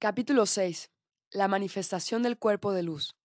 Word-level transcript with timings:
Capítulo 0.00 0.46
6. 0.46 0.92
La 1.32 1.48
manifestación 1.48 2.22
del 2.22 2.38
cuerpo 2.38 2.72
de 2.72 2.84
luz. 2.84 3.16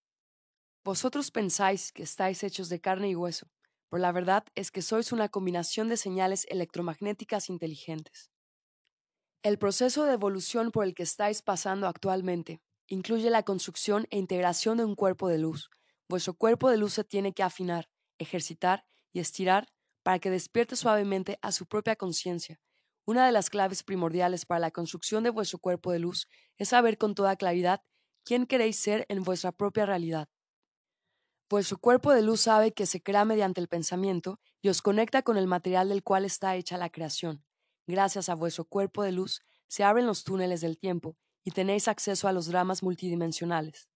Vosotros 0.83 1.29
pensáis 1.29 1.91
que 1.91 2.01
estáis 2.01 2.43
hechos 2.43 2.67
de 2.67 2.81
carne 2.81 3.09
y 3.09 3.15
hueso, 3.15 3.51
pero 3.89 4.01
la 4.01 4.11
verdad 4.11 4.43
es 4.55 4.71
que 4.71 4.81
sois 4.81 5.11
una 5.11 5.29
combinación 5.29 5.87
de 5.87 5.97
señales 5.97 6.47
electromagnéticas 6.49 7.51
inteligentes. 7.51 8.31
El 9.43 9.59
proceso 9.59 10.05
de 10.05 10.13
evolución 10.13 10.71
por 10.71 10.85
el 10.85 10.95
que 10.95 11.03
estáis 11.03 11.43
pasando 11.43 11.87
actualmente 11.87 12.59
incluye 12.87 13.29
la 13.29 13.43
construcción 13.43 14.07
e 14.09 14.17
integración 14.17 14.77
de 14.77 14.85
un 14.85 14.95
cuerpo 14.95 15.27
de 15.27 15.37
luz. 15.37 15.69
Vuestro 16.09 16.33
cuerpo 16.33 16.71
de 16.71 16.77
luz 16.77 16.93
se 16.93 17.03
tiene 17.03 17.33
que 17.33 17.43
afinar, 17.43 17.87
ejercitar 18.17 18.83
y 19.11 19.19
estirar 19.19 19.67
para 20.01 20.17
que 20.17 20.31
despierte 20.31 20.75
suavemente 20.75 21.37
a 21.43 21.51
su 21.51 21.67
propia 21.67 21.95
conciencia 21.95 22.59
una 23.05 23.25
de 23.25 23.31
las 23.31 23.49
claves 23.49 23.83
primordiales 23.83 24.45
para 24.45 24.59
la 24.59 24.71
construcción 24.71 25.23
de 25.23 25.29
vuestro 25.29 25.59
cuerpo 25.59 25.91
de 25.91 25.99
luz 25.99 26.27
es 26.57 26.69
saber 26.69 26.97
con 26.97 27.15
toda 27.15 27.35
claridad 27.35 27.81
quién 28.23 28.45
queréis 28.45 28.77
ser 28.77 29.05
en 29.09 29.23
vuestra 29.23 29.51
propia 29.51 29.85
realidad. 29.85 30.29
Vuestro 31.49 31.77
cuerpo 31.77 32.13
de 32.13 32.21
luz 32.21 32.41
sabe 32.41 32.73
que 32.73 32.85
se 32.85 33.01
crea 33.01 33.25
mediante 33.25 33.61
el 33.61 33.67
pensamiento 33.67 34.39
y 34.61 34.69
os 34.69 34.81
conecta 34.81 35.21
con 35.21 35.37
el 35.37 35.47
material 35.47 35.89
del 35.89 36.03
cual 36.03 36.25
está 36.25 36.55
hecha 36.55 36.77
la 36.77 36.89
creación. 36.89 37.43
Gracias 37.85 38.29
a 38.29 38.35
vuestro 38.35 38.65
cuerpo 38.65 39.03
de 39.03 39.11
luz 39.11 39.41
se 39.67 39.83
abren 39.83 40.05
los 40.05 40.23
túneles 40.23 40.61
del 40.61 40.77
tiempo 40.77 41.17
y 41.43 41.51
tenéis 41.51 41.87
acceso 41.87 42.27
a 42.27 42.31
los 42.31 42.47
dramas 42.47 42.81
multidimensionales. 42.81 43.89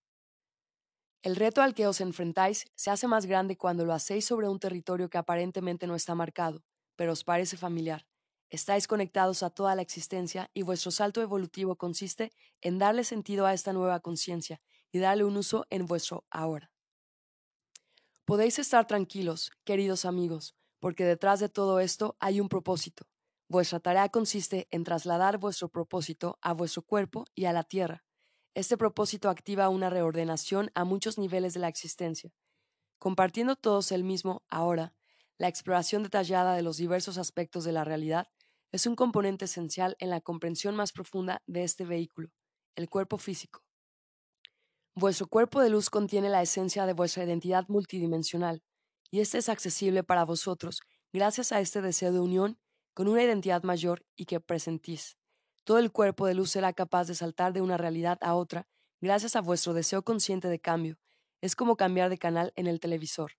El 1.24 1.36
reto 1.36 1.62
al 1.62 1.74
que 1.74 1.88
os 1.88 2.02
enfrentáis 2.02 2.66
se 2.76 2.92
hace 2.92 3.08
más 3.08 3.26
grande 3.26 3.58
cuando 3.58 3.86
lo 3.86 3.94
hacéis 3.94 4.26
sobre 4.26 4.50
un 4.50 4.60
territorio 4.60 5.10
que 5.10 5.18
aparentemente 5.18 5.88
no 5.88 5.96
está 5.96 6.14
marcado, 6.16 6.64
pero 6.96 7.14
os 7.14 7.24
parece 7.24 7.58
familiar. 7.58 8.06
Estáis 8.50 8.88
conectados 8.88 9.44
a 9.44 9.50
toda 9.50 9.76
la 9.76 9.82
existencia 9.82 10.50
y 10.54 10.62
vuestro 10.62 10.92
salto 10.92 11.22
evolutivo 11.22 11.76
consiste 11.76 12.32
en 12.62 12.80
darle 12.80 13.04
sentido 13.04 13.46
a 13.46 13.54
esta 13.54 13.74
nueva 13.74 14.00
conciencia 14.00 14.62
y 14.92 15.00
darle 15.00 15.26
un 15.26 15.36
uso 15.36 15.66
en 15.70 15.86
vuestro 15.86 16.26
ahora. 16.30 16.72
Podéis 18.24 18.60
estar 18.60 18.88
tranquilos, 18.88 19.52
queridos 19.66 20.06
amigos, 20.06 20.56
porque 20.80 21.04
detrás 21.04 21.40
de 21.40 21.50
todo 21.50 21.80
esto 21.80 22.16
hay 22.20 22.40
un 22.40 22.48
propósito. 22.48 23.06
Vuestra 23.50 23.80
tarea 23.80 24.10
consiste 24.10 24.68
en 24.72 24.84
trasladar 24.84 25.38
vuestro 25.38 25.70
propósito 25.70 26.38
a 26.42 26.54
vuestro 26.54 26.82
cuerpo 26.82 27.26
y 27.36 27.46
a 27.46 27.54
la 27.54 27.64
tierra. 27.64 28.04
Este 28.54 28.78
propósito 28.78 29.30
activa 29.30 29.70
una 29.70 29.90
reordenación 29.90 30.72
a 30.74 30.84
muchos 30.84 31.18
niveles 31.18 31.54
de 31.54 31.60
la 31.60 31.68
existencia. 31.68 32.34
Compartiendo 32.98 33.56
todos 33.56 33.92
el 33.92 34.04
mismo 34.04 34.44
ahora, 34.50 34.94
la 35.38 35.48
exploración 35.48 36.04
detallada 36.04 36.56
de 36.56 36.64
los 36.64 36.78
diversos 36.78 37.18
aspectos 37.18 37.64
de 37.64 37.72
la 37.72 37.84
realidad 37.84 38.28
es 38.72 38.86
un 38.86 38.96
componente 38.96 39.46
esencial 39.46 39.96
en 40.00 40.10
la 40.10 40.22
comprensión 40.22 40.76
más 40.76 40.92
profunda 40.92 41.42
de 41.48 41.64
este 41.64 41.86
vehículo, 41.86 42.30
el 42.76 42.90
cuerpo 42.90 43.18
físico. 43.18 43.64
Vuestro 44.96 45.28
cuerpo 45.28 45.62
de 45.62 45.70
luz 45.70 45.90
contiene 45.90 46.30
la 46.30 46.42
esencia 46.42 46.86
de 46.86 46.94
vuestra 46.94 47.24
identidad 47.24 47.66
multidimensional, 47.68 48.64
y 49.10 49.22
este 49.22 49.38
es 49.38 49.48
accesible 49.50 50.04
para 50.04 50.26
vosotros 50.26 50.82
gracias 51.14 51.52
a 51.52 51.60
este 51.60 51.82
deseo 51.82 52.12
de 52.12 52.20
unión 52.20 52.60
con 52.94 53.08
una 53.08 53.24
identidad 53.24 53.64
mayor 53.64 54.06
y 54.16 54.26
que 54.26 54.40
presentís. 54.40 55.18
Todo 55.64 55.80
el 55.80 55.92
cuerpo 55.92 56.26
de 56.26 56.34
luz 56.34 56.52
será 56.52 56.74
capaz 56.74 57.08
de 57.08 57.16
saltar 57.16 57.54
de 57.54 57.62
una 57.62 57.78
realidad 57.78 58.18
a 58.22 58.36
otra 58.36 58.68
gracias 59.00 59.36
a 59.36 59.42
vuestro 59.42 59.74
deseo 59.74 60.04
consciente 60.04 60.48
de 60.48 60.60
cambio. 60.60 60.98
Es 61.42 61.56
como 61.56 61.78
cambiar 61.78 62.10
de 62.10 62.18
canal 62.18 62.52
en 62.56 62.68
el 62.68 62.80
televisor. 62.80 63.34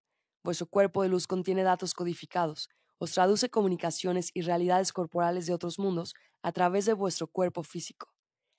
Vuestro 0.44 0.66
cuerpo 0.68 1.02
de 1.02 1.08
luz 1.08 1.26
contiene 1.26 1.64
datos 1.64 1.94
codificados, 1.94 2.68
os 2.98 3.12
traduce 3.12 3.48
comunicaciones 3.48 4.30
y 4.34 4.42
realidades 4.42 4.92
corporales 4.92 5.46
de 5.46 5.54
otros 5.54 5.78
mundos 5.78 6.14
a 6.42 6.52
través 6.52 6.84
de 6.84 6.92
vuestro 6.92 7.26
cuerpo 7.26 7.62
físico. 7.62 8.12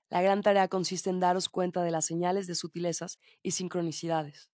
La 0.09 0.21
gran 0.21 0.41
tarea 0.41 0.67
consiste 0.67 1.09
en 1.09 1.19
daros 1.19 1.49
cuenta 1.49 1.83
de 1.83 1.91
las 1.91 2.05
señales 2.05 2.47
de 2.47 2.55
sutilezas 2.55 3.19
y 3.43 3.51
sincronicidades. 3.51 4.49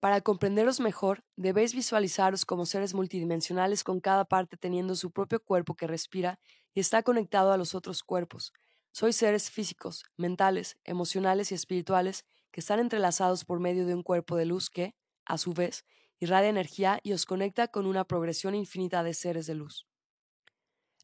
Para 0.00 0.20
comprenderos 0.20 0.80
mejor, 0.80 1.24
debéis 1.36 1.74
visualizaros 1.74 2.44
como 2.44 2.66
seres 2.66 2.92
multidimensionales 2.92 3.84
con 3.84 4.00
cada 4.00 4.26
parte 4.26 4.56
teniendo 4.56 4.96
su 4.96 5.10
propio 5.12 5.42
cuerpo 5.42 5.76
que 5.76 5.86
respira 5.86 6.38
y 6.74 6.80
está 6.80 7.02
conectado 7.02 7.52
a 7.52 7.56
los 7.56 7.74
otros 7.74 8.02
cuerpos. 8.02 8.52
Sois 8.92 9.16
seres 9.16 9.50
físicos, 9.50 10.04
mentales, 10.16 10.76
emocionales 10.84 11.52
y 11.52 11.54
espirituales 11.54 12.26
que 12.50 12.60
están 12.60 12.80
entrelazados 12.80 13.44
por 13.44 13.60
medio 13.60 13.86
de 13.86 13.94
un 13.94 14.02
cuerpo 14.02 14.36
de 14.36 14.44
luz 14.44 14.68
que, 14.68 14.94
a 15.24 15.38
su 15.38 15.54
vez, 15.54 15.84
irradia 16.24 16.48
energía 16.48 17.00
y 17.02 17.12
os 17.12 17.24
conecta 17.24 17.68
con 17.68 17.86
una 17.86 18.04
progresión 18.04 18.54
infinita 18.54 19.02
de 19.02 19.14
seres 19.14 19.46
de 19.46 19.54
luz. 19.54 19.86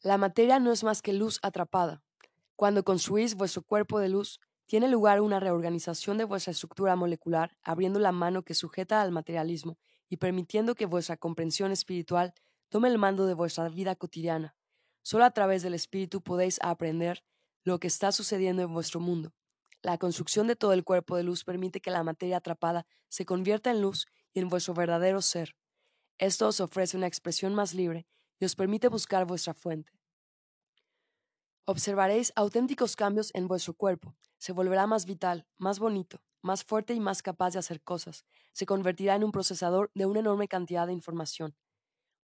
La 0.02 0.18
materia 0.18 0.58
no 0.58 0.72
es 0.72 0.82
más 0.82 1.02
que 1.02 1.12
luz 1.12 1.38
atrapada. 1.42 2.02
Cuando 2.56 2.84
construís 2.84 3.34
vuestro 3.34 3.62
cuerpo 3.62 4.00
de 4.00 4.08
luz, 4.08 4.40
tiene 4.66 4.88
lugar 4.88 5.20
una 5.20 5.40
reorganización 5.40 6.16
de 6.16 6.24
vuestra 6.24 6.52
estructura 6.52 6.94
molecular, 6.96 7.56
abriendo 7.62 7.98
la 7.98 8.12
mano 8.12 8.42
que 8.42 8.54
sujeta 8.54 9.02
al 9.02 9.12
materialismo 9.12 9.78
y 10.08 10.16
permitiendo 10.18 10.74
que 10.74 10.86
vuestra 10.86 11.16
comprensión 11.16 11.72
espiritual 11.72 12.34
tome 12.68 12.88
el 12.88 12.98
mando 12.98 13.26
de 13.26 13.34
vuestra 13.34 13.68
vida 13.68 13.96
cotidiana. 13.96 14.54
Solo 15.02 15.24
a 15.24 15.32
través 15.32 15.62
del 15.62 15.74
espíritu 15.74 16.22
podéis 16.22 16.58
aprender 16.62 17.24
lo 17.64 17.78
que 17.78 17.88
está 17.88 18.12
sucediendo 18.12 18.62
en 18.62 18.72
vuestro 18.72 19.00
mundo. 19.00 19.32
La 19.82 19.98
construcción 19.98 20.46
de 20.46 20.56
todo 20.56 20.72
el 20.72 20.84
cuerpo 20.84 21.16
de 21.16 21.24
luz 21.24 21.44
permite 21.44 21.80
que 21.80 21.90
la 21.90 22.04
materia 22.04 22.36
atrapada 22.36 22.86
se 23.08 23.24
convierta 23.24 23.70
en 23.70 23.80
luz 23.80 24.06
y 24.32 24.40
en 24.40 24.48
vuestro 24.48 24.74
verdadero 24.74 25.22
ser. 25.22 25.56
Esto 26.18 26.48
os 26.48 26.60
ofrece 26.60 26.96
una 26.96 27.06
expresión 27.06 27.54
más 27.54 27.74
libre 27.74 28.06
y 28.38 28.44
os 28.44 28.54
permite 28.54 28.88
buscar 28.88 29.24
vuestra 29.26 29.54
fuente. 29.54 29.92
Observaréis 31.66 32.32
auténticos 32.36 32.96
cambios 32.96 33.30
en 33.34 33.48
vuestro 33.48 33.74
cuerpo. 33.74 34.16
Se 34.38 34.52
volverá 34.52 34.86
más 34.86 35.06
vital, 35.06 35.46
más 35.58 35.78
bonito, 35.78 36.22
más 36.42 36.64
fuerte 36.64 36.94
y 36.94 37.00
más 37.00 37.22
capaz 37.22 37.52
de 37.52 37.58
hacer 37.58 37.82
cosas. 37.82 38.24
Se 38.52 38.66
convertirá 38.66 39.14
en 39.14 39.24
un 39.24 39.32
procesador 39.32 39.90
de 39.94 40.06
una 40.06 40.20
enorme 40.20 40.48
cantidad 40.48 40.86
de 40.86 40.92
información. 40.92 41.56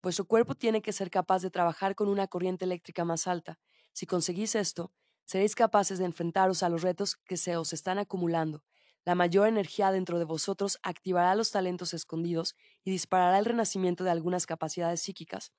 Vuestro 0.02 0.24
cuerpo 0.24 0.54
tiene 0.54 0.82
que 0.82 0.92
ser 0.92 1.10
capaz 1.10 1.42
de 1.42 1.50
trabajar 1.50 1.94
con 1.94 2.08
una 2.08 2.26
corriente 2.26 2.64
eléctrica 2.64 3.04
más 3.04 3.26
alta. 3.26 3.58
Si 3.92 4.06
conseguís 4.06 4.54
esto, 4.54 4.92
seréis 5.24 5.54
capaces 5.54 5.98
de 5.98 6.04
enfrentaros 6.04 6.62
a 6.62 6.68
los 6.68 6.82
retos 6.82 7.16
que 7.16 7.36
se 7.36 7.56
os 7.56 7.72
están 7.72 7.98
acumulando 7.98 8.64
la 9.06 9.14
mayor 9.14 9.46
energía 9.46 9.92
dentro 9.92 10.18
de 10.18 10.24
vosotros 10.24 10.78
activará 10.82 11.36
los 11.36 11.52
talentos 11.52 11.94
escondidos 11.94 12.56
y 12.82 12.90
disparará 12.90 13.38
el 13.38 13.44
renacimiento 13.44 14.02
de 14.02 14.10
algunas 14.10 14.46
capacidades 14.46 15.00
psíquicas, 15.00 15.52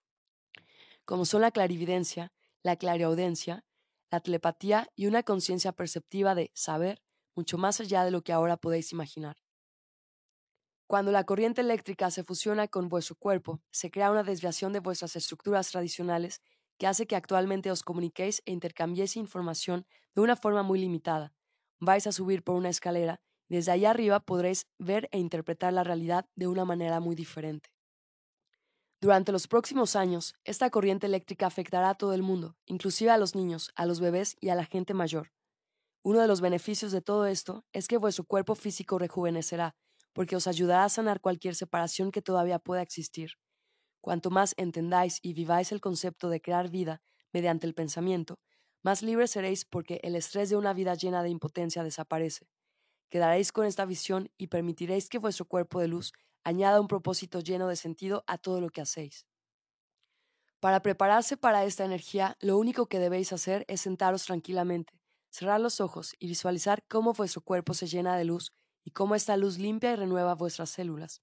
como 1.05 1.23
son 1.23 1.41
la 1.41 1.51
clarividencia, 1.51 2.33
la 2.61 2.75
clariaudencia, 2.75 3.63
la 4.11 4.19
telepatía 4.19 4.89
y 4.95 5.07
una 5.07 5.23
conciencia 5.23 5.71
perceptiva 5.71 6.35
de 6.35 6.51
saber 6.53 7.01
mucho 7.35 7.57
más 7.57 7.79
allá 7.79 8.03
de 8.03 8.11
lo 8.11 8.21
que 8.21 8.33
ahora 8.33 8.57
podéis 8.57 8.91
imaginar. 8.91 9.37
Cuando 10.85 11.13
la 11.13 11.23
corriente 11.23 11.61
eléctrica 11.61 12.11
se 12.11 12.25
fusiona 12.25 12.67
con 12.67 12.89
vuestro 12.89 13.15
cuerpo, 13.15 13.61
se 13.71 13.89
crea 13.89 14.11
una 14.11 14.23
desviación 14.23 14.73
de 14.73 14.81
vuestras 14.81 15.15
estructuras 15.15 15.71
tradicionales 15.71 16.41
que 16.77 16.87
hace 16.87 17.07
que 17.07 17.15
actualmente 17.15 17.71
os 17.71 17.83
comuniquéis 17.83 18.41
e 18.45 18.51
intercambiéis 18.51 19.15
información 19.15 19.85
de 20.15 20.21
una 20.21 20.35
forma 20.35 20.63
muy 20.63 20.79
limitada. 20.79 21.33
Vais 21.79 22.07
a 22.07 22.11
subir 22.11 22.43
por 22.43 22.55
una 22.55 22.69
escalera 22.69 23.21
desde 23.49 23.71
allá 23.71 23.91
arriba 23.91 24.19
podréis 24.19 24.67
ver 24.77 25.09
e 25.11 25.19
interpretar 25.19 25.73
la 25.73 25.83
realidad 25.83 26.25
de 26.35 26.47
una 26.47 26.65
manera 26.65 26.99
muy 26.99 27.15
diferente. 27.15 27.69
Durante 28.99 29.31
los 29.31 29.47
próximos 29.47 29.95
años, 29.95 30.33
esta 30.43 30.69
corriente 30.71 31.05
eléctrica 31.05 31.45
afectará 31.45 31.91
a 31.91 31.95
todo 31.95 32.13
el 32.13 32.23
mundo, 32.23 32.57
inclusive 32.65 33.11
a 33.11 33.17
los 33.17 33.35
niños, 33.35 33.71
a 33.75 33.85
los 33.85 33.99
bebés 33.99 34.35
y 34.39 34.49
a 34.49 34.55
la 34.55 34.65
gente 34.65 34.95
mayor. 34.95 35.31
Uno 36.03 36.19
de 36.19 36.27
los 36.27 36.41
beneficios 36.41 36.91
de 36.91 37.01
todo 37.01 37.27
esto 37.27 37.63
es 37.73 37.87
que 37.87 37.97
vuestro 37.97 38.23
cuerpo 38.23 38.55
físico 38.55 38.97
rejuvenecerá, 38.97 39.75
porque 40.13 40.35
os 40.35 40.47
ayudará 40.47 40.83
a 40.83 40.89
sanar 40.89 41.21
cualquier 41.21 41.53
separación 41.53 42.11
que 42.11 42.23
todavía 42.23 42.57
pueda 42.57 42.81
existir. 42.81 43.33
Cuanto 44.01 44.31
más 44.31 44.55
entendáis 44.57 45.19
y 45.21 45.33
viváis 45.33 45.71
el 45.71 45.81
concepto 45.81 46.29
de 46.29 46.41
crear 46.41 46.69
vida 46.69 47.01
mediante 47.31 47.67
el 47.67 47.75
pensamiento, 47.75 48.39
más 48.81 49.03
libres 49.03 49.31
seréis 49.31 49.65
porque 49.65 49.99
el 50.01 50.15
estrés 50.15 50.49
de 50.49 50.55
una 50.55 50.73
vida 50.73 50.95
llena 50.95 51.21
de 51.21 51.29
impotencia 51.29 51.83
desaparece. 51.83 52.47
Quedaréis 53.09 53.51
con 53.51 53.65
esta 53.65 53.85
visión 53.85 54.29
y 54.37 54.47
permitiréis 54.47 55.09
que 55.09 55.17
vuestro 55.17 55.45
cuerpo 55.45 55.79
de 55.79 55.87
luz 55.87 56.13
añada 56.43 56.81
un 56.81 56.87
propósito 56.87 57.39
lleno 57.39 57.67
de 57.67 57.75
sentido 57.75 58.23
a 58.27 58.37
todo 58.37 58.61
lo 58.61 58.69
que 58.69 58.81
hacéis. 58.81 59.25
Para 60.59 60.81
prepararse 60.81 61.37
para 61.37 61.63
esta 61.65 61.85
energía, 61.85 62.35
lo 62.39 62.57
único 62.57 62.87
que 62.87 62.99
debéis 62.99 63.31
hacer 63.31 63.63
es 63.67 63.81
sentaros 63.81 64.25
tranquilamente, 64.25 64.99
cerrar 65.29 65.61
los 65.61 65.79
ojos 65.79 66.15
y 66.19 66.27
visualizar 66.27 66.83
cómo 66.87 67.13
vuestro 67.13 67.41
cuerpo 67.41 67.73
se 67.73 67.87
llena 67.87 68.17
de 68.17 68.25
luz 68.25 68.51
y 68.83 68.91
cómo 68.91 69.15
esta 69.15 69.37
luz 69.37 69.57
limpia 69.57 69.93
y 69.93 69.95
renueva 69.95 70.35
vuestras 70.35 70.71
células. 70.71 71.21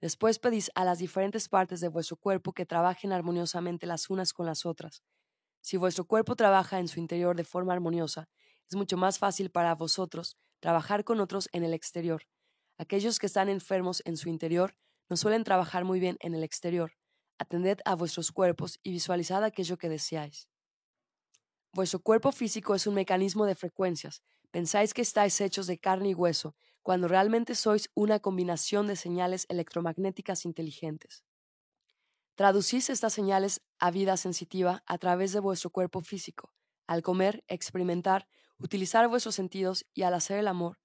Después 0.00 0.38
pedís 0.38 0.70
a 0.74 0.84
las 0.84 0.98
diferentes 0.98 1.48
partes 1.48 1.80
de 1.80 1.88
vuestro 1.88 2.16
cuerpo 2.16 2.52
que 2.52 2.66
trabajen 2.66 3.12
armoniosamente 3.12 3.86
las 3.86 4.10
unas 4.10 4.32
con 4.32 4.46
las 4.46 4.66
otras. 4.66 5.02
Si 5.60 5.76
vuestro 5.76 6.04
cuerpo 6.04 6.36
trabaja 6.36 6.78
en 6.78 6.88
su 6.88 7.00
interior 7.00 7.36
de 7.36 7.44
forma 7.44 7.72
armoniosa, 7.72 8.28
es 8.68 8.76
mucho 8.76 8.96
más 8.96 9.18
fácil 9.18 9.50
para 9.50 9.74
vosotros 9.74 10.36
trabajar 10.60 11.04
con 11.04 11.20
otros 11.20 11.48
en 11.52 11.64
el 11.64 11.74
exterior. 11.74 12.22
Aquellos 12.78 13.18
que 13.18 13.26
están 13.26 13.48
enfermos 13.48 14.02
en 14.04 14.16
su 14.16 14.28
interior 14.28 14.74
no 15.08 15.16
suelen 15.16 15.44
trabajar 15.44 15.84
muy 15.84 16.00
bien 16.00 16.16
en 16.20 16.34
el 16.34 16.44
exterior. 16.44 16.92
Atended 17.38 17.78
a 17.84 17.94
vuestros 17.94 18.32
cuerpos 18.32 18.78
y 18.82 18.92
visualizad 18.92 19.44
aquello 19.44 19.78
que 19.78 19.88
deseáis. 19.88 20.48
Vuestro 21.72 22.00
cuerpo 22.00 22.32
físico 22.32 22.74
es 22.74 22.86
un 22.86 22.94
mecanismo 22.94 23.46
de 23.46 23.54
frecuencias. 23.54 24.22
Pensáis 24.50 24.94
que 24.94 25.02
estáis 25.02 25.40
hechos 25.40 25.66
de 25.66 25.78
carne 25.78 26.10
y 26.10 26.14
hueso, 26.14 26.56
cuando 26.82 27.06
realmente 27.06 27.54
sois 27.54 27.90
una 27.94 28.18
combinación 28.18 28.86
de 28.86 28.96
señales 28.96 29.44
electromagnéticas 29.48 30.44
inteligentes. 30.44 31.22
Traducís 32.34 32.88
estas 32.88 33.12
señales 33.12 33.60
a 33.78 33.90
vida 33.90 34.16
sensitiva 34.16 34.82
a 34.86 34.96
través 34.98 35.32
de 35.32 35.40
vuestro 35.40 35.70
cuerpo 35.70 36.00
físico, 36.00 36.52
al 36.86 37.02
comer, 37.02 37.44
experimentar, 37.48 38.26
utilizar 38.58 39.08
vuestros 39.08 39.34
sentidos 39.34 39.86
y 39.94 40.02
al 40.02 40.14
hacer 40.14 40.38
el 40.38 40.48
amor. 40.48 40.80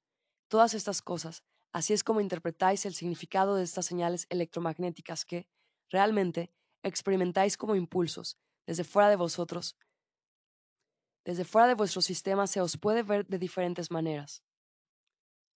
Todas 0.47 0.73
estas 0.73 1.01
cosas, 1.01 1.43
así 1.71 1.93
es 1.93 2.03
como 2.03 2.21
interpretáis 2.21 2.85
el 2.85 2.93
significado 2.93 3.55
de 3.55 3.63
estas 3.63 3.85
señales 3.85 4.27
electromagnéticas 4.29 5.25
que, 5.25 5.47
realmente, 5.89 6.51
experimentáis 6.83 7.57
como 7.57 7.75
impulsos, 7.75 8.37
desde 8.67 8.83
fuera 8.83 9.09
de 9.09 9.15
vosotros. 9.15 9.75
Desde 11.25 11.45
fuera 11.45 11.67
de 11.67 11.75
vuestro 11.75 12.01
sistema 12.01 12.47
se 12.47 12.61
os 12.61 12.77
puede 12.77 13.03
ver 13.03 13.25
de 13.27 13.39
diferentes 13.39 13.91
maneras. 13.91 14.43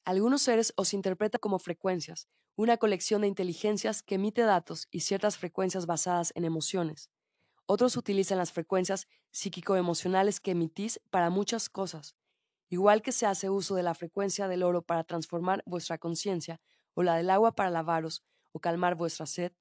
Algunos 0.05 0.41
seres 0.41 0.73
os 0.77 0.93
interpretan 0.93 1.39
como 1.39 1.59
frecuencias, 1.59 2.29
una 2.55 2.77
colección 2.77 3.21
de 3.21 3.27
inteligencias 3.27 4.01
que 4.01 4.15
emite 4.15 4.41
datos 4.41 4.87
y 4.89 5.01
ciertas 5.01 5.37
frecuencias 5.37 5.85
basadas 5.85 6.31
en 6.35 6.45
emociones. 6.45 7.11
Otros 7.69 7.97
utilizan 7.97 8.37
las 8.37 8.53
frecuencias 8.53 9.07
psíquico-emocionales 9.31 10.39
que 10.39 10.51
emitís 10.51 11.01
para 11.09 11.29
muchas 11.29 11.67
cosas, 11.67 12.15
igual 12.69 13.01
que 13.01 13.11
se 13.11 13.25
hace 13.25 13.49
uso 13.49 13.75
de 13.75 13.83
la 13.83 13.93
frecuencia 13.93 14.47
del 14.47 14.63
oro 14.63 14.83
para 14.83 15.03
transformar 15.03 15.63
vuestra 15.65 15.97
conciencia, 15.97 16.61
o 16.93 17.03
la 17.03 17.15
del 17.15 17.29
agua 17.29 17.55
para 17.55 17.69
lavaros 17.69 18.23
o 18.53 18.59
calmar 18.59 18.95
vuestra 18.95 19.25
sed. 19.25 19.51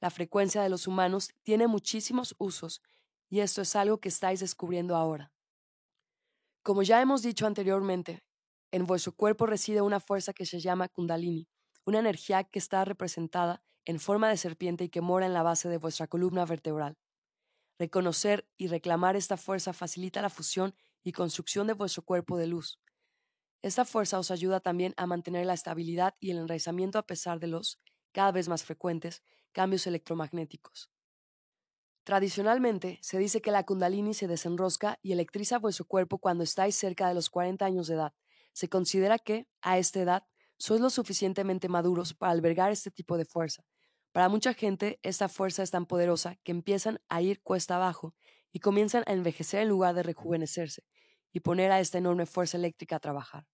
La 0.00 0.08
frecuencia 0.08 0.62
de 0.62 0.70
los 0.70 0.86
humanos 0.86 1.28
tiene 1.42 1.66
muchísimos 1.66 2.34
usos, 2.38 2.80
y 3.28 3.40
esto 3.40 3.60
es 3.60 3.76
algo 3.76 4.00
que 4.00 4.08
estáis 4.08 4.40
descubriendo 4.40 4.96
ahora. 4.96 5.30
Como 6.62 6.82
ya 6.82 7.02
hemos 7.02 7.20
dicho 7.20 7.46
anteriormente, 7.46 8.24
en 8.72 8.86
vuestro 8.86 9.12
cuerpo 9.12 9.44
reside 9.44 9.82
una 9.82 10.00
fuerza 10.00 10.32
que 10.32 10.46
se 10.46 10.58
llama 10.58 10.88
Kundalini, 10.88 11.48
una 11.84 11.98
energía 11.98 12.44
que 12.44 12.58
está 12.58 12.84
representada 12.86 13.62
en 13.84 14.00
forma 14.00 14.30
de 14.30 14.38
serpiente 14.38 14.84
y 14.84 14.88
que 14.88 15.02
mora 15.02 15.26
en 15.26 15.34
la 15.34 15.42
base 15.42 15.68
de 15.68 15.76
vuestra 15.76 16.06
columna 16.08 16.46
vertebral. 16.46 16.96
Reconocer 17.78 18.48
y 18.56 18.68
reclamar 18.68 19.16
esta 19.16 19.36
fuerza 19.36 19.72
facilita 19.72 20.22
la 20.22 20.30
fusión 20.30 20.74
y 21.02 21.12
construcción 21.12 21.66
de 21.66 21.74
vuestro 21.74 22.02
cuerpo 22.02 22.38
de 22.38 22.46
luz. 22.46 22.80
Esta 23.62 23.84
fuerza 23.84 24.18
os 24.18 24.30
ayuda 24.30 24.60
también 24.60 24.94
a 24.96 25.06
mantener 25.06 25.44
la 25.44 25.54
estabilidad 25.54 26.14
y 26.18 26.30
el 26.30 26.38
enraizamiento 26.38 26.98
a 26.98 27.06
pesar 27.06 27.38
de 27.38 27.48
los, 27.48 27.80
cada 28.12 28.32
vez 28.32 28.48
más 28.48 28.64
frecuentes, 28.64 29.22
cambios 29.52 29.86
electromagnéticos. 29.86 30.90
Tradicionalmente, 32.04 32.98
se 33.02 33.18
dice 33.18 33.42
que 33.42 33.50
la 33.50 33.66
kundalini 33.66 34.14
se 34.14 34.28
desenrosca 34.28 34.98
y 35.02 35.12
electriza 35.12 35.58
vuestro 35.58 35.86
cuerpo 35.86 36.18
cuando 36.18 36.44
estáis 36.44 36.76
cerca 36.76 37.08
de 37.08 37.14
los 37.14 37.28
40 37.28 37.64
años 37.64 37.88
de 37.88 37.94
edad. 37.94 38.14
Se 38.52 38.68
considera 38.68 39.18
que, 39.18 39.48
a 39.60 39.78
esta 39.78 40.00
edad, 40.00 40.22
sois 40.56 40.80
lo 40.80 40.88
suficientemente 40.88 41.68
maduros 41.68 42.14
para 42.14 42.32
albergar 42.32 42.70
este 42.70 42.90
tipo 42.90 43.18
de 43.18 43.24
fuerza. 43.24 43.64
Para 44.16 44.30
mucha 44.30 44.54
gente, 44.54 44.98
esta 45.02 45.28
fuerza 45.28 45.62
es 45.62 45.70
tan 45.70 45.84
poderosa 45.84 46.36
que 46.42 46.50
empiezan 46.50 47.02
a 47.10 47.20
ir 47.20 47.42
cuesta 47.42 47.76
abajo 47.76 48.14
y 48.50 48.60
comienzan 48.60 49.04
a 49.04 49.12
envejecer 49.12 49.60
en 49.60 49.68
lugar 49.68 49.94
de 49.94 50.02
rejuvenecerse 50.02 50.84
y 51.34 51.40
poner 51.40 51.70
a 51.70 51.80
esta 51.80 51.98
enorme 51.98 52.24
fuerza 52.24 52.56
eléctrica 52.56 52.96
a 52.96 53.00
trabajar. 53.00 53.46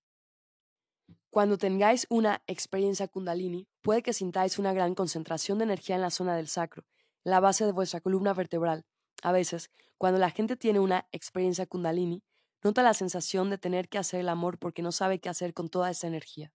Cuando 1.30 1.58
tengáis 1.58 2.06
una 2.10 2.44
experiencia 2.46 3.08
kundalini, 3.08 3.66
puede 3.80 4.04
que 4.04 4.12
sintáis 4.12 4.56
una 4.60 4.72
gran 4.72 4.94
concentración 4.94 5.58
de 5.58 5.64
energía 5.64 5.96
en 5.96 6.02
la 6.02 6.10
zona 6.10 6.36
del 6.36 6.46
sacro, 6.46 6.84
la 7.24 7.40
base 7.40 7.66
de 7.66 7.72
vuestra 7.72 8.00
columna 8.00 8.32
vertebral. 8.32 8.84
A 9.24 9.32
veces, 9.32 9.68
cuando 9.98 10.20
la 10.20 10.30
gente 10.30 10.56
tiene 10.56 10.78
una 10.78 11.08
experiencia 11.10 11.66
kundalini, 11.66 12.22
nota 12.62 12.84
la 12.84 12.94
sensación 12.94 13.50
de 13.50 13.58
tener 13.58 13.88
que 13.88 13.98
hacer 13.98 14.20
el 14.20 14.28
amor 14.28 14.60
porque 14.60 14.82
no 14.82 14.92
sabe 14.92 15.18
qué 15.18 15.28
hacer 15.28 15.54
con 15.54 15.70
toda 15.70 15.90
esa 15.90 16.06
energía. 16.06 16.52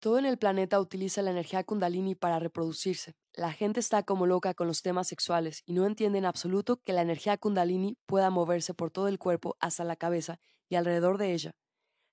Todo 0.00 0.18
en 0.18 0.24
el 0.24 0.38
planeta 0.38 0.80
utiliza 0.80 1.20
la 1.20 1.30
energía 1.30 1.62
kundalini 1.62 2.14
para 2.14 2.38
reproducirse. 2.38 3.16
La 3.34 3.52
gente 3.52 3.80
está 3.80 4.02
como 4.02 4.26
loca 4.26 4.54
con 4.54 4.66
los 4.66 4.80
temas 4.80 5.08
sexuales 5.08 5.62
y 5.66 5.74
no 5.74 5.84
entiende 5.84 6.16
en 6.16 6.24
absoluto 6.24 6.80
que 6.82 6.94
la 6.94 7.02
energía 7.02 7.36
kundalini 7.36 7.98
pueda 8.06 8.30
moverse 8.30 8.72
por 8.72 8.90
todo 8.90 9.08
el 9.08 9.18
cuerpo 9.18 9.58
hasta 9.60 9.84
la 9.84 9.96
cabeza 9.96 10.40
y 10.70 10.76
alrededor 10.76 11.18
de 11.18 11.34
ella. 11.34 11.54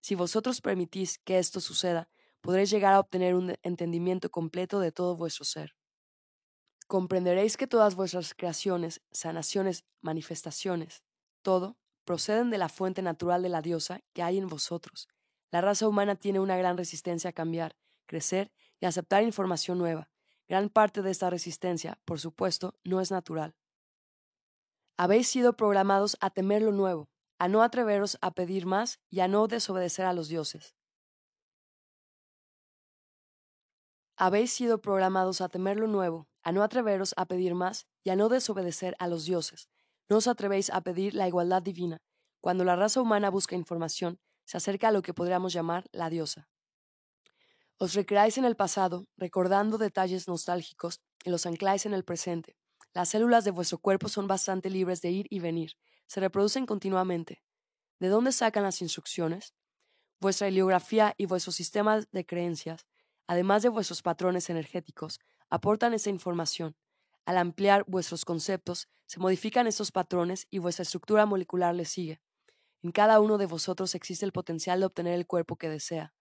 Si 0.01 0.15
vosotros 0.15 0.59
permitís 0.59 1.19
que 1.19 1.39
esto 1.39 1.61
suceda, 1.61 2.09
podréis 2.41 2.69
llegar 2.69 2.93
a 2.93 2.99
obtener 2.99 3.35
un 3.35 3.55
entendimiento 3.61 4.29
completo 4.29 4.81
de 4.81 4.91
todo 4.91 5.15
vuestro 5.15 5.45
ser. 5.45 5.73
Comprenderéis 6.87 7.55
que 7.55 7.67
todas 7.67 7.95
vuestras 7.95 8.33
creaciones, 8.33 9.01
sanaciones, 9.11 9.85
manifestaciones, 10.01 11.03
todo, 11.41 11.77
proceden 12.03 12.49
de 12.49 12.57
la 12.57 12.67
fuente 12.67 13.01
natural 13.01 13.41
de 13.43 13.49
la 13.49 13.61
diosa 13.61 14.01
que 14.13 14.23
hay 14.23 14.37
en 14.37 14.47
vosotros, 14.47 15.07
la 15.51 15.61
raza 15.61 15.87
humana 15.87 16.15
tiene 16.15 16.39
una 16.39 16.57
gran 16.57 16.77
resistencia 16.77 17.29
a 17.29 17.33
cambiar, 17.33 17.75
crecer 18.05 18.51
y 18.79 18.85
aceptar 18.85 19.23
información 19.23 19.77
nueva. 19.77 20.09
Gran 20.47 20.69
parte 20.69 21.01
de 21.01 21.11
esta 21.11 21.29
resistencia, 21.29 21.99
por 22.05 22.19
supuesto, 22.19 22.75
no 22.83 23.01
es 23.01 23.11
natural. 23.11 23.55
Habéis 24.97 25.27
sido 25.27 25.53
programados 25.53 26.17
a 26.21 26.29
temer 26.29 26.61
lo 26.61 26.71
nuevo, 26.71 27.09
a 27.37 27.47
no 27.47 27.61
atreveros 27.61 28.17
a 28.21 28.31
pedir 28.31 28.65
más 28.65 28.99
y 29.09 29.19
a 29.19 29.27
no 29.27 29.47
desobedecer 29.47 30.05
a 30.05 30.13
los 30.13 30.27
dioses. 30.27 30.75
Habéis 34.15 34.51
sido 34.51 34.81
programados 34.81 35.41
a 35.41 35.49
temer 35.49 35.77
lo 35.77 35.85
nuevo, 35.85 36.27
a 36.41 36.51
no 36.51 36.63
atreveros 36.63 37.13
a 37.17 37.25
pedir 37.25 37.53
más 37.53 37.85
y 38.03 38.09
a 38.09 38.15
no 38.15 38.29
desobedecer 38.29 38.95
a 38.97 39.07
los 39.07 39.25
dioses. 39.25 39.69
No 40.09 40.17
os 40.17 40.27
atrevéis 40.27 40.71
a 40.71 40.81
pedir 40.81 41.13
la 41.13 41.27
igualdad 41.27 41.61
divina. 41.61 42.01
Cuando 42.41 42.63
la 42.63 42.75
raza 42.75 43.01
humana 43.01 43.29
busca 43.29 43.55
información, 43.55 44.19
se 44.47 44.55
acerca 44.55 44.87
a 44.87 44.91
lo 44.91 45.01
que 45.01 45.13
podríamos 45.13 45.51
llamar 45.51 45.89
la 45.91 46.09
diosa. 46.09 46.47
Os 47.77 47.93
recreáis 47.93 48.37
en 48.37 48.45
el 48.45 48.55
pasado, 48.55 49.07
recordando 49.17 49.77
detalles 49.77 50.27
nostálgicos, 50.27 51.01
y 51.25 51.29
los 51.29 51.45
ancláis 51.45 51.85
en 51.85 51.93
el 51.93 52.05
presente. 52.05 52.55
Las 52.93 53.09
células 53.09 53.43
de 53.43 53.51
vuestro 53.51 53.77
cuerpo 53.77 54.07
son 54.07 54.25
bastante 54.25 54.69
libres 54.69 55.01
de 55.01 55.11
ir 55.11 55.27
y 55.29 55.39
venir, 55.39 55.73
se 56.07 56.21
reproducen 56.21 56.65
continuamente. 56.65 57.43
¿De 57.99 58.07
dónde 58.07 58.31
sacan 58.31 58.63
las 58.63 58.81
instrucciones? 58.81 59.53
Vuestra 60.21 60.47
heliografía 60.47 61.13
y 61.17 61.25
vuestro 61.25 61.51
sistema 61.51 61.99
de 62.11 62.25
creencias, 62.25 62.87
además 63.27 63.63
de 63.63 63.69
vuestros 63.69 64.01
patrones 64.01 64.49
energéticos, 64.49 65.19
aportan 65.49 65.93
esa 65.93 66.09
información. 66.09 66.77
Al 67.25 67.37
ampliar 67.37 67.83
vuestros 67.85 68.23
conceptos, 68.23 68.87
se 69.07 69.19
modifican 69.19 69.67
esos 69.67 69.91
patrones 69.91 70.47
y 70.49 70.59
vuestra 70.59 70.83
estructura 70.83 71.25
molecular 71.25 71.75
les 71.75 71.89
sigue. 71.89 72.21
En 72.83 72.91
cada 72.91 73.19
uno 73.19 73.37
de 73.37 73.47
vosotros 73.47 73.95
existe 73.95 74.25
el 74.25 74.31
potencial 74.31 74.79
de 74.79 74.85
obtener 74.85 75.13
el 75.13 75.25
cuerpo 75.25 75.57
que 75.57 75.69
desea. 75.69 76.13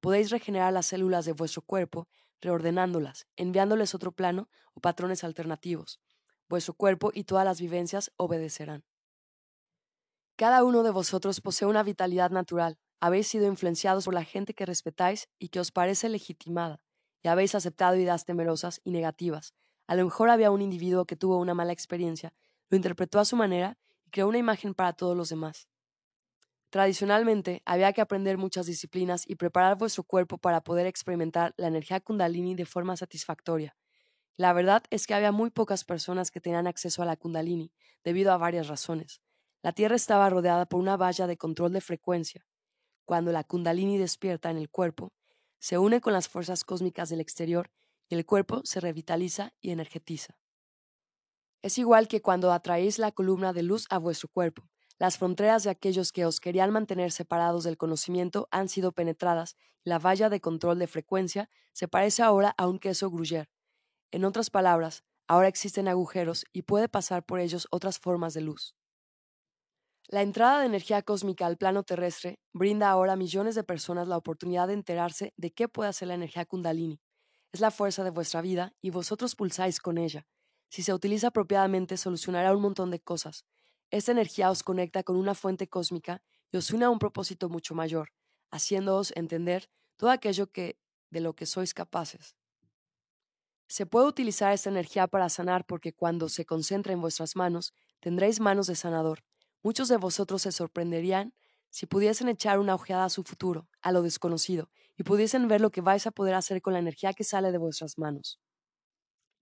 Podéis 0.00 0.30
regenerar 0.30 0.72
las 0.72 0.86
células 0.86 1.24
de 1.24 1.32
vuestro 1.32 1.62
cuerpo, 1.62 2.08
reordenándolas, 2.40 3.26
enviándoles 3.36 3.94
otro 3.94 4.12
plano 4.12 4.48
o 4.74 4.80
patrones 4.80 5.24
alternativos. 5.24 6.00
Vuestro 6.48 6.74
cuerpo 6.74 7.10
y 7.12 7.24
todas 7.24 7.44
las 7.44 7.60
vivencias 7.60 8.12
obedecerán. 8.16 8.84
Cada 10.36 10.64
uno 10.64 10.82
de 10.82 10.90
vosotros 10.90 11.40
posee 11.40 11.66
una 11.66 11.82
vitalidad 11.82 12.30
natural. 12.30 12.78
Habéis 13.00 13.28
sido 13.28 13.46
influenciados 13.46 14.04
por 14.04 14.14
la 14.14 14.24
gente 14.24 14.54
que 14.54 14.66
respetáis 14.66 15.28
y 15.38 15.48
que 15.48 15.60
os 15.60 15.72
parece 15.72 16.08
legitimada, 16.08 16.80
y 17.22 17.28
habéis 17.28 17.54
aceptado 17.54 17.96
ideas 17.96 18.24
temerosas 18.24 18.80
y 18.84 18.92
negativas. 18.92 19.52
A 19.88 19.94
lo 19.94 20.04
mejor 20.04 20.30
había 20.30 20.50
un 20.50 20.62
individuo 20.62 21.06
que 21.06 21.16
tuvo 21.16 21.38
una 21.38 21.54
mala 21.54 21.72
experiencia, 21.72 22.34
lo 22.70 22.76
interpretó 22.76 23.18
a 23.18 23.24
su 23.24 23.36
manera 23.36 23.78
y 24.06 24.10
creó 24.10 24.28
una 24.28 24.38
imagen 24.38 24.74
para 24.74 24.92
todos 24.92 25.16
los 25.16 25.28
demás. 25.28 25.68
Tradicionalmente, 26.70 27.62
había 27.64 27.92
que 27.94 28.02
aprender 28.02 28.36
muchas 28.36 28.66
disciplinas 28.66 29.24
y 29.26 29.36
preparar 29.36 29.78
vuestro 29.78 30.04
cuerpo 30.04 30.36
para 30.38 30.62
poder 30.62 30.86
experimentar 30.86 31.54
la 31.56 31.68
energía 31.68 32.00
kundalini 32.00 32.54
de 32.54 32.66
forma 32.66 32.96
satisfactoria. 32.96 33.76
La 34.36 34.52
verdad 34.52 34.82
es 34.90 35.06
que 35.06 35.14
había 35.14 35.32
muy 35.32 35.50
pocas 35.50 35.84
personas 35.84 36.30
que 36.30 36.40
tenían 36.40 36.66
acceso 36.66 37.02
a 37.02 37.06
la 37.06 37.16
kundalini, 37.16 37.72
debido 38.04 38.32
a 38.32 38.36
varias 38.36 38.68
razones. 38.68 39.22
La 39.62 39.72
Tierra 39.72 39.96
estaba 39.96 40.30
rodeada 40.30 40.66
por 40.66 40.80
una 40.80 40.96
valla 40.96 41.26
de 41.26 41.38
control 41.38 41.72
de 41.72 41.80
frecuencia. 41.80 42.46
Cuando 43.06 43.32
la 43.32 43.44
kundalini 43.44 43.98
despierta 43.98 44.50
en 44.50 44.58
el 44.58 44.70
cuerpo, 44.70 45.12
se 45.58 45.78
une 45.78 46.00
con 46.00 46.12
las 46.12 46.28
fuerzas 46.28 46.64
cósmicas 46.64 47.08
del 47.08 47.20
exterior 47.20 47.70
y 48.08 48.14
el 48.14 48.26
cuerpo 48.26 48.60
se 48.64 48.80
revitaliza 48.80 49.54
y 49.60 49.70
energetiza. 49.70 50.38
Es 51.62 51.78
igual 51.78 52.08
que 52.08 52.22
cuando 52.22 52.52
atraéis 52.52 52.98
la 52.98 53.12
columna 53.12 53.52
de 53.52 53.62
luz 53.62 53.86
a 53.90 53.98
vuestro 53.98 54.28
cuerpo. 54.28 54.68
Las 54.98 55.16
fronteras 55.16 55.62
de 55.62 55.70
aquellos 55.70 56.10
que 56.10 56.26
os 56.26 56.40
querían 56.40 56.72
mantener 56.72 57.12
separados 57.12 57.64
del 57.64 57.76
conocimiento 57.76 58.48
han 58.50 58.68
sido 58.68 58.92
penetradas 58.92 59.56
la 59.84 59.98
valla 59.98 60.28
de 60.28 60.40
control 60.40 60.78
de 60.78 60.86
frecuencia 60.86 61.48
se 61.72 61.88
parece 61.88 62.22
ahora 62.22 62.54
a 62.58 62.66
un 62.66 62.78
queso 62.78 63.10
gruyère. 63.10 63.48
En 64.10 64.24
otras 64.24 64.50
palabras, 64.50 65.04
ahora 65.28 65.48
existen 65.48 65.86
agujeros 65.86 66.44
y 66.52 66.62
puede 66.62 66.88
pasar 66.88 67.24
por 67.24 67.38
ellos 67.38 67.68
otras 67.70 67.98
formas 67.98 68.34
de 68.34 68.40
luz. 68.40 68.74
La 70.08 70.22
entrada 70.22 70.60
de 70.60 70.66
energía 70.66 71.02
cósmica 71.02 71.46
al 71.46 71.58
plano 71.58 71.84
terrestre 71.84 72.40
brinda 72.52 72.90
ahora 72.90 73.12
a 73.12 73.16
millones 73.16 73.54
de 73.54 73.62
personas 73.62 74.08
la 74.08 74.16
oportunidad 74.16 74.66
de 74.66 74.74
enterarse 74.74 75.32
de 75.36 75.52
qué 75.52 75.68
puede 75.68 75.90
hacer 75.90 76.08
la 76.08 76.14
energía 76.14 76.44
kundalini. 76.44 77.00
Es 77.52 77.60
la 77.60 77.70
fuerza 77.70 78.04
de 78.04 78.10
vuestra 78.10 78.40
vida 78.40 78.72
y 78.80 78.90
vosotros 78.90 79.36
pulsáis 79.36 79.80
con 79.80 79.98
ella. 79.98 80.26
Si 80.70 80.82
se 80.82 80.92
utiliza 80.92 81.28
apropiadamente 81.28 81.96
solucionará 81.96 82.54
un 82.54 82.62
montón 82.62 82.90
de 82.90 83.00
cosas, 83.00 83.44
Esta 83.90 84.12
energía 84.12 84.50
os 84.50 84.62
conecta 84.62 85.02
con 85.02 85.16
una 85.16 85.34
fuente 85.34 85.66
cósmica 85.68 86.22
y 86.52 86.58
os 86.58 86.70
une 86.70 86.84
a 86.84 86.90
un 86.90 86.98
propósito 86.98 87.48
mucho 87.48 87.74
mayor, 87.74 88.10
haciéndoos 88.50 89.12
entender 89.16 89.70
todo 89.96 90.10
aquello 90.10 90.50
que, 90.50 90.78
de 91.10 91.20
lo 91.20 91.34
que 91.34 91.46
sois 91.46 91.72
capaces. 91.72 92.36
Se 93.66 93.86
puede 93.86 94.06
utilizar 94.06 94.52
esta 94.52 94.70
energía 94.70 95.06
para 95.06 95.28
sanar 95.28 95.64
porque 95.64 95.92
cuando 95.92 96.28
se 96.28 96.44
concentra 96.44 96.92
en 96.92 97.00
vuestras 97.00 97.36
manos, 97.36 97.74
tendréis 98.00 98.40
manos 98.40 98.66
de 98.66 98.76
sanador. 98.76 99.24
Muchos 99.62 99.88
de 99.88 99.96
vosotros 99.96 100.42
se 100.42 100.52
sorprenderían 100.52 101.34
si 101.70 101.86
pudiesen 101.86 102.28
echar 102.28 102.58
una 102.58 102.74
ojeada 102.74 103.04
a 103.04 103.10
su 103.10 103.24
futuro, 103.24 103.68
a 103.82 103.92
lo 103.92 104.02
desconocido, 104.02 104.70
y 104.96 105.02
pudiesen 105.02 105.48
ver 105.48 105.60
lo 105.60 105.70
que 105.70 105.82
vais 105.82 106.06
a 106.06 106.10
poder 106.10 106.34
hacer 106.34 106.62
con 106.62 106.72
la 106.72 106.78
energía 106.78 107.12
que 107.12 107.24
sale 107.24 107.52
de 107.52 107.58
vuestras 107.58 107.98
manos. 107.98 108.40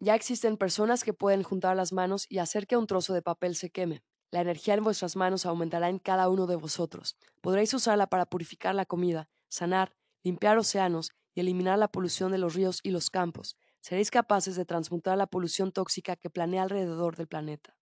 Ya 0.01 0.15
existen 0.15 0.57
personas 0.57 1.05
que 1.05 1.15
pueden 1.15 1.43
juntar 1.43 1.77
las 1.77 1.93
manos 1.93 2.27
y 2.29 2.39
hacer 2.39 2.67
que 2.67 2.77
un 2.77 2.87
trozo 2.87 3.15
de 3.15 3.23
papel 3.23 3.55
se 3.55 3.71
queme. 3.71 4.03
La 4.31 4.41
energía 4.41 4.75
en 4.75 4.85
vuestras 4.85 5.17
manos 5.17 5.47
aumentará 5.47 5.89
en 5.89 5.99
cada 5.99 6.29
uno 6.29 6.47
de 6.47 6.57
vosotros. 6.57 7.17
Podréis 7.41 7.73
usarla 7.75 8.09
para 8.09 8.27
purificar 8.27 8.75
la 8.75 8.87
comida, 8.87 9.29
sanar, 9.49 9.95
limpiar 10.23 10.59
océanos 10.59 11.13
y 11.35 11.41
eliminar 11.41 11.79
la 11.79 11.89
polución 11.89 12.33
de 12.33 12.39
los 12.39 12.55
ríos 12.55 12.81
y 12.83 12.91
los 12.91 13.11
campos. 13.11 13.57
Seréis 13.81 14.11
capaces 14.11 14.57
de 14.57 14.65
transmutar 14.65 15.17
la 15.17 15.29
polución 15.29 15.71
tóxica 15.71 16.17
que 16.17 16.31
planea 16.31 16.63
alrededor 16.63 17.17
del 17.17 17.29
planeta. 17.29 17.77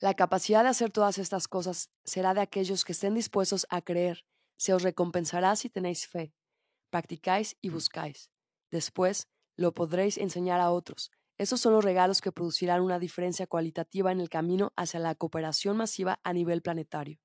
La 0.00 0.14
capacidad 0.14 0.62
de 0.62 0.70
hacer 0.70 0.90
todas 0.90 1.18
estas 1.18 1.46
cosas 1.46 1.90
será 2.04 2.34
de 2.34 2.40
aquellos 2.40 2.84
que 2.84 2.92
estén 2.92 3.14
dispuestos 3.14 3.66
a 3.68 3.82
creer. 3.82 4.24
Se 4.56 4.74
os 4.74 4.82
recompensará 4.82 5.54
si 5.56 5.68
tenéis 5.68 6.08
fe. 6.08 6.34
Practicáis 6.88 7.56
y 7.60 7.68
buscáis. 7.68 8.30
Después 8.70 9.28
lo 9.56 9.74
podréis 9.74 10.16
enseñar 10.16 10.60
a 10.60 10.70
otros. 10.70 11.12
Esos 11.40 11.58
son 11.58 11.72
los 11.72 11.82
regalos 11.82 12.20
que 12.20 12.32
producirán 12.32 12.82
una 12.82 12.98
diferencia 12.98 13.46
cualitativa 13.46 14.12
en 14.12 14.20
el 14.20 14.28
camino 14.28 14.74
hacia 14.76 15.00
la 15.00 15.14
cooperación 15.14 15.74
masiva 15.74 16.20
a 16.22 16.34
nivel 16.34 16.60
planetario. 16.60 17.18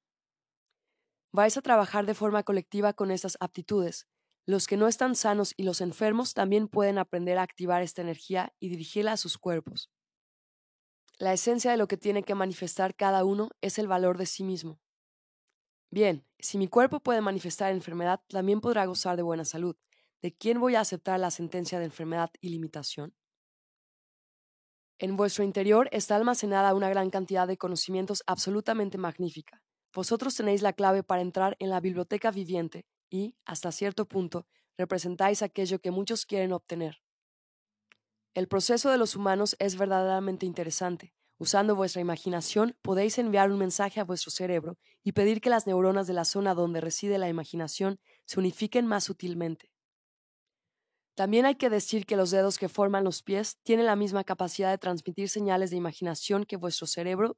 Vais 1.34 1.58
a 1.58 1.62
trabajar 1.62 2.06
de 2.06 2.14
forma 2.14 2.44
colectiva 2.44 2.94
con 2.94 3.12
estas 3.12 3.36
aptitudes. 3.42 4.08
Los 4.46 4.68
que 4.68 4.78
no 4.78 4.88
están 4.88 5.16
sanos 5.16 5.54
y 5.58 5.64
los 5.64 5.82
enfermos 5.82 6.34
también 6.34 6.70
pueden 6.70 6.98
aprender 6.98 7.38
a 7.38 7.42
activar 7.42 7.82
esta 7.82 8.04
energía 8.04 8.54
y 8.58 8.70
dirigirla 8.70 9.12
a 9.12 9.18
sus 9.18 9.38
cuerpos. 9.38 9.92
La 11.18 11.34
esencia 11.34 11.72
de 11.72 11.78
lo 11.78 11.90
que 11.90 11.98
tiene 11.98 12.24
que 12.24 12.36
manifestar 12.36 12.96
cada 12.96 13.26
uno 13.26 13.50
es 13.60 13.80
el 13.80 13.90
valor 13.90 14.18
de 14.18 14.28
sí 14.28 14.46
mismo. 14.46 14.80
Bien, 15.92 16.26
si 16.40 16.58
mi 16.58 16.70
cuerpo 16.70 17.02
puede 17.02 17.20
manifestar 17.20 17.74
enfermedad, 17.74 18.22
también 18.30 18.62
podrá 18.62 18.86
gozar 18.86 19.18
de 19.18 19.24
buena 19.24 19.44
salud. 19.44 19.76
¿De 20.22 20.34
quién 20.34 20.62
voy 20.62 20.76
a 20.76 20.80
aceptar 20.80 21.20
la 21.20 21.32
sentencia 21.32 21.80
de 21.80 21.86
enfermedad 21.86 22.32
y 22.40 22.48
limitación? 22.48 23.14
En 24.98 25.18
vuestro 25.18 25.44
interior 25.44 25.90
está 25.92 26.16
almacenada 26.16 26.74
una 26.74 26.88
gran 26.88 27.10
cantidad 27.10 27.48
de 27.48 27.58
conocimientos 27.58 28.24
absolutamente 28.28 28.98
magnífica. 28.98 29.62
Vosotros 29.94 30.36
tenéis 30.36 30.62
la 30.62 30.72
clave 30.72 31.04
para 31.04 31.22
entrar 31.22 31.58
en 31.60 31.70
la 31.70 31.82
biblioteca 31.82 32.32
viviente 32.32 32.86
y, 33.10 33.36
hasta 33.46 33.74
cierto 33.74 34.06
punto, 34.08 34.48
representáis 34.78 35.42
aquello 35.42 35.80
que 35.80 35.92
muchos 35.92 36.26
quieren 36.26 36.54
obtener. 36.54 37.02
El 38.34 38.48
proceso 38.48 38.90
de 38.90 38.98
los 38.98 39.18
humanos 39.18 39.58
es 39.60 39.78
verdaderamente 39.78 40.46
interesante. 40.46 41.14
Usando 41.38 41.76
vuestra 41.76 42.02
imaginación 42.02 42.78
podéis 42.82 43.18
enviar 43.18 43.52
un 43.52 43.60
mensaje 43.60 44.00
a 44.00 44.06
vuestro 44.06 44.32
cerebro 44.32 44.78
y 45.04 45.12
pedir 45.12 45.42
que 45.42 45.50
las 45.50 45.68
neuronas 45.68 46.08
de 46.08 46.14
la 46.14 46.24
zona 46.24 46.54
donde 46.54 46.80
reside 46.80 47.18
la 47.18 47.28
imaginación 47.28 48.00
se 48.26 48.40
unifiquen 48.40 48.88
más 48.88 49.04
sutilmente. 49.04 49.75
También 51.16 51.46
hay 51.46 51.56
que 51.56 51.70
decir 51.70 52.06
que 52.06 52.16
los 52.16 52.32
dedos 52.32 52.58
que 52.58 52.70
forman 52.70 53.04
los 53.04 53.22
pies 53.24 53.58
tienen 53.64 53.86
la 53.86 53.96
misma 53.96 54.24
capacidad 54.24 54.70
de 54.70 54.78
transmitir 54.78 55.30
señales 55.30 55.70
de 55.70 55.78
imaginación 55.78 56.46
que 56.46 56.58
vuestro 56.58 56.88
cerebro, 56.88 57.38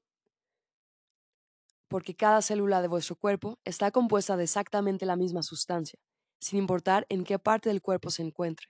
porque 1.90 2.16
cada 2.16 2.42
célula 2.42 2.82
de 2.82 2.88
vuestro 2.88 3.16
cuerpo 3.16 3.60
está 3.66 3.92
compuesta 3.92 4.38
de 4.38 4.44
exactamente 4.44 5.06
la 5.06 5.16
misma 5.16 5.44
sustancia, 5.44 6.00
sin 6.40 6.60
importar 6.60 7.06
en 7.10 7.24
qué 7.24 7.40
parte 7.40 7.70
del 7.70 7.82
cuerpo 7.82 8.10
se 8.10 8.24
encuentre. 8.24 8.68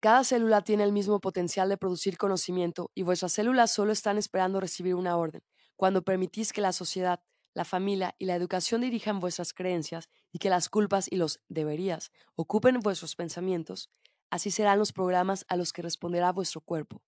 Cada 0.00 0.24
célula 0.24 0.62
tiene 0.62 0.84
el 0.84 0.92
mismo 0.92 1.20
potencial 1.20 1.68
de 1.68 1.78
producir 1.78 2.18
conocimiento 2.18 2.90
y 2.94 3.02
vuestras 3.04 3.32
células 3.32 3.70
solo 3.72 3.92
están 3.92 4.18
esperando 4.18 4.60
recibir 4.60 4.94
una 4.96 5.16
orden. 5.16 5.42
Cuando 5.76 6.02
permitís 6.02 6.52
que 6.52 6.60
la 6.60 6.72
sociedad, 6.72 7.20
la 7.54 7.64
familia 7.64 8.14
y 8.18 8.26
la 8.26 8.34
educación 8.34 8.80
dirijan 8.80 9.20
vuestras 9.20 9.52
creencias 9.52 10.08
y 10.32 10.38
que 10.38 10.50
las 10.50 10.68
culpas 10.68 11.10
y 11.10 11.16
los 11.16 11.40
deberías 11.48 12.10
ocupen 12.34 12.80
vuestros 12.80 13.14
pensamientos, 13.16 13.90
así 14.30 14.50
serán 14.50 14.78
los 14.78 14.92
programas 14.92 15.44
a 15.48 15.56
los 15.56 15.72
que 15.72 15.82
responderá 15.82 16.32
vuestro 16.32 16.60
cuerpo. 16.60 17.02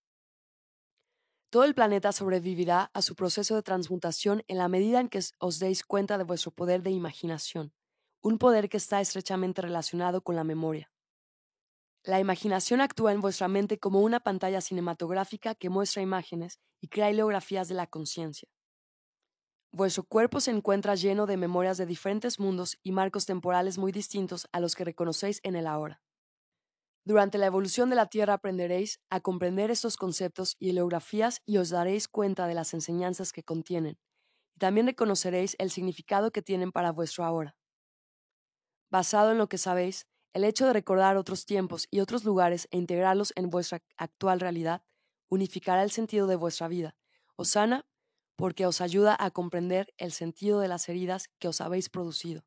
Todo 1.51 1.65
el 1.65 1.75
planeta 1.75 2.13
sobrevivirá 2.13 2.91
a 2.95 3.01
su 3.01 3.15
proceso 3.15 3.55
de 3.55 3.63
transmutación 3.63 4.43
en 4.49 4.59
la 4.59 4.69
medida 4.69 5.01
en 5.01 5.09
que 5.09 5.21
os 5.39 5.59
deis 5.61 5.85
cuenta 5.85 6.19
de 6.19 6.25
vuestro 6.25 6.51
poder 6.51 6.83
de 6.83 6.91
imaginación, 6.91 7.73
un 8.21 8.39
poder 8.39 8.69
que 8.69 8.77
está 8.77 9.01
estrechamente 9.01 9.63
relacionado 9.63 10.23
con 10.23 10.35
la 10.35 10.45
memoria. 10.45 10.91
La 12.03 12.21
imaginación 12.21 12.83
actúa 12.83 13.13
en 13.13 13.21
vuestra 13.23 13.49
mente 13.49 13.79
como 13.79 14.01
una 14.01 14.21
pantalla 14.21 14.61
cinematográfica 14.61 15.55
que 15.55 15.71
muestra 15.71 16.03
imágenes 16.03 16.59
y 16.81 16.89
crea 16.89 17.11
ideografías 17.11 17.69
de 17.69 17.75
la 17.75 17.87
conciencia. 17.87 18.54
Vuestro 19.77 20.05
cuerpo 20.05 20.39
se 20.39 20.53
encuentra 20.53 20.95
lleno 20.95 21.27
de 21.27 21.37
memorias 21.37 21.77
de 21.79 21.85
diferentes 21.85 22.39
mundos 22.39 22.79
y 22.85 22.93
marcos 22.93 23.27
temporales 23.27 23.77
muy 23.77 23.91
distintos 23.91 24.47
a 24.53 24.61
los 24.61 24.77
que 24.77 24.85
reconocéis 24.85 25.41
en 25.43 25.57
el 25.57 25.67
ahora. 25.67 26.01
Durante 27.05 27.39
la 27.39 27.47
evolución 27.47 27.91
de 27.91 27.97
la 27.97 28.07
Tierra 28.07 28.35
aprenderéis 28.35 29.01
a 29.11 29.19
comprender 29.19 29.73
estos 29.73 29.97
conceptos 29.97 30.55
y 30.61 30.71
ideografías 30.71 31.43
y 31.45 31.57
os 31.57 31.71
daréis 31.71 32.07
cuenta 32.07 32.47
de 32.47 32.55
las 32.55 32.73
enseñanzas 32.73 33.33
que 33.33 33.43
contienen, 33.43 33.99
y 34.55 34.61
también 34.61 34.87
reconoceréis 34.87 35.57
el 35.59 35.73
significado 35.73 36.31
que 36.31 36.41
tienen 36.41 36.71
para 36.71 36.93
vuestro 36.93 37.25
ahora. 37.25 37.57
Basado 38.93 39.33
en 39.33 39.39
lo 39.39 39.49
que 39.49 39.59
sabéis, 39.59 40.07
el 40.35 40.45
hecho 40.45 40.69
de 40.69 40.73
recordar 40.73 41.17
otros 41.17 41.47
tiempos 41.47 41.89
y 41.91 41.99
otros 41.99 42.25
lugares 42.25 42.69
e 42.71 42.79
integrarlos 42.79 43.33
en 43.35 43.51
vuestra 43.51 43.83
actual 43.97 44.39
realidad 44.39 44.85
unificará 45.29 45.83
el 45.83 45.91
sentido 45.91 46.29
de 46.29 46.37
vuestra 46.37 46.69
vida. 46.69 46.97
Os 47.35 47.49
sana 47.49 47.85
porque 48.37 48.67
os 48.67 48.81
ayuda 48.81 49.17
a 49.19 49.31
comprender 49.31 49.95
el 49.97 50.13
sentido 50.13 50.61
de 50.61 50.69
las 50.69 50.89
heridas 50.89 51.29
que 51.39 51.49
os 51.49 51.61
habéis 51.61 51.89
producido. 51.89 52.45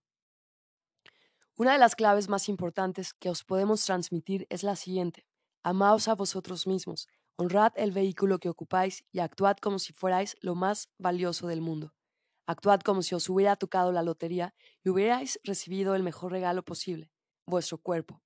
Una 1.55 1.73
de 1.73 1.79
las 1.79 1.95
claves 1.95 2.29
más 2.29 2.49
importantes 2.49 3.13
que 3.13 3.29
os 3.29 3.43
podemos 3.43 3.83
transmitir 3.85 4.45
es 4.49 4.63
la 4.63 4.75
siguiente. 4.75 5.25
Amaos 5.63 6.07
a 6.07 6.15
vosotros 6.15 6.67
mismos, 6.67 7.07
honrad 7.35 7.73
el 7.75 7.91
vehículo 7.91 8.39
que 8.39 8.49
ocupáis 8.49 9.05
y 9.11 9.19
actuad 9.19 9.57
como 9.57 9.79
si 9.79 9.93
fuerais 9.93 10.37
lo 10.41 10.55
más 10.55 10.89
valioso 10.97 11.47
del 11.47 11.61
mundo. 11.61 11.93
Actuad 12.45 12.81
como 12.81 13.01
si 13.01 13.15
os 13.15 13.27
hubiera 13.29 13.55
tocado 13.55 13.91
la 13.91 14.03
lotería 14.03 14.53
y 14.83 14.89
hubierais 14.89 15.39
recibido 15.43 15.95
el 15.95 16.03
mejor 16.03 16.31
regalo 16.31 16.63
posible 16.63 17.11
vuestro 17.47 17.77
cuerpo. 17.77 18.21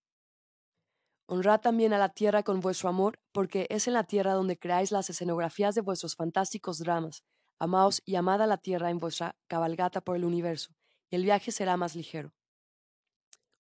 Honrad 1.28 1.62
también 1.62 1.94
a 1.94 1.98
la 1.98 2.10
tierra 2.10 2.44
con 2.44 2.60
vuestro 2.60 2.90
amor, 2.90 3.20
porque 3.32 3.68
es 3.70 3.88
en 3.88 3.94
la 3.94 4.04
tierra 4.04 4.34
donde 4.34 4.60
creáis 4.60 4.92
las 4.92 5.10
escenografías 5.10 5.76
de 5.76 5.82
vuestros 5.82 6.16
fantásticos 6.16 6.80
dramas. 6.80 7.24
Amaos 7.64 8.02
y 8.06 8.16
amad 8.16 8.42
a 8.42 8.48
la 8.48 8.58
tierra 8.58 8.90
en 8.90 8.98
vuestra 8.98 9.36
cabalgata 9.46 10.02
por 10.02 10.16
el 10.16 10.26
universo, 10.26 10.74
y 11.12 11.16
el 11.16 11.24
viaje 11.24 11.52
será 11.52 11.78
más 11.78 11.96
ligero. 11.96 12.34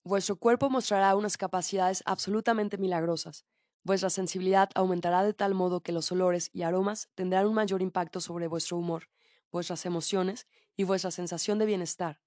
Vuestro 0.04 0.38
cuerpo 0.38 0.72
mostrará 0.72 1.16
unas 1.16 1.38
capacidades 1.38 2.02
absolutamente 2.08 2.80
milagrosas. 2.80 3.46
Vuestra 3.84 4.10
sensibilidad 4.10 4.72
aumentará 4.74 5.22
de 5.22 5.36
tal 5.36 5.54
modo 5.54 5.82
que 5.82 5.92
los 5.92 6.12
olores 6.12 6.50
y 6.52 6.64
aromas 6.64 7.10
tendrán 7.14 7.46
un 7.46 7.54
mayor 7.54 7.84
impacto 7.84 8.22
sobre 8.22 8.48
vuestro 8.48 8.78
humor, 8.78 9.08
vuestras 9.52 9.86
emociones 9.86 10.48
y 10.76 10.84
vuestra 10.84 11.12
sensación 11.12 11.60
de 11.60 11.68
bienestar. 11.68 12.24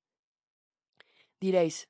Diréis, 1.40 1.88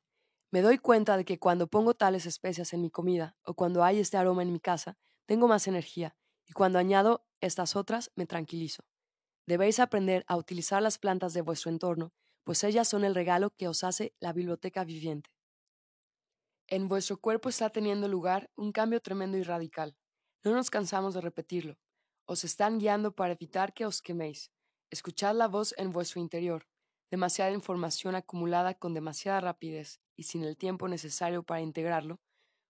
me 0.50 0.62
doy 0.62 0.78
cuenta 0.78 1.18
de 1.18 1.26
que 1.26 1.38
cuando 1.38 1.66
pongo 1.66 1.92
tales 1.92 2.24
especias 2.24 2.72
en 2.72 2.80
mi 2.80 2.88
comida 2.88 3.36
o 3.44 3.52
cuando 3.52 3.84
hay 3.84 3.98
este 3.98 4.16
aroma 4.16 4.44
en 4.44 4.52
mi 4.54 4.60
casa, 4.60 4.96
tengo 5.26 5.46
más 5.46 5.68
energía 5.68 6.16
y 6.46 6.54
cuando 6.54 6.78
añado 6.78 7.26
estas 7.42 7.76
otras 7.76 8.10
me 8.14 8.24
tranquilizo. 8.24 8.82
Debéis 9.46 9.78
aprender 9.78 10.24
a 10.26 10.36
utilizar 10.36 10.82
las 10.82 10.98
plantas 10.98 11.34
de 11.34 11.42
vuestro 11.42 11.70
entorno, 11.70 12.12
pues 12.44 12.64
ellas 12.64 12.88
son 12.88 13.04
el 13.04 13.14
regalo 13.14 13.50
que 13.50 13.68
os 13.68 13.84
hace 13.84 14.14
la 14.20 14.32
biblioteca 14.32 14.84
viviente. 14.84 15.30
En 16.66 16.88
vuestro 16.88 17.18
cuerpo 17.18 17.48
está 17.48 17.70
teniendo 17.70 18.08
lugar 18.08 18.50
un 18.56 18.72
cambio 18.72 19.00
tremendo 19.00 19.36
y 19.36 19.42
radical. 19.42 19.96
No 20.42 20.52
nos 20.52 20.70
cansamos 20.70 21.14
de 21.14 21.20
repetirlo. 21.20 21.78
Os 22.26 22.44
están 22.44 22.78
guiando 22.78 23.14
para 23.14 23.34
evitar 23.34 23.74
que 23.74 23.84
os 23.84 24.00
queméis. 24.00 24.50
Escuchad 24.90 25.34
la 25.34 25.48
voz 25.48 25.74
en 25.76 25.92
vuestro 25.92 26.20
interior 26.20 26.66
demasiada 27.14 27.52
información 27.52 28.16
acumulada 28.16 28.74
con 28.74 28.92
demasiada 28.92 29.40
rapidez 29.40 30.00
y 30.16 30.24
sin 30.24 30.42
el 30.42 30.56
tiempo 30.56 30.88
necesario 30.88 31.44
para 31.44 31.60
integrarlo, 31.60 32.20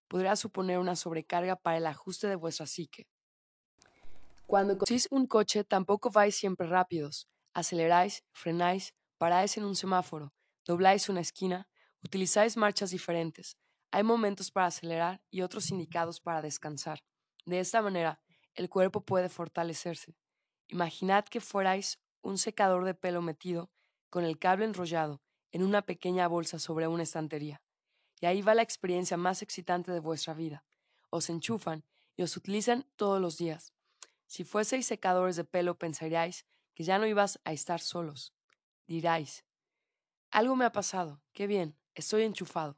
podrá 0.06 0.36
suponer 0.36 0.78
una 0.78 0.96
sobrecarga 0.96 1.56
para 1.56 1.78
el 1.78 1.86
ajuste 1.86 2.28
de 2.28 2.36
vuestra 2.36 2.66
psique. 2.66 3.06
Cuando 4.46 4.74
conducís 4.74 5.08
un 5.10 5.26
coche 5.26 5.64
tampoco 5.64 6.10
vais 6.10 6.36
siempre 6.36 6.66
rápidos, 6.66 7.28
aceleráis, 7.54 8.22
frenáis, 8.32 8.94
paráis 9.18 9.56
en 9.56 9.64
un 9.64 9.74
semáforo, 9.74 10.34
dobláis 10.66 11.08
una 11.08 11.20
esquina, 11.20 11.68
utilizáis 12.02 12.56
marchas 12.56 12.90
diferentes, 12.90 13.56
hay 13.90 14.02
momentos 14.02 14.50
para 14.50 14.66
acelerar 14.66 15.22
y 15.30 15.42
otros 15.42 15.70
indicados 15.70 16.20
para 16.20 16.42
descansar. 16.42 17.04
De 17.46 17.60
esta 17.60 17.80
manera, 17.80 18.20
el 18.54 18.68
cuerpo 18.68 19.02
puede 19.02 19.28
fortalecerse. 19.28 20.16
Imaginad 20.68 21.24
que 21.26 21.40
fuerais 21.40 22.00
un 22.20 22.36
secador 22.38 22.84
de 22.84 22.94
pelo 22.94 23.22
metido, 23.22 23.70
con 24.10 24.24
el 24.24 24.38
cable 24.38 24.64
enrollado, 24.64 25.22
en 25.52 25.62
una 25.62 25.82
pequeña 25.82 26.26
bolsa 26.26 26.58
sobre 26.58 26.88
una 26.88 27.04
estantería. 27.04 27.62
Y 28.20 28.26
ahí 28.26 28.42
va 28.42 28.54
la 28.54 28.62
experiencia 28.62 29.16
más 29.16 29.42
excitante 29.42 29.92
de 29.92 30.00
vuestra 30.00 30.34
vida. 30.34 30.64
Os 31.10 31.30
enchufan 31.30 31.84
y 32.16 32.22
os 32.22 32.36
utilizan 32.36 32.86
todos 32.96 33.20
los 33.20 33.36
días. 33.36 33.73
Si 34.34 34.42
fueseis 34.42 34.84
secadores 34.84 35.36
de 35.36 35.44
pelo 35.44 35.78
pensaríais 35.78 36.44
que 36.74 36.82
ya 36.82 36.98
no 36.98 37.06
ibas 37.06 37.38
a 37.44 37.52
estar 37.52 37.78
solos. 37.78 38.34
Diráis, 38.84 39.44
algo 40.32 40.56
me 40.56 40.64
ha 40.64 40.72
pasado, 40.72 41.22
qué 41.32 41.46
bien, 41.46 41.78
estoy 41.94 42.24
enchufado. 42.24 42.76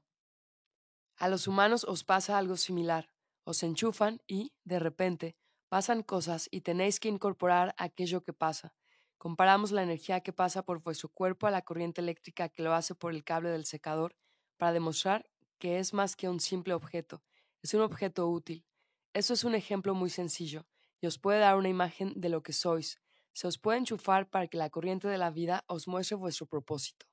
A 1.16 1.28
los 1.28 1.48
humanos 1.48 1.84
os 1.84 2.04
pasa 2.04 2.36
algo 2.36 2.58
similar, 2.58 3.08
os 3.44 3.62
enchufan 3.62 4.20
y, 4.26 4.52
de 4.64 4.78
repente, 4.78 5.34
pasan 5.70 6.02
cosas 6.02 6.46
y 6.50 6.60
tenéis 6.60 7.00
que 7.00 7.08
incorporar 7.08 7.74
aquello 7.78 8.22
que 8.22 8.34
pasa. 8.34 8.74
Comparamos 9.16 9.72
la 9.72 9.82
energía 9.82 10.20
que 10.20 10.34
pasa 10.34 10.62
por 10.62 10.82
vuestro 10.82 11.08
cuerpo 11.08 11.46
a 11.46 11.50
la 11.50 11.62
corriente 11.62 12.02
eléctrica 12.02 12.50
que 12.50 12.62
lo 12.62 12.74
hace 12.74 12.94
por 12.94 13.14
el 13.14 13.24
cable 13.24 13.48
del 13.48 13.64
secador 13.64 14.14
para 14.58 14.74
demostrar 14.74 15.24
que 15.58 15.78
es 15.78 15.94
más 15.94 16.16
que 16.16 16.28
un 16.28 16.38
simple 16.38 16.74
objeto, 16.74 17.24
es 17.62 17.72
un 17.72 17.80
objeto 17.80 18.28
útil. 18.28 18.66
Eso 19.14 19.32
es 19.32 19.42
un 19.42 19.54
ejemplo 19.54 19.94
muy 19.94 20.10
sencillo 20.10 20.66
y 21.00 21.06
os 21.06 21.18
puede 21.18 21.40
dar 21.40 21.56
una 21.56 21.68
imagen 21.68 22.12
de 22.16 22.28
lo 22.28 22.42
que 22.42 22.52
sois. 22.52 23.00
Se 23.32 23.46
os 23.46 23.58
puede 23.58 23.78
enchufar 23.78 24.30
para 24.30 24.46
que 24.46 24.56
la 24.56 24.70
corriente 24.70 25.08
de 25.08 25.18
la 25.18 25.30
vida 25.30 25.64
os 25.66 25.88
muestre 25.88 26.16
vuestro 26.16 26.46
propósito. 26.46 27.06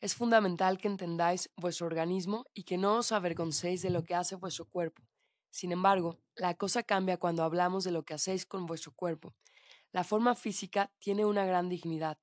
Es 0.00 0.14
fundamental 0.14 0.78
que 0.78 0.88
entendáis 0.88 1.50
vuestro 1.56 1.86
organismo 1.86 2.44
y 2.52 2.64
que 2.64 2.76
no 2.76 2.96
os 2.96 3.10
avergoncéis 3.10 3.82
de 3.82 3.90
lo 3.90 4.04
que 4.04 4.14
hace 4.14 4.36
vuestro 4.36 4.66
cuerpo. 4.66 5.02
Sin 5.50 5.72
embargo, 5.72 6.20
la 6.36 6.54
cosa 6.54 6.82
cambia 6.82 7.16
cuando 7.16 7.42
hablamos 7.42 7.84
de 7.84 7.90
lo 7.90 8.04
que 8.04 8.14
hacéis 8.14 8.44
con 8.44 8.66
vuestro 8.66 8.92
cuerpo. 8.92 9.34
La 9.92 10.04
forma 10.04 10.34
física 10.34 10.92
tiene 10.98 11.24
una 11.24 11.46
gran 11.46 11.68
dignidad. 11.68 12.18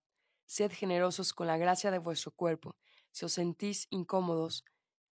Sed 0.46 0.72
generosos 0.72 1.34
con 1.34 1.48
la 1.48 1.58
gracia 1.58 1.92
de 1.92 1.98
vuestro 1.98 2.32
cuerpo. 2.32 2.76
Si 3.12 3.26
os 3.26 3.34
sentís 3.34 3.88
incómodos 3.90 4.64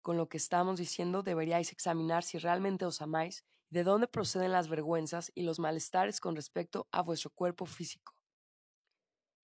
con 0.03 0.17
lo 0.17 0.29
que 0.29 0.37
estamos 0.37 0.79
diciendo, 0.79 1.23
deberíais 1.23 1.73
examinar 1.73 2.23
si 2.25 2.39
realmente 2.39 2.85
os 2.85 3.01
amáis 3.01 3.45
de 3.71 3.85
dónde 3.85 4.07
proceden 4.07 4.53
las 4.53 4.69
vergüenzas 4.69 5.31
y 5.35 5.43
los 5.43 5.59
malestares 5.59 6.21
con 6.21 6.37
respecto 6.37 6.89
a 6.91 7.03
vuestro 7.03 7.31
cuerpo 7.31 7.67
físico. 7.67 8.15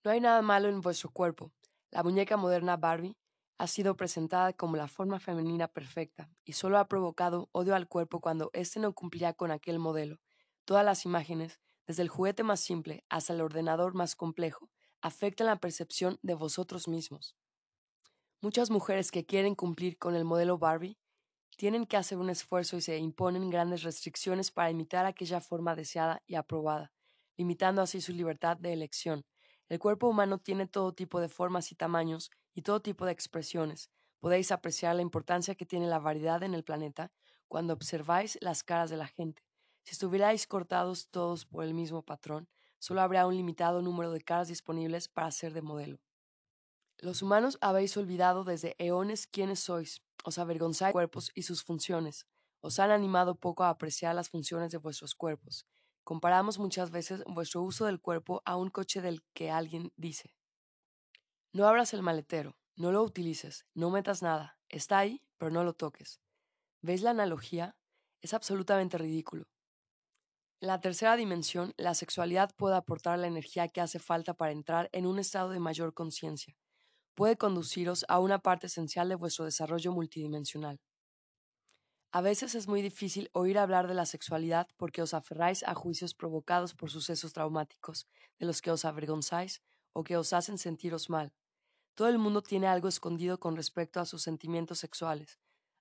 No 0.02 0.10
hay 0.10 0.20
nada 0.20 0.42
malo 0.42 0.68
en 0.68 0.80
vuestro 0.80 1.10
cuerpo. 1.10 1.52
La 1.90 2.02
muñeca 2.02 2.36
moderna 2.36 2.76
Barbie 2.76 3.16
ha 3.58 3.66
sido 3.66 3.96
presentada 3.96 4.52
como 4.52 4.76
la 4.76 4.88
forma 4.88 5.20
femenina 5.20 5.68
perfecta 5.68 6.30
y 6.44 6.54
solo 6.54 6.78
ha 6.78 6.88
provocado 6.88 7.48
odio 7.52 7.74
al 7.74 7.88
cuerpo 7.88 8.20
cuando 8.20 8.50
éste 8.52 8.80
no 8.80 8.92
cumplía 8.94 9.32
con 9.32 9.50
aquel 9.50 9.78
modelo. 9.78 10.20
Todas 10.64 10.84
las 10.84 11.04
imágenes, 11.04 11.60
desde 11.86 12.02
el 12.02 12.08
juguete 12.08 12.42
más 12.42 12.60
simple 12.60 13.04
hasta 13.08 13.32
el 13.32 13.40
ordenador 13.40 13.94
más 13.94 14.16
complejo, 14.16 14.70
afectan 15.00 15.46
la 15.46 15.56
percepción 15.56 16.18
de 16.22 16.34
vosotros 16.34 16.88
mismos. 16.88 17.36
Muchas 18.40 18.70
mujeres 18.70 19.10
que 19.10 19.24
quieren 19.24 19.54
cumplir 19.54 19.98
con 19.98 20.14
el 20.14 20.24
modelo 20.24 20.58
Barbie 20.58 20.98
tienen 21.56 21.86
que 21.86 21.96
hacer 21.96 22.18
un 22.18 22.30
esfuerzo 22.30 22.76
y 22.76 22.80
se 22.80 22.98
imponen 22.98 23.50
grandes 23.50 23.82
restricciones 23.82 24.50
para 24.50 24.70
imitar 24.70 25.06
aquella 25.06 25.40
forma 25.40 25.74
deseada 25.74 26.22
y 26.26 26.34
aprobada, 26.34 26.92
limitando 27.36 27.82
así 27.82 28.00
su 28.00 28.12
libertad 28.12 28.56
de 28.56 28.72
elección. 28.72 29.24
El 29.68 29.78
cuerpo 29.78 30.08
humano 30.08 30.38
tiene 30.38 30.66
todo 30.66 30.92
tipo 30.92 31.20
de 31.20 31.28
formas 31.28 31.72
y 31.72 31.74
tamaños 31.74 32.30
y 32.54 32.62
todo 32.62 32.80
tipo 32.80 33.06
de 33.06 33.12
expresiones. 33.12 33.90
Podéis 34.20 34.52
apreciar 34.52 34.96
la 34.96 35.02
importancia 35.02 35.54
que 35.54 35.66
tiene 35.66 35.86
la 35.86 35.98
variedad 35.98 36.42
en 36.42 36.54
el 36.54 36.64
planeta 36.64 37.12
cuando 37.48 37.74
observáis 37.74 38.38
las 38.40 38.62
caras 38.62 38.90
de 38.90 38.96
la 38.96 39.06
gente. 39.06 39.42
Si 39.82 39.92
estuvierais 39.92 40.46
cortados 40.46 41.08
todos 41.10 41.44
por 41.44 41.64
el 41.64 41.74
mismo 41.74 42.02
patrón, 42.02 42.48
solo 42.78 43.02
habría 43.02 43.26
un 43.26 43.36
limitado 43.36 43.82
número 43.82 44.12
de 44.12 44.20
caras 44.20 44.48
disponibles 44.48 45.08
para 45.08 45.30
ser 45.30 45.52
de 45.52 45.62
modelo. 45.62 45.98
Los 46.98 47.22
humanos 47.22 47.58
habéis 47.60 47.96
olvidado 47.96 48.44
desde 48.44 48.74
eones 48.78 49.26
quiénes 49.26 49.60
sois, 49.60 50.02
os 50.24 50.38
avergonzáis 50.38 50.92
cuerpos 50.92 51.30
y 51.34 51.42
sus 51.42 51.62
funciones, 51.62 52.26
os 52.60 52.78
han 52.78 52.90
animado 52.90 53.34
poco 53.34 53.64
a 53.64 53.68
apreciar 53.68 54.14
las 54.14 54.30
funciones 54.30 54.72
de 54.72 54.78
vuestros 54.78 55.14
cuerpos, 55.14 55.66
Comparamos 56.04 56.58
muchas 56.58 56.90
veces 56.90 57.24
vuestro 57.26 57.62
uso 57.62 57.86
del 57.86 57.98
cuerpo 57.98 58.42
a 58.44 58.56
un 58.56 58.68
coche 58.68 59.00
del 59.00 59.22
que 59.32 59.50
alguien 59.50 59.90
dice, 59.96 60.34
no 61.50 61.66
abras 61.66 61.94
el 61.94 62.02
maletero, 62.02 62.58
no 62.76 62.92
lo 62.92 63.02
utilices, 63.02 63.64
no 63.72 63.88
metas 63.88 64.22
nada, 64.22 64.58
está 64.68 64.98
ahí, 64.98 65.22
pero 65.38 65.50
no 65.50 65.64
lo 65.64 65.72
toques. 65.72 66.20
¿Veis 66.82 67.00
la 67.00 67.10
analogía? 67.10 67.74
Es 68.20 68.34
absolutamente 68.34 68.98
ridículo. 68.98 69.48
En 70.60 70.68
la 70.68 70.80
tercera 70.80 71.16
dimensión, 71.16 71.72
la 71.78 71.94
sexualidad 71.94 72.54
puede 72.54 72.76
aportar 72.76 73.18
la 73.18 73.26
energía 73.26 73.68
que 73.68 73.80
hace 73.80 73.98
falta 73.98 74.34
para 74.34 74.52
entrar 74.52 74.90
en 74.92 75.06
un 75.06 75.18
estado 75.18 75.50
de 75.50 75.60
mayor 75.60 75.94
conciencia. 75.94 76.54
Puede 77.14 77.36
conduciros 77.36 78.04
a 78.08 78.18
una 78.18 78.40
parte 78.40 78.66
esencial 78.66 79.08
de 79.08 79.14
vuestro 79.14 79.44
desarrollo 79.44 79.92
multidimensional. 79.92 80.80
A 82.10 82.20
veces 82.20 82.56
es 82.56 82.66
muy 82.66 82.82
difícil 82.82 83.30
oír 83.32 83.56
hablar 83.56 83.86
de 83.86 83.94
la 83.94 84.04
sexualidad 84.04 84.66
porque 84.76 85.00
os 85.00 85.14
aferráis 85.14 85.62
a 85.62 85.74
juicios 85.74 86.12
provocados 86.12 86.74
por 86.74 86.90
sucesos 86.90 87.32
traumáticos, 87.32 88.08
de 88.38 88.46
los 88.46 88.60
que 88.62 88.72
os 88.72 88.84
avergonzáis 88.84 89.62
o 89.92 90.02
que 90.02 90.16
os 90.16 90.32
hacen 90.32 90.58
sentiros 90.58 91.08
mal. 91.08 91.32
Todo 91.94 92.08
el 92.08 92.18
mundo 92.18 92.42
tiene 92.42 92.66
algo 92.66 92.88
escondido 92.88 93.38
con 93.38 93.54
respecto 93.54 94.00
a 94.00 94.06
sus 94.06 94.22
sentimientos 94.22 94.80
sexuales. 94.80 95.38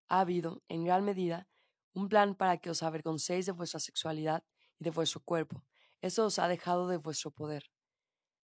Ha 0.10 0.20
habido, 0.20 0.62
en 0.68 0.84
gran 0.84 1.04
medida, 1.04 1.48
un 1.94 2.10
plan 2.10 2.36
para 2.36 2.58
que 2.58 2.70
os 2.70 2.84
avergoncéis 2.84 3.48
de 3.48 3.54
vuestra 3.54 3.80
sexualidad 3.80 4.44
y 4.80 4.84
de 4.84 4.92
vuestro 4.92 5.22
cuerpo. 5.22 5.64
Eso 6.02 6.26
os 6.26 6.38
ha 6.38 6.48
dejado 6.48 6.88
de 6.88 6.98
vuestro 6.98 7.32
poder, 7.32 7.72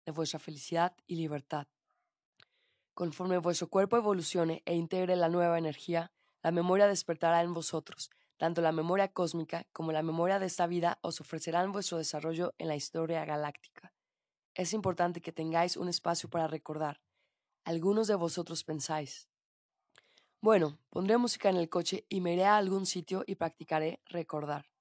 de 0.07 0.13
vuestra 0.13 0.39
felicidad 0.39 0.97
y 1.07 1.17
libertad. 1.17 1.69
Conforme 2.99 3.39
vuestro 3.39 3.69
cuerpo 3.69 3.97
evolucione 3.97 4.65
e 4.67 4.75
integre 4.75 5.15
la 5.15 5.29
nueva 5.29 5.57
energía, 5.57 6.11
la 6.43 6.51
memoria 6.51 6.89
despertará 6.89 7.43
en 7.43 7.55
vosotros. 7.55 8.11
Tanto 8.39 8.61
la 8.61 8.73
memoria 8.73 9.13
cósmica 9.13 9.69
como 9.73 9.93
la 9.93 10.03
memoria 10.03 10.41
de 10.41 10.47
esta 10.47 10.67
vida 10.67 10.99
os 11.01 11.21
ofrecerán 11.21 11.71
vuestro 11.71 11.99
desarrollo 11.99 12.55
en 12.59 12.67
la 12.67 12.75
historia 12.75 13.25
galáctica. 13.25 13.93
Es 14.53 14.73
importante 14.73 15.21
que 15.21 15.31
tengáis 15.31 15.77
un 15.77 15.89
espacio 15.89 16.29
para 16.29 16.49
recordar. 16.49 17.01
Algunos 17.63 18.09
de 18.09 18.17
vosotros 18.17 18.65
pensáis, 18.65 19.29
bueno, 20.41 20.81
pondré 20.91 21.19
música 21.19 21.51
en 21.51 21.57
el 21.57 21.69
coche 21.69 22.05
y 22.09 22.21
me 22.21 22.33
iré 22.33 22.47
a 22.47 22.57
algún 22.57 22.85
sitio 22.85 23.23
y 23.29 23.37
practicaré 23.37 24.01
recordar. 24.07 24.73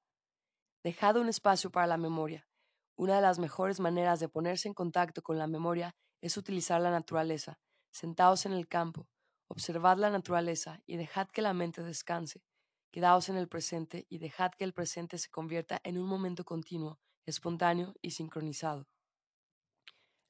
Dejad 0.84 1.18
un 1.18 1.30
espacio 1.30 1.70
para 1.70 1.86
la 1.86 1.98
memoria. 1.98 2.48
Una 2.96 3.18
de 3.18 3.22
las 3.22 3.38
mejores 3.38 3.80
maneras 3.80 4.20
de 4.20 4.28
ponerse 4.28 4.68
en 4.68 4.74
contacto 4.74 5.22
con 5.22 5.38
la 5.38 5.46
memoria 5.46 5.96
es 6.20 6.36
utilizar 6.36 6.82
la 6.82 6.90
naturaleza. 6.90 7.60
Sentaos 7.92 8.46
en 8.46 8.54
el 8.54 8.68
campo, 8.68 9.08
Observad 9.48 9.98
la 9.98 10.10
naturaleza 10.10 10.82
y 10.86 10.98
dejad 10.98 11.30
que 11.30 11.42
la 11.42 11.54
mente 11.54 11.82
descanse. 11.82 12.44
Quedaos 12.92 13.30
en 13.30 13.38
el 13.38 13.48
presente 13.48 14.06
y 14.10 14.18
dejad 14.18 14.52
que 14.52 14.66
el 14.66 14.74
presente 14.74 15.18
se 15.18 15.30
convierta 15.30 15.80
en 15.84 15.98
un 15.98 16.08
momento 16.08 16.44
continuo, 16.44 17.00
espontáneo 17.26 17.96
y 18.02 18.12
sincronizado. 18.12 18.88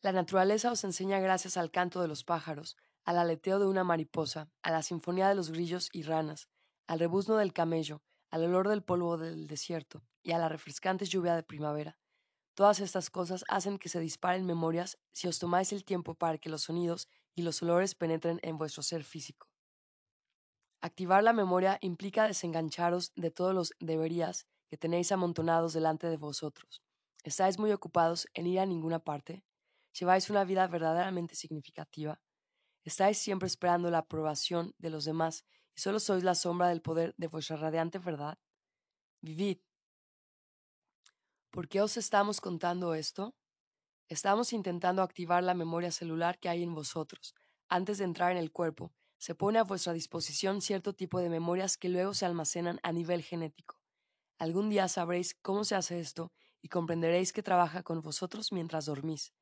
La 0.01 0.11
naturaleza 0.11 0.71
os 0.71 0.83
enseña 0.83 1.19
gracias 1.19 1.57
al 1.57 1.71
canto 1.71 2.01
de 2.01 2.07
los 2.07 2.23
pájaros, 2.23 2.77
al 3.05 3.17
aleteo 3.17 3.57
de 3.57 3.65
una 3.65 3.83
mariposa, 3.83 4.51
a 4.61 4.71
la 4.71 4.83
sinfonía 4.83 5.27
de 5.29 5.35
los 5.35 5.49
grillos 5.51 5.89
y 5.91 6.03
ranas, 6.03 6.49
al 6.85 6.99
rebuzno 6.99 7.37
del 7.37 7.53
camello, 7.53 8.03
al 8.29 8.43
olor 8.43 8.67
del 8.67 8.83
polvo 8.83 9.17
del 9.17 9.47
desierto 9.47 10.03
y 10.21 10.31
a 10.33 10.37
la 10.37 10.49
refrescante 10.49 11.05
lluvia 11.05 11.35
de 11.35 11.43
primavera. 11.43 11.97
Todas 12.53 12.79
estas 12.79 13.09
cosas 13.09 13.45
hacen 13.47 13.79
que 13.79 13.89
se 13.89 13.99
disparen 13.99 14.45
memorias 14.45 14.99
si 15.11 15.27
os 15.27 15.39
tomáis 15.39 15.71
el 15.73 15.85
tiempo 15.85 16.15
para 16.15 16.37
que 16.37 16.49
los 16.49 16.63
sonidos 16.63 17.07
y 17.38 17.43
los 17.43 17.62
olores 17.62 17.93
penetren 17.93 18.39
en 18.41 18.58
vuestro 18.58 18.82
ser 18.82 19.04
físico. 19.04 19.47
Activar 20.82 21.23
la 21.23 21.34
memoria 21.34 21.78
implica 21.82 22.28
desengancharos 22.28 23.13
de 23.15 23.30
todos 23.30 23.54
los 23.54 23.73
deberías 23.80 24.47
que 24.69 24.78
tenéis 24.78 25.12
amontonados 25.12 25.73
delante 25.73 26.08
de 26.08 26.17
vosotros. 26.17 26.82
¿Estáis 27.23 27.60
muy 27.60 27.71
ocupados 27.71 28.28
en 28.34 28.47
ir 28.47 28.60
a 28.60 28.65
ninguna 28.65 29.00
parte? 29.00 29.43
¿Lleváis 29.97 30.32
una 30.32 30.45
vida 30.45 30.65
verdaderamente 30.67 31.36
significativa? 31.36 32.19
¿Estáis 32.84 33.19
siempre 33.19 33.47
esperando 33.47 33.91
la 33.91 34.00
aprobación 34.00 34.73
de 34.80 34.89
los 34.89 35.06
demás 35.06 35.45
y 35.76 35.82
solo 35.82 36.00
sois 36.00 36.23
la 36.23 36.34
sombra 36.34 36.69
del 36.69 36.82
poder 36.82 37.13
de 37.17 37.28
vuestra 37.28 37.58
radiante 37.58 38.00
verdad? 38.00 38.39
Vivid. 39.21 39.60
¿Por 41.52 41.67
qué 41.67 41.82
os 41.82 41.97
estamos 41.97 42.41
contando 42.41 42.95
esto? 42.95 43.36
Estamos 44.09 44.53
intentando 44.53 45.01
activar 45.01 45.43
la 45.43 45.53
memoria 45.53 45.91
celular 45.91 46.39
que 46.39 46.47
hay 46.47 46.63
en 46.63 46.73
vosotros. 46.73 47.35
Antes 47.67 47.97
de 47.97 48.05
entrar 48.05 48.31
en 48.31 48.37
el 48.37 48.53
cuerpo, 48.53 48.93
se 49.17 49.35
pone 49.35 49.59
a 49.59 49.65
vuestra 49.65 49.91
disposición 49.91 50.61
cierto 50.61 50.93
tipo 50.93 51.19
de 51.19 51.27
memorias 51.27 51.75
que 51.75 51.89
luego 51.89 52.13
se 52.13 52.25
almacenan 52.25 52.79
a 52.83 52.93
nivel 52.93 53.21
genético. 53.21 53.81
Algún 54.37 54.69
día 54.69 54.87
sabréis 54.87 55.35
cómo 55.41 55.65
se 55.65 55.75
hace 55.75 55.99
esto 55.99 56.31
y 56.61 56.69
comprenderéis 56.69 57.33
que 57.33 57.43
trabaja 57.43 57.83
con 57.83 58.01
vosotros 58.01 58.53
mientras 58.53 58.85
dormís. 58.85 59.33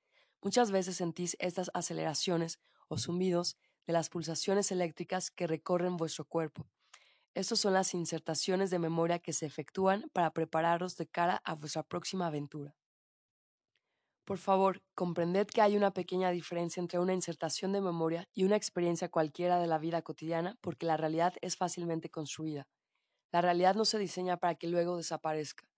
Muchas 0.41 0.71
veces 0.71 0.97
sentís 0.97 1.37
estas 1.39 1.69
aceleraciones 1.75 2.59
o 2.87 2.97
zumbidos 2.97 3.57
de 3.85 3.93
las 3.93 4.09
pulsaciones 4.09 4.71
eléctricas 4.71 5.29
que 5.29 5.45
recorren 5.45 5.95
vuestro 5.95 6.25
cuerpo. 6.25 6.65
Estas 7.35 7.59
son 7.59 7.73
las 7.73 7.93
insertaciones 7.93 8.71
de 8.71 8.79
memoria 8.79 9.19
que 9.19 9.33
se 9.33 9.45
efectúan 9.45 10.09
para 10.11 10.33
prepararos 10.33 10.97
de 10.97 11.05
cara 11.05 11.39
a 11.43 11.53
vuestra 11.53 11.83
próxima 11.83 12.25
aventura. 12.25 12.75
Por 14.25 14.39
favor, 14.39 14.81
comprended 14.95 15.45
que 15.47 15.61
hay 15.61 15.77
una 15.77 15.91
pequeña 15.91 16.31
diferencia 16.31 16.81
entre 16.81 16.97
una 16.99 17.13
insertación 17.13 17.71
de 17.71 17.81
memoria 17.81 18.27
y 18.33 18.43
una 18.43 18.55
experiencia 18.55 19.09
cualquiera 19.09 19.59
de 19.59 19.67
la 19.67 19.77
vida 19.77 20.01
cotidiana 20.01 20.57
porque 20.61 20.87
la 20.87 20.97
realidad 20.97 21.33
es 21.41 21.57
fácilmente 21.57 22.09
construida. 22.09 22.67
La 23.31 23.41
realidad 23.41 23.75
no 23.75 23.85
se 23.85 23.99
diseña 23.99 24.37
para 24.37 24.55
que 24.55 24.67
luego 24.67 24.97
desaparezca. 24.97 25.69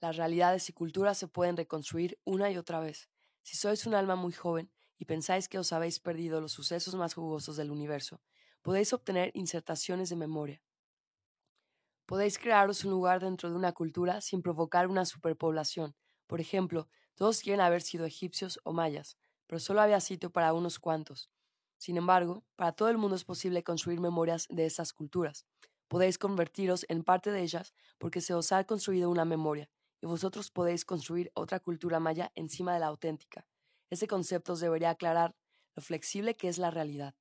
Las 0.00 0.16
realidades 0.16 0.68
y 0.68 0.74
culturas 0.74 1.18
se 1.18 1.28
pueden 1.28 1.56
reconstruir 1.56 2.18
una 2.24 2.50
y 2.50 2.58
otra 2.58 2.80
vez. 2.80 3.08
Si 3.42 3.56
sois 3.56 3.86
un 3.86 3.94
alma 3.94 4.16
muy 4.16 4.32
joven 4.32 4.70
y 4.98 5.06
pensáis 5.06 5.48
que 5.48 5.58
os 5.58 5.72
habéis 5.72 6.00
perdido 6.00 6.40
los 6.40 6.52
sucesos 6.52 6.94
más 6.96 7.14
jugosos 7.14 7.56
del 7.56 7.70
universo, 7.70 8.20
podéis 8.62 8.92
obtener 8.92 9.30
insertaciones 9.34 10.10
de 10.10 10.16
memoria. 10.16 10.62
Podéis 12.04 12.38
crearos 12.38 12.84
un 12.84 12.90
lugar 12.90 13.20
dentro 13.20 13.50
de 13.50 13.56
una 13.56 13.72
cultura 13.72 14.20
sin 14.20 14.42
provocar 14.42 14.88
una 14.88 15.04
superpoblación. 15.04 15.94
Por 16.26 16.40
ejemplo, 16.40 16.88
todos 17.16 17.40
quieren 17.40 17.60
haber 17.60 17.82
sido 17.82 18.04
egipcios 18.06 18.60
o 18.64 18.72
mayas, 18.72 19.18
pero 19.46 19.58
solo 19.58 19.80
había 19.80 20.00
sitio 20.00 20.30
para 20.30 20.52
unos 20.52 20.78
cuantos. 20.78 21.30
Sin 21.78 21.96
embargo, 21.96 22.44
para 22.56 22.72
todo 22.72 22.88
el 22.90 22.98
mundo 22.98 23.16
es 23.16 23.24
posible 23.24 23.64
construir 23.64 24.00
memorias 24.00 24.46
de 24.50 24.66
esas 24.66 24.92
culturas. 24.92 25.46
Podéis 25.88 26.18
convertiros 26.18 26.86
en 26.88 27.04
parte 27.04 27.30
de 27.32 27.42
ellas 27.42 27.74
porque 27.98 28.20
se 28.20 28.34
os 28.34 28.52
ha 28.52 28.64
construido 28.64 29.10
una 29.10 29.24
memoria, 29.24 29.70
y 30.00 30.06
vosotros 30.06 30.50
podéis 30.50 30.84
construir 30.84 31.32
otra 31.34 31.60
cultura 31.60 32.00
maya 32.00 32.32
encima 32.34 32.74
de 32.74 32.80
la 32.80 32.86
auténtica. 32.86 33.46
Ese 33.90 34.06
concepto 34.06 34.54
os 34.54 34.60
debería 34.60 34.90
aclarar 34.90 35.36
lo 35.74 35.82
flexible 35.82 36.36
que 36.36 36.48
es 36.48 36.58
la 36.58 36.70
realidad. 36.70 37.14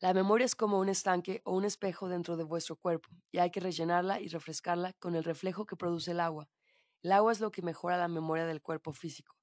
La 0.00 0.12
memoria 0.14 0.44
es 0.44 0.54
como 0.56 0.78
un 0.78 0.88
estanque 0.90 1.42
o 1.44 1.54
un 1.54 1.64
espejo 1.64 2.08
dentro 2.08 2.36
de 2.36 2.44
vuestro 2.44 2.76
cuerpo, 2.76 3.10
y 3.32 3.38
hay 3.38 3.50
que 3.50 3.60
rellenarla 3.60 4.20
y 4.20 4.28
refrescarla 4.28 4.92
con 4.94 5.14
el 5.14 5.24
reflejo 5.24 5.66
que 5.66 5.76
produce 5.76 6.10
el 6.12 6.20
agua. 6.20 6.50
El 7.02 7.12
agua 7.12 7.32
es 7.32 7.40
lo 7.40 7.50
que 7.50 7.62
mejora 7.62 7.96
la 7.96 8.08
memoria 8.08 8.44
del 8.44 8.60
cuerpo 8.60 8.92
físico. 8.92 9.34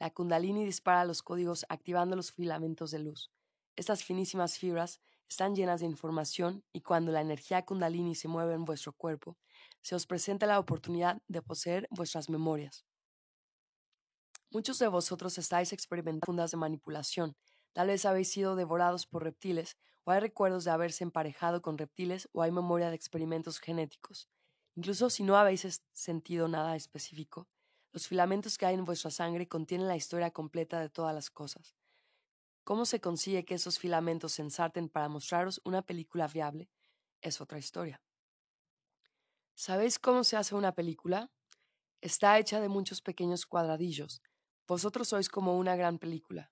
La 0.00 0.10
kundalini 0.10 0.64
dispara 0.64 1.04
los 1.04 1.22
códigos 1.22 1.64
activando 1.68 2.16
los 2.16 2.32
filamentos 2.32 2.90
de 2.90 2.98
luz. 2.98 3.30
Estas 3.76 4.02
finísimas 4.02 4.58
fibras 4.58 5.00
están 5.28 5.54
llenas 5.54 5.80
de 5.80 5.86
información 5.86 6.64
y 6.72 6.80
cuando 6.80 7.12
la 7.12 7.20
energía 7.20 7.64
kundalini 7.64 8.16
se 8.16 8.26
mueve 8.26 8.54
en 8.54 8.64
vuestro 8.64 8.92
cuerpo, 8.92 9.38
se 9.80 9.94
os 9.94 10.06
presenta 10.06 10.46
la 10.46 10.58
oportunidad 10.58 11.22
de 11.28 11.40
poseer 11.40 11.86
vuestras 11.92 12.28
memorias. 12.28 12.84
Muchos 14.50 14.80
de 14.80 14.88
vosotros 14.88 15.38
estáis 15.38 15.72
experimentando 15.72 16.32
ondas 16.32 16.50
de 16.50 16.56
manipulación. 16.56 17.36
Tal 17.72 17.88
vez 17.88 18.04
habéis 18.06 18.30
sido 18.30 18.56
devorados 18.56 19.06
por 19.06 19.22
reptiles, 19.22 19.76
o 20.04 20.10
hay 20.10 20.20
recuerdos 20.20 20.64
de 20.64 20.72
haberse 20.72 21.04
emparejado 21.04 21.62
con 21.62 21.78
reptiles, 21.78 22.28
o 22.32 22.42
hay 22.42 22.50
memoria 22.50 22.90
de 22.90 22.96
experimentos 22.96 23.60
genéticos. 23.60 24.28
Incluso 24.76 25.08
si 25.08 25.22
no 25.22 25.36
habéis 25.36 25.82
sentido 25.92 26.48
nada 26.48 26.74
específico, 26.74 27.48
los 27.92 28.08
filamentos 28.08 28.58
que 28.58 28.66
hay 28.66 28.74
en 28.74 28.84
vuestra 28.84 29.10
sangre 29.10 29.46
contienen 29.46 29.86
la 29.86 29.96
historia 29.96 30.32
completa 30.32 30.80
de 30.80 30.88
todas 30.88 31.14
las 31.14 31.30
cosas. 31.30 31.76
¿Cómo 32.64 32.86
se 32.86 33.00
consigue 33.00 33.44
que 33.44 33.54
esos 33.54 33.78
filamentos 33.78 34.32
se 34.32 34.42
ensarten 34.42 34.88
para 34.88 35.08
mostraros 35.08 35.60
una 35.64 35.82
película 35.82 36.26
viable? 36.26 36.70
Es 37.20 37.40
otra 37.40 37.58
historia. 37.58 38.02
¿Sabéis 39.54 40.00
cómo 40.00 40.24
se 40.24 40.36
hace 40.36 40.56
una 40.56 40.74
película? 40.74 41.30
Está 42.00 42.38
hecha 42.38 42.60
de 42.60 42.68
muchos 42.68 43.00
pequeños 43.00 43.46
cuadradillos. 43.46 44.22
Vosotros 44.66 45.08
sois 45.08 45.28
como 45.28 45.56
una 45.56 45.76
gran 45.76 45.98
película, 45.98 46.50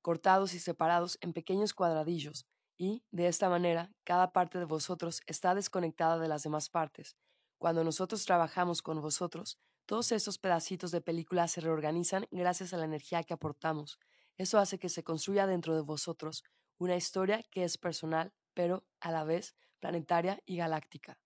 cortados 0.00 0.54
y 0.54 0.60
separados 0.60 1.18
en 1.20 1.32
pequeños 1.32 1.74
cuadradillos, 1.74 2.46
y, 2.78 3.04
de 3.10 3.26
esta 3.26 3.50
manera, 3.50 3.92
cada 4.04 4.32
parte 4.32 4.58
de 4.58 4.64
vosotros 4.64 5.20
está 5.26 5.54
desconectada 5.54 6.18
de 6.18 6.28
las 6.28 6.42
demás 6.42 6.70
partes, 6.70 7.16
cuando 7.60 7.84
nosotros 7.84 8.24
trabajamos 8.24 8.80
con 8.80 9.02
vosotros, 9.02 9.58
todos 9.84 10.12
esos 10.12 10.38
pedacitos 10.38 10.92
de 10.92 11.02
película 11.02 11.46
se 11.46 11.60
reorganizan 11.60 12.26
gracias 12.30 12.72
a 12.72 12.78
la 12.78 12.86
energía 12.86 13.22
que 13.22 13.34
aportamos. 13.34 13.98
Eso 14.38 14.58
hace 14.58 14.78
que 14.78 14.88
se 14.88 15.04
construya 15.04 15.46
dentro 15.46 15.74
de 15.74 15.82
vosotros 15.82 16.42
una 16.78 16.96
historia 16.96 17.42
que 17.50 17.64
es 17.64 17.76
personal, 17.76 18.32
pero 18.54 18.86
a 18.98 19.12
la 19.12 19.24
vez 19.24 19.54
planetaria 19.78 20.40
y 20.46 20.56
galáctica. 20.56 21.20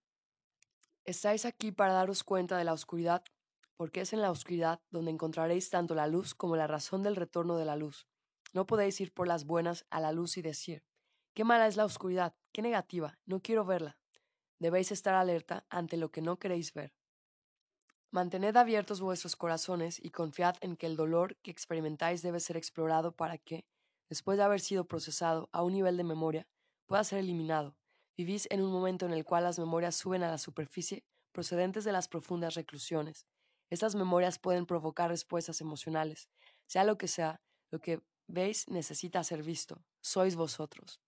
Estáis 1.05 1.45
aquí 1.45 1.71
para 1.71 1.93
daros 1.93 2.25
cuenta 2.25 2.59
de 2.59 2.65
la 2.65 2.73
oscuridad, 2.73 3.23
porque 3.77 4.01
es 4.01 4.13
en 4.13 4.21
la 4.21 4.33
oscuridad 4.33 4.83
donde 4.91 5.13
encontraréis 5.13 5.71
tanto 5.71 5.95
la 5.95 6.09
luz 6.09 6.35
como 6.35 6.57
la 6.57 6.67
razón 6.67 7.05
del 7.05 7.15
retorno 7.15 7.57
de 7.57 7.65
la 7.65 7.77
luz. 7.77 8.09
No 8.53 8.67
podéis 8.67 9.01
ir 9.01 9.15
por 9.15 9.29
las 9.29 9.45
buenas 9.45 9.87
a 9.89 10.01
la 10.01 10.11
luz 10.11 10.37
y 10.37 10.43
decir, 10.43 10.83
qué 11.33 11.45
mala 11.45 11.69
es 11.69 11.77
la 11.77 11.85
oscuridad, 11.85 12.35
qué 12.51 12.61
negativa, 12.61 13.21
no 13.25 13.39
quiero 13.39 13.65
verla. 13.65 13.97
Debéis 14.65 14.93
estar 14.93 15.15
alerta 15.15 15.67
ante 15.69 15.99
lo 15.99 16.11
que 16.11 16.23
no 16.23 16.39
queréis 16.39 16.73
ver. 16.73 16.95
Mantened 18.11 18.57
abiertos 18.57 19.03
vuestros 19.03 19.37
corazones 19.37 20.03
y 20.03 20.09
confiad 20.09 20.57
en 20.63 20.79
que 20.79 20.87
el 20.87 20.97
dolor 20.97 21.37
que 21.43 21.51
experimentáis 21.51 22.23
debe 22.23 22.41
ser 22.41 22.57
explorado 22.57 23.15
para 23.15 23.37
que, 23.37 23.67
después 24.09 24.39
de 24.39 24.45
haber 24.45 24.61
sido 24.61 24.87
procesado 24.87 25.51
a 25.53 25.63
un 25.63 25.75
nivel 25.75 25.99
de 25.99 26.05
memoria, 26.05 26.49
pueda 26.87 27.05
ser 27.05 27.19
eliminado. 27.19 27.77
Vivís 28.17 28.49
en 28.51 28.63
un 28.63 28.73
momento 28.73 29.05
en 29.05 29.13
el 29.13 29.27
cual 29.27 29.45
las 29.45 29.59
memorias 29.59 29.97
suben 29.97 30.23
a 30.23 30.31
la 30.31 30.39
superficie 30.39 31.05
procedentes 31.33 31.85
de 31.85 31.93
las 31.93 32.09
profundas 32.09 32.55
reclusiones. 32.55 33.27
Estas 33.69 33.95
memorias 33.95 34.39
pueden 34.39 34.65
provocar 34.65 35.11
respuestas 35.11 35.61
emocionales. 35.61 36.31
Sea 36.65 36.85
lo 36.85 36.97
que 36.97 37.09
sea, 37.09 37.43
lo 37.71 37.81
que 37.81 38.01
veis 38.29 38.67
necesita 38.69 39.23
ser 39.25 39.43
visto. 39.43 39.85
Sois 40.01 40.37
vosotros. 40.37 41.03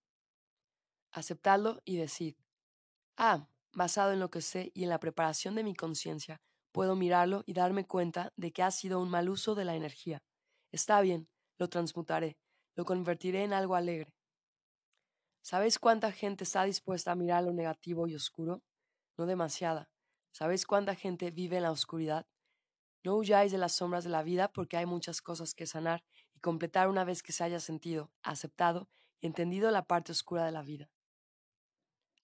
Aceptadlo 1.10 1.80
y 1.86 1.96
decid, 1.96 2.36
Ah, 3.16 3.48
basado 3.72 4.12
en 4.12 4.20
lo 4.20 4.30
que 4.30 4.42
sé 4.42 4.72
y 4.74 4.84
en 4.84 4.90
la 4.90 5.00
preparación 5.00 5.54
de 5.54 5.64
mi 5.64 5.74
conciencia, 5.74 6.40
puedo 6.72 6.96
mirarlo 6.96 7.42
y 7.46 7.54
darme 7.54 7.86
cuenta 7.86 8.32
de 8.36 8.52
que 8.52 8.62
ha 8.62 8.70
sido 8.70 9.00
un 9.00 9.08
mal 9.08 9.28
uso 9.30 9.54
de 9.54 9.64
la 9.64 9.74
energía. 9.74 10.22
Está 10.70 11.00
bien, 11.00 11.28
lo 11.58 11.68
transmutaré, 11.68 12.36
lo 12.74 12.84
convertiré 12.84 13.44
en 13.44 13.54
algo 13.54 13.74
alegre. 13.74 14.12
¿Sabéis 15.42 15.78
cuánta 15.78 16.12
gente 16.12 16.44
está 16.44 16.64
dispuesta 16.64 17.12
a 17.12 17.14
mirar 17.14 17.44
lo 17.44 17.52
negativo 17.52 18.06
y 18.06 18.14
oscuro? 18.14 18.62
No 19.16 19.24
demasiada. 19.24 19.88
¿Sabéis 20.32 20.66
cuánta 20.66 20.94
gente 20.94 21.30
vive 21.30 21.56
en 21.56 21.62
la 21.62 21.70
oscuridad? 21.70 22.26
No 23.02 23.14
huyáis 23.14 23.52
de 23.52 23.58
las 23.58 23.72
sombras 23.72 24.04
de 24.04 24.10
la 24.10 24.22
vida 24.22 24.48
porque 24.52 24.76
hay 24.76 24.84
muchas 24.84 25.22
cosas 25.22 25.54
que 25.54 25.66
sanar 25.66 26.04
y 26.34 26.40
completar 26.40 26.88
una 26.88 27.04
vez 27.04 27.22
que 27.22 27.32
se 27.32 27.44
haya 27.44 27.60
sentido, 27.60 28.10
aceptado 28.22 28.90
y 29.20 29.28
entendido 29.28 29.70
la 29.70 29.86
parte 29.86 30.12
oscura 30.12 30.44
de 30.44 30.52
la 30.52 30.62
vida. 30.62 30.90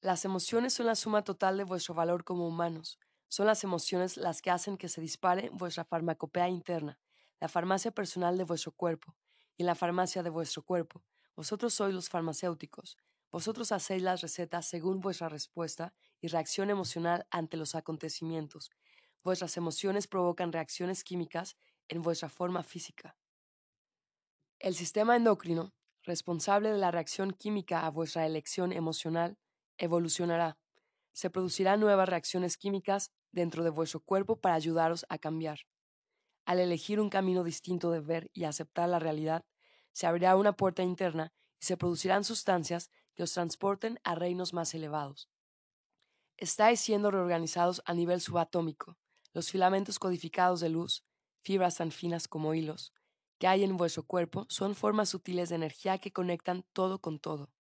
Las 0.03 0.25
emociones 0.25 0.75
son 0.75 0.87
la 0.87 0.97
suma 0.97 1.23
total 1.23 1.57
de 1.57 1.63
vuestro 1.63 1.95
valor 1.95 2.25
como 2.25 2.49
humanos. 2.49 2.99
Son 3.29 3.47
las 3.47 3.63
emociones 3.63 4.17
las 4.17 4.43
que 4.43 4.51
hacen 4.51 4.77
que 4.77 4.89
se 4.89 5.01
dispare 5.01 5.49
vuestra 5.51 5.85
farmacopea 5.85 6.49
interna, 6.49 6.99
la 7.39 7.47
farmacia 7.47 7.93
personal 7.93 8.37
de 8.37 8.43
vuestro 8.43 8.73
cuerpo, 8.73 9.15
y 9.57 9.63
la 9.63 9.77
farmacia 9.77 10.25
de 10.25 10.31
vuestro 10.31 10.65
cuerpo. 10.65 11.05
Vosotros 11.37 11.73
sois 11.75 11.95
los 11.95 12.09
farmacéuticos. 12.09 12.99
Vosotros 13.31 13.71
hacéis 13.71 14.03
las 14.03 14.23
recetas 14.23 14.67
según 14.67 15.01
vuestra 15.01 15.29
respuesta 15.29 15.95
y 16.21 16.27
reacción 16.27 16.69
emocional 16.69 17.25
ante 17.31 17.57
los 17.57 17.77
acontecimientos. 17.77 18.73
Vuestras 19.23 19.57
emociones 19.57 20.09
provocan 20.09 20.53
reacciones 20.53 21.05
químicas 21.05 21.57
en 21.87 22.03
vuestra 22.03 22.29
forma 22.29 22.65
física. 22.65 23.17
El 24.59 24.75
sistema 24.75 25.15
endocrino, 25.15 25.73
responsable 26.03 26.73
de 26.73 26.79
la 26.79 26.91
reacción 26.91 27.31
química 27.31 27.87
a 27.87 27.91
vuestra 27.91 28.27
elección 28.27 28.73
emocional, 28.73 29.39
evolucionará. 29.79 30.59
Se 31.13 31.31
producirán 31.31 31.81
nuevas 31.81 32.09
reacciones 32.09 32.57
químicas 32.57 33.13
dentro 33.31 33.65
de 33.65 33.71
vuestro 33.71 34.01
cuerpo 34.01 34.41
para 34.41 34.55
ayudaros 34.55 35.05
a 35.09 35.19
cambiar. 35.19 35.61
Al 36.45 36.59
elegir 36.59 37.01
un 37.01 37.11
camino 37.11 37.45
distinto 37.45 37.91
de 37.91 38.01
ver 38.01 38.31
y 38.33 38.45
aceptar 38.45 38.89
la 38.89 38.99
realidad, 38.99 39.45
se 39.93 40.07
abrirá 40.07 40.37
una 40.37 40.55
puerta 40.55 40.83
interna 40.83 41.33
y 41.61 41.67
se 41.67 41.77
producirán 41.77 42.25
sustancias 42.25 42.91
que 43.15 43.23
os 43.23 43.33
transporten 43.33 44.01
a 44.05 44.15
reinos 44.15 44.53
más 44.53 44.75
elevados. 44.75 45.29
Estáis 46.37 46.81
siendo 46.81 47.11
reorganizados 47.11 47.83
a 47.85 47.95
nivel 47.95 48.21
subatómico. 48.21 48.97
Los 49.33 49.51
filamentos 49.51 49.99
codificados 49.99 50.61
de 50.61 50.71
luz, 50.71 51.05
fibras 51.43 51.77
tan 51.77 51.93
finas 51.93 52.27
como 52.27 52.55
hilos, 52.55 52.93
que 53.39 53.47
hay 53.47 53.65
en 53.65 53.77
vuestro 53.77 54.05
cuerpo 54.05 54.47
son 54.49 54.75
formas 54.75 55.11
sutiles 55.11 55.49
de 55.49 55.57
energía 55.57 55.99
que 55.99 56.13
conectan 56.13 56.65
todo 56.73 57.01
con 57.01 57.19
todo. 57.19 57.53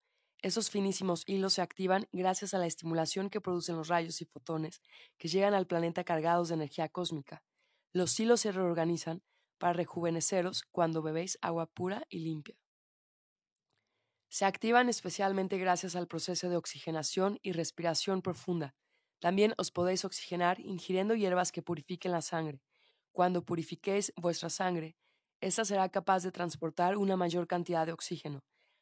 Esos 0.43 0.71
finísimos 0.71 1.23
hilos 1.27 1.53
se 1.53 1.61
activan 1.61 2.07
gracias 2.11 2.55
a 2.55 2.57
la 2.57 2.65
estimulación 2.65 3.29
que 3.29 3.41
producen 3.41 3.75
los 3.75 3.89
rayos 3.89 4.21
y 4.21 4.25
fotones 4.25 4.81
que 5.19 5.27
llegan 5.27 5.53
al 5.53 5.67
planeta 5.67 6.03
cargados 6.03 6.49
de 6.49 6.55
energía 6.55 6.89
cósmica. 6.89 7.43
Los 7.93 8.19
hilos 8.19 8.41
se 8.41 8.51
reorganizan 8.51 9.21
para 9.59 9.73
rejuveneceros 9.73 10.63
cuando 10.71 11.03
bebéis 11.03 11.37
agua 11.41 11.67
pura 11.67 12.07
y 12.09 12.19
limpia. 12.19 12.55
Se 14.29 14.45
activan 14.45 14.89
especialmente 14.89 15.59
gracias 15.59 15.95
al 15.95 16.07
proceso 16.07 16.49
de 16.49 16.57
oxigenación 16.57 17.37
y 17.43 17.51
respiración 17.51 18.23
profunda. 18.23 18.73
También 19.19 19.53
os 19.57 19.69
podéis 19.69 20.05
oxigenar 20.05 20.59
ingiriendo 20.59 21.13
hierbas 21.13 21.51
que 21.51 21.61
purifiquen 21.61 22.13
la 22.13 22.23
sangre. 22.23 22.63
Cuando 23.11 23.45
purifiquéis 23.45 24.11
vuestra 24.15 24.49
sangre, 24.49 24.95
esta 25.41 25.65
será 25.65 25.89
capaz 25.89 26.23
de 26.23 26.31
transportar 26.31 26.97
una 26.97 27.15
mayor 27.17 27.45
cantidad 27.45 27.85
de 27.85 27.91
oxígeno. 27.91 28.41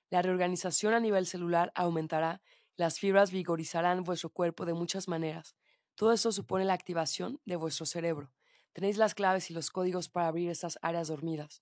La 0.10 0.22
reorganización 0.22 0.94
a 0.94 1.00
nivel 1.00 1.26
celular 1.26 1.72
aumentará, 1.76 2.42
las 2.76 3.00
fibras 3.00 3.32
vigorizarán 3.32 4.04
vuestro 4.04 4.30
cuerpo 4.30 4.66
de 4.66 4.74
muchas 4.74 5.08
maneras. 5.08 5.56
Todo 5.96 6.14
esto 6.14 6.32
supone 6.32 6.66
la 6.66 6.74
activación 6.74 7.42
de 7.46 7.58
vuestro 7.58 7.86
cerebro. 7.86 8.32
Tenéis 8.74 8.98
las 8.98 9.14
claves 9.14 9.52
y 9.52 9.54
los 9.54 9.70
códigos 9.70 10.10
para 10.10 10.28
abrir 10.28 10.50
estas 10.50 10.80
áreas 10.82 11.10
dormidas. 11.10 11.62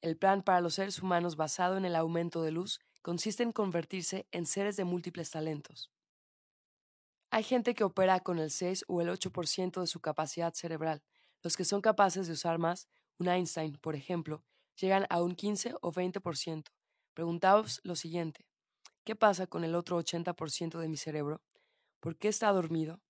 El 0.00 0.16
plan 0.16 0.42
para 0.42 0.60
los 0.60 0.74
seres 0.74 1.02
humanos 1.02 1.36
basado 1.36 1.76
en 1.76 1.84
el 1.84 1.96
aumento 1.96 2.42
de 2.42 2.52
luz 2.52 2.80
consiste 3.02 3.42
en 3.42 3.52
convertirse 3.52 4.26
en 4.32 4.46
seres 4.46 4.76
de 4.76 4.84
múltiples 4.84 5.30
talentos. 5.30 5.92
Hay 7.30 7.42
gente 7.42 7.74
que 7.74 7.84
opera 7.84 8.20
con 8.20 8.38
el 8.38 8.50
6 8.50 8.84
o 8.88 9.00
el 9.00 9.08
8% 9.08 9.80
de 9.80 9.86
su 9.86 10.00
capacidad 10.00 10.54
cerebral. 10.54 11.02
Los 11.42 11.56
que 11.56 11.64
son 11.64 11.80
capaces 11.80 12.26
de 12.26 12.32
usar 12.32 12.58
más, 12.58 12.88
un 13.18 13.28
Einstein, 13.28 13.76
por 13.76 13.94
ejemplo, 13.94 14.44
llegan 14.80 15.06
a 15.10 15.22
un 15.22 15.34
15 15.34 15.74
o 15.80 15.92
20%. 15.92 16.75
Preguntaos 17.16 17.80
lo 17.82 17.96
siguiente, 17.96 18.44
¿qué 19.02 19.16
pasa 19.16 19.46
con 19.46 19.64
el 19.64 19.74
otro 19.74 19.96
80% 19.96 20.78
de 20.78 20.86
mi 20.86 20.98
cerebro? 20.98 21.40
¿Por 21.98 22.18
qué 22.18 22.28
está 22.28 22.52
dormido? 22.52 23.00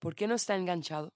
¿Por 0.00 0.16
qué 0.16 0.26
no 0.26 0.34
está 0.34 0.56
enganchado? 0.56 1.14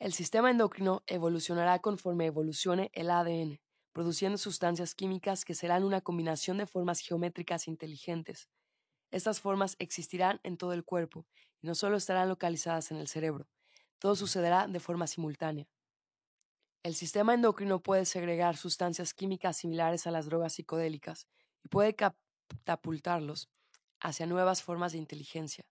El 0.00 0.12
sistema 0.12 0.50
endocrino 0.50 1.04
evolucionará 1.06 1.78
conforme 1.78 2.26
evolucione 2.26 2.90
el 2.94 3.12
ADN, 3.12 3.60
produciendo 3.92 4.38
sustancias 4.38 4.96
químicas 4.96 5.44
que 5.44 5.54
serán 5.54 5.84
una 5.84 6.00
combinación 6.00 6.58
de 6.58 6.66
formas 6.66 6.98
geométricas 6.98 7.68
inteligentes. 7.68 8.48
Estas 9.12 9.38
formas 9.38 9.76
existirán 9.78 10.40
en 10.42 10.56
todo 10.56 10.72
el 10.72 10.84
cuerpo 10.84 11.26
y 11.60 11.68
no 11.68 11.76
solo 11.76 11.96
estarán 11.96 12.28
localizadas 12.28 12.90
en 12.90 12.96
el 12.96 13.06
cerebro. 13.06 13.46
Todo 14.00 14.16
sucederá 14.16 14.66
de 14.66 14.80
forma 14.80 15.06
simultánea. 15.06 15.68
El 16.84 16.96
sistema 16.96 17.32
endocrino 17.32 17.80
puede 17.80 18.04
segregar 18.04 18.56
sustancias 18.56 19.14
químicas 19.14 19.56
similares 19.56 20.08
a 20.08 20.10
las 20.10 20.26
drogas 20.26 20.54
psicodélicas 20.54 21.28
y 21.62 21.68
puede 21.68 21.94
catapultarlos 21.94 23.48
hacia 24.00 24.26
nuevas 24.26 24.64
formas 24.64 24.90
de 24.90 24.98
inteligencia. 24.98 25.64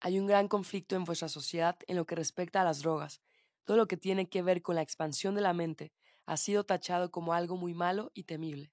Hay 0.00 0.18
un 0.18 0.26
gran 0.26 0.48
conflicto 0.48 0.96
en 0.96 1.04
vuestra 1.04 1.28
sociedad 1.28 1.78
en 1.86 1.96
lo 1.96 2.04
que 2.04 2.16
respecta 2.16 2.60
a 2.60 2.64
las 2.64 2.82
drogas. 2.82 3.20
Todo 3.64 3.76
lo 3.76 3.86
que 3.86 3.96
tiene 3.96 4.28
que 4.28 4.42
ver 4.42 4.60
con 4.60 4.74
la 4.74 4.82
expansión 4.82 5.36
de 5.36 5.42
la 5.42 5.52
mente 5.52 5.92
ha 6.26 6.36
sido 6.36 6.64
tachado 6.64 7.12
como 7.12 7.32
algo 7.32 7.56
muy 7.56 7.72
malo 7.72 8.10
y 8.12 8.24
temible. 8.24 8.72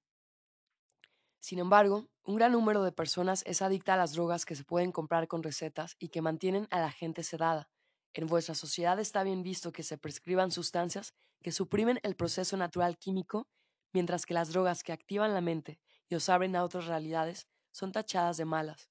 Sin 1.40 1.60
embargo, 1.60 2.10
un 2.24 2.38
gran 2.38 2.54
número 2.54 2.84
de 2.84 2.92
personas 2.92 3.44
es 3.46 3.62
adicta 3.62 3.94
a 3.94 3.98
las 3.98 4.14
drogas 4.14 4.46
que 4.46 4.56
se 4.56 4.64
pueden 4.64 4.92
comprar 4.92 5.28
con 5.28 5.44
recetas 5.44 5.96
y 6.00 6.10
que 6.10 6.24
mantienen 6.24 6.68
a 6.72 6.80
la 6.80 6.90
gente 6.90 7.22
sedada. 7.22 7.70
En 8.14 8.28
vuestra 8.28 8.54
sociedad 8.54 9.00
está 9.00 9.24
bien 9.24 9.42
visto 9.42 9.72
que 9.72 9.84
se 9.84 9.98
prescriban 9.98 10.52
sustancias 10.52 11.14
que 11.42 11.52
suprimen 11.52 12.00
el 12.04 12.16
proceso 12.16 12.56
natural 12.58 12.98
químico, 12.98 13.48
mientras 13.92 14.26
que 14.26 14.34
las 14.34 14.50
drogas 14.50 14.84
que 14.84 14.94
activan 14.94 15.34
la 15.34 15.42
mente 15.42 15.80
y 16.08 16.16
os 16.16 16.30
abren 16.30 16.56
a 16.56 16.64
otras 16.64 16.86
realidades 16.86 17.48
son 17.72 17.92
tachadas 17.92 18.38
de 18.38 18.46
malas. 18.46 18.90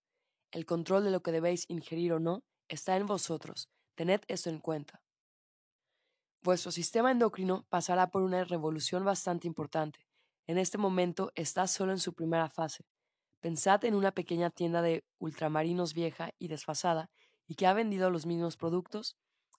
El 0.51 0.67
control 0.67 1.05
de 1.05 1.11
lo 1.11 1.23
que 1.23 1.33
debéis 1.33 1.65
ingerir 1.69 2.13
o 2.13 2.21
no 2.21 2.43
está 2.69 2.97
en 2.97 3.07
vosotros. 3.07 3.69
Tened 3.95 4.21
esto 4.27 4.51
en 4.51 4.59
cuenta. 4.59 5.03
Vuestro 6.43 6.73
sistema 6.73 7.13
endocrino 7.13 7.65
pasará 7.69 8.11
por 8.11 8.23
una 8.23 8.43
revolución 8.43 9.05
bastante 9.05 9.47
importante. 9.47 10.05
En 10.49 10.59
este 10.59 10.77
momento 10.77 11.31
está 11.37 11.69
solo 11.69 11.93
en 11.93 12.01
su 12.01 12.15
primera 12.15 12.49
fase. 12.49 12.85
Pensad 13.41 13.85
en 13.85 13.95
una 13.95 14.11
pequeña 14.11 14.51
tienda 14.51 14.83
de 14.83 15.05
ultramarinos 15.19 15.95
vieja 15.95 16.33
y 16.39 16.49
desfasada 16.49 17.11
y 17.47 17.55
que 17.55 17.67
ha 17.67 17.73
vendido 17.73 18.11
los 18.11 18.27
mismos 18.27 18.57
productos 18.57 19.17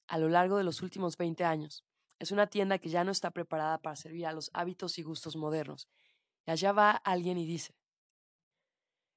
a 0.08 0.18
lo 0.18 0.30
largo 0.30 0.58
de 0.58 0.64
los 0.64 0.82
últimos 0.82 1.18
20 1.18 1.44
años. 1.44 1.84
Es 2.20 2.32
una 2.32 2.48
tienda 2.48 2.78
que 2.78 2.90
ya 2.90 3.04
no 3.04 3.12
está 3.12 3.32
preparada 3.32 3.82
para 3.82 3.96
servir 3.96 4.26
a 4.28 4.34
los 4.34 4.50
hábitos 4.54 4.98
y 4.98 5.04
gustos 5.04 5.36
modernos. 5.36 5.88
Y 6.46 6.52
allá 6.52 6.72
va 6.72 6.92
alguien 6.92 7.38
y 7.38 7.46
dice, 7.46 7.76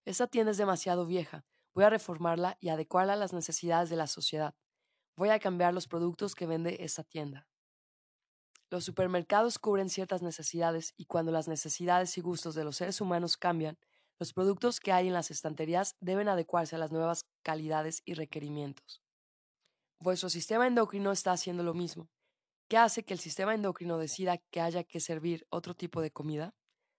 esta 0.04 0.26
tienda 0.26 0.52
es 0.52 0.58
demasiado 0.58 1.06
vieja, 1.06 1.44
Voy 1.76 1.84
a 1.84 1.90
reformarla 1.90 2.56
y 2.58 2.70
adecuarla 2.70 3.12
a 3.12 3.16
las 3.16 3.34
necesidades 3.34 3.90
de 3.90 3.96
la 3.96 4.06
sociedad. 4.06 4.54
Voy 5.14 5.28
a 5.28 5.38
cambiar 5.38 5.74
los 5.74 5.88
productos 5.88 6.34
que 6.34 6.46
vende 6.46 6.78
esta 6.80 7.04
tienda. 7.04 7.46
Los 8.70 8.86
supermercados 8.86 9.58
cubren 9.58 9.90
ciertas 9.90 10.22
necesidades 10.22 10.94
y 10.96 11.04
cuando 11.04 11.32
las 11.32 11.48
necesidades 11.48 12.16
y 12.16 12.22
gustos 12.22 12.54
de 12.54 12.64
los 12.64 12.76
seres 12.76 13.02
humanos 13.02 13.36
cambian, 13.36 13.78
los 14.18 14.32
productos 14.32 14.80
que 14.80 14.92
hay 14.92 15.08
en 15.08 15.12
las 15.12 15.30
estanterías 15.30 15.96
deben 16.00 16.28
adecuarse 16.28 16.76
a 16.76 16.78
las 16.78 16.92
nuevas 16.92 17.26
calidades 17.42 18.02
y 18.04 18.14
requerimientos. 18.14 19.02
Vuestro 19.98 20.28
sistema 20.28 20.66
endocrino 20.66 21.12
está 21.12 21.32
haciendo 21.32 21.62
lo 21.62 21.74
mismo. 21.74 22.08
¿Qué 22.68 22.76
hace 22.76 23.04
que 23.04 23.14
el 23.14 23.20
sistema 23.20 23.54
endocrino 23.54 23.98
decida 23.98 24.38
que 24.50 24.60
haya 24.60 24.84
que 24.84 25.00
servir 25.00 25.46
otro 25.50 25.74
tipo 25.74 26.00
de 26.00 26.10
comida? 26.10 26.54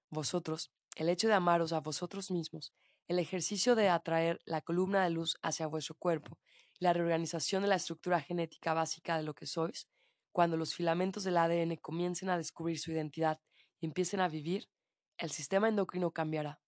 Vosotros, 0.09 0.71
el 0.95 1.09
hecho 1.09 1.27
de 1.27 1.33
amaros 1.33 1.73
a 1.73 1.79
vosotros 1.79 2.31
mismos 2.31 2.73
el 3.07 3.19
ejercicio 3.19 3.75
de 3.75 3.89
atraer 3.89 4.41
la 4.45 4.61
columna 4.61 5.03
de 5.03 5.09
luz 5.09 5.37
hacia 5.41 5.67
vuestro 5.67 5.95
cuerpo 5.95 6.37
la 6.79 6.93
reorganización 6.93 7.63
de 7.63 7.69
la 7.69 7.75
estructura 7.75 8.21
genética 8.21 8.73
básica 8.73 9.17
de 9.17 9.23
lo 9.23 9.33
que 9.33 9.47
sois, 9.47 9.87
cuando 10.31 10.57
los 10.57 10.75
filamentos 10.75 11.23
del 11.23 11.37
ADN 11.37 11.75
comiencen 11.77 12.29
a 12.29 12.37
descubrir 12.37 12.77
su 12.77 12.91
identidad 12.91 13.39
y 13.79 13.87
empiecen 13.87 14.19
a 14.19 14.27
vivir, 14.27 14.69
el 15.17 15.31
sistema 15.31 15.69
endocrino 15.69 16.11
cambiará. 16.11 16.61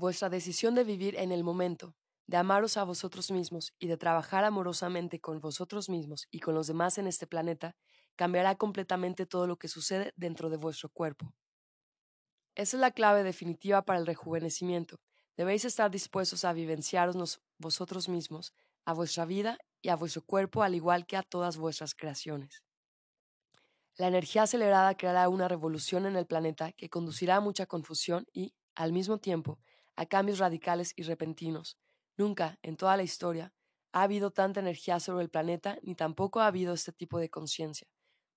Vuestra 0.00 0.28
decisión 0.28 0.76
de 0.76 0.84
vivir 0.84 1.16
en 1.16 1.32
el 1.32 1.42
momento, 1.42 1.96
de 2.28 2.36
amaros 2.36 2.76
a 2.76 2.84
vosotros 2.84 3.32
mismos 3.32 3.74
y 3.80 3.88
de 3.88 3.96
trabajar 3.96 4.44
amorosamente 4.44 5.18
con 5.20 5.40
vosotros 5.40 5.88
mismos 5.88 6.28
y 6.30 6.38
con 6.38 6.54
los 6.54 6.68
demás 6.68 6.98
en 6.98 7.08
este 7.08 7.26
planeta, 7.26 7.74
cambiará 8.14 8.54
completamente 8.54 9.26
todo 9.26 9.48
lo 9.48 9.58
que 9.58 9.66
sucede 9.66 10.12
dentro 10.14 10.50
de 10.50 10.56
vuestro 10.56 10.88
cuerpo. 10.88 11.34
Esa 12.54 12.76
es 12.76 12.80
la 12.80 12.92
clave 12.92 13.24
definitiva 13.24 13.82
para 13.82 13.98
el 13.98 14.06
rejuvenecimiento. 14.06 15.00
Debéis 15.36 15.64
estar 15.64 15.90
dispuestos 15.90 16.44
a 16.44 16.52
vivenciaros 16.52 17.40
vosotros 17.58 18.08
mismos, 18.08 18.52
a 18.84 18.92
vuestra 18.92 19.24
vida 19.24 19.58
y 19.82 19.88
a 19.88 19.96
vuestro 19.96 20.22
cuerpo, 20.22 20.62
al 20.62 20.76
igual 20.76 21.06
que 21.06 21.16
a 21.16 21.24
todas 21.24 21.56
vuestras 21.56 21.96
creaciones. 21.96 22.62
La 23.96 24.06
energía 24.06 24.44
acelerada 24.44 24.96
creará 24.96 25.28
una 25.28 25.48
revolución 25.48 26.06
en 26.06 26.14
el 26.14 26.26
planeta 26.26 26.70
que 26.70 26.88
conducirá 26.88 27.34
a 27.34 27.40
mucha 27.40 27.66
confusión 27.66 28.26
y, 28.32 28.54
al 28.76 28.92
mismo 28.92 29.18
tiempo, 29.18 29.58
a 29.98 30.06
cambios 30.06 30.38
radicales 30.38 30.92
y 30.94 31.02
repentinos. 31.02 31.76
Nunca, 32.16 32.56
en 32.62 32.76
toda 32.76 32.96
la 32.96 33.02
historia, 33.02 33.52
ha 33.92 34.02
habido 34.02 34.30
tanta 34.30 34.60
energía 34.60 35.00
sobre 35.00 35.24
el 35.24 35.28
planeta 35.28 35.76
ni 35.82 35.96
tampoco 35.96 36.40
ha 36.40 36.46
habido 36.46 36.72
este 36.72 36.92
tipo 36.92 37.18
de 37.18 37.28
conciencia, 37.28 37.88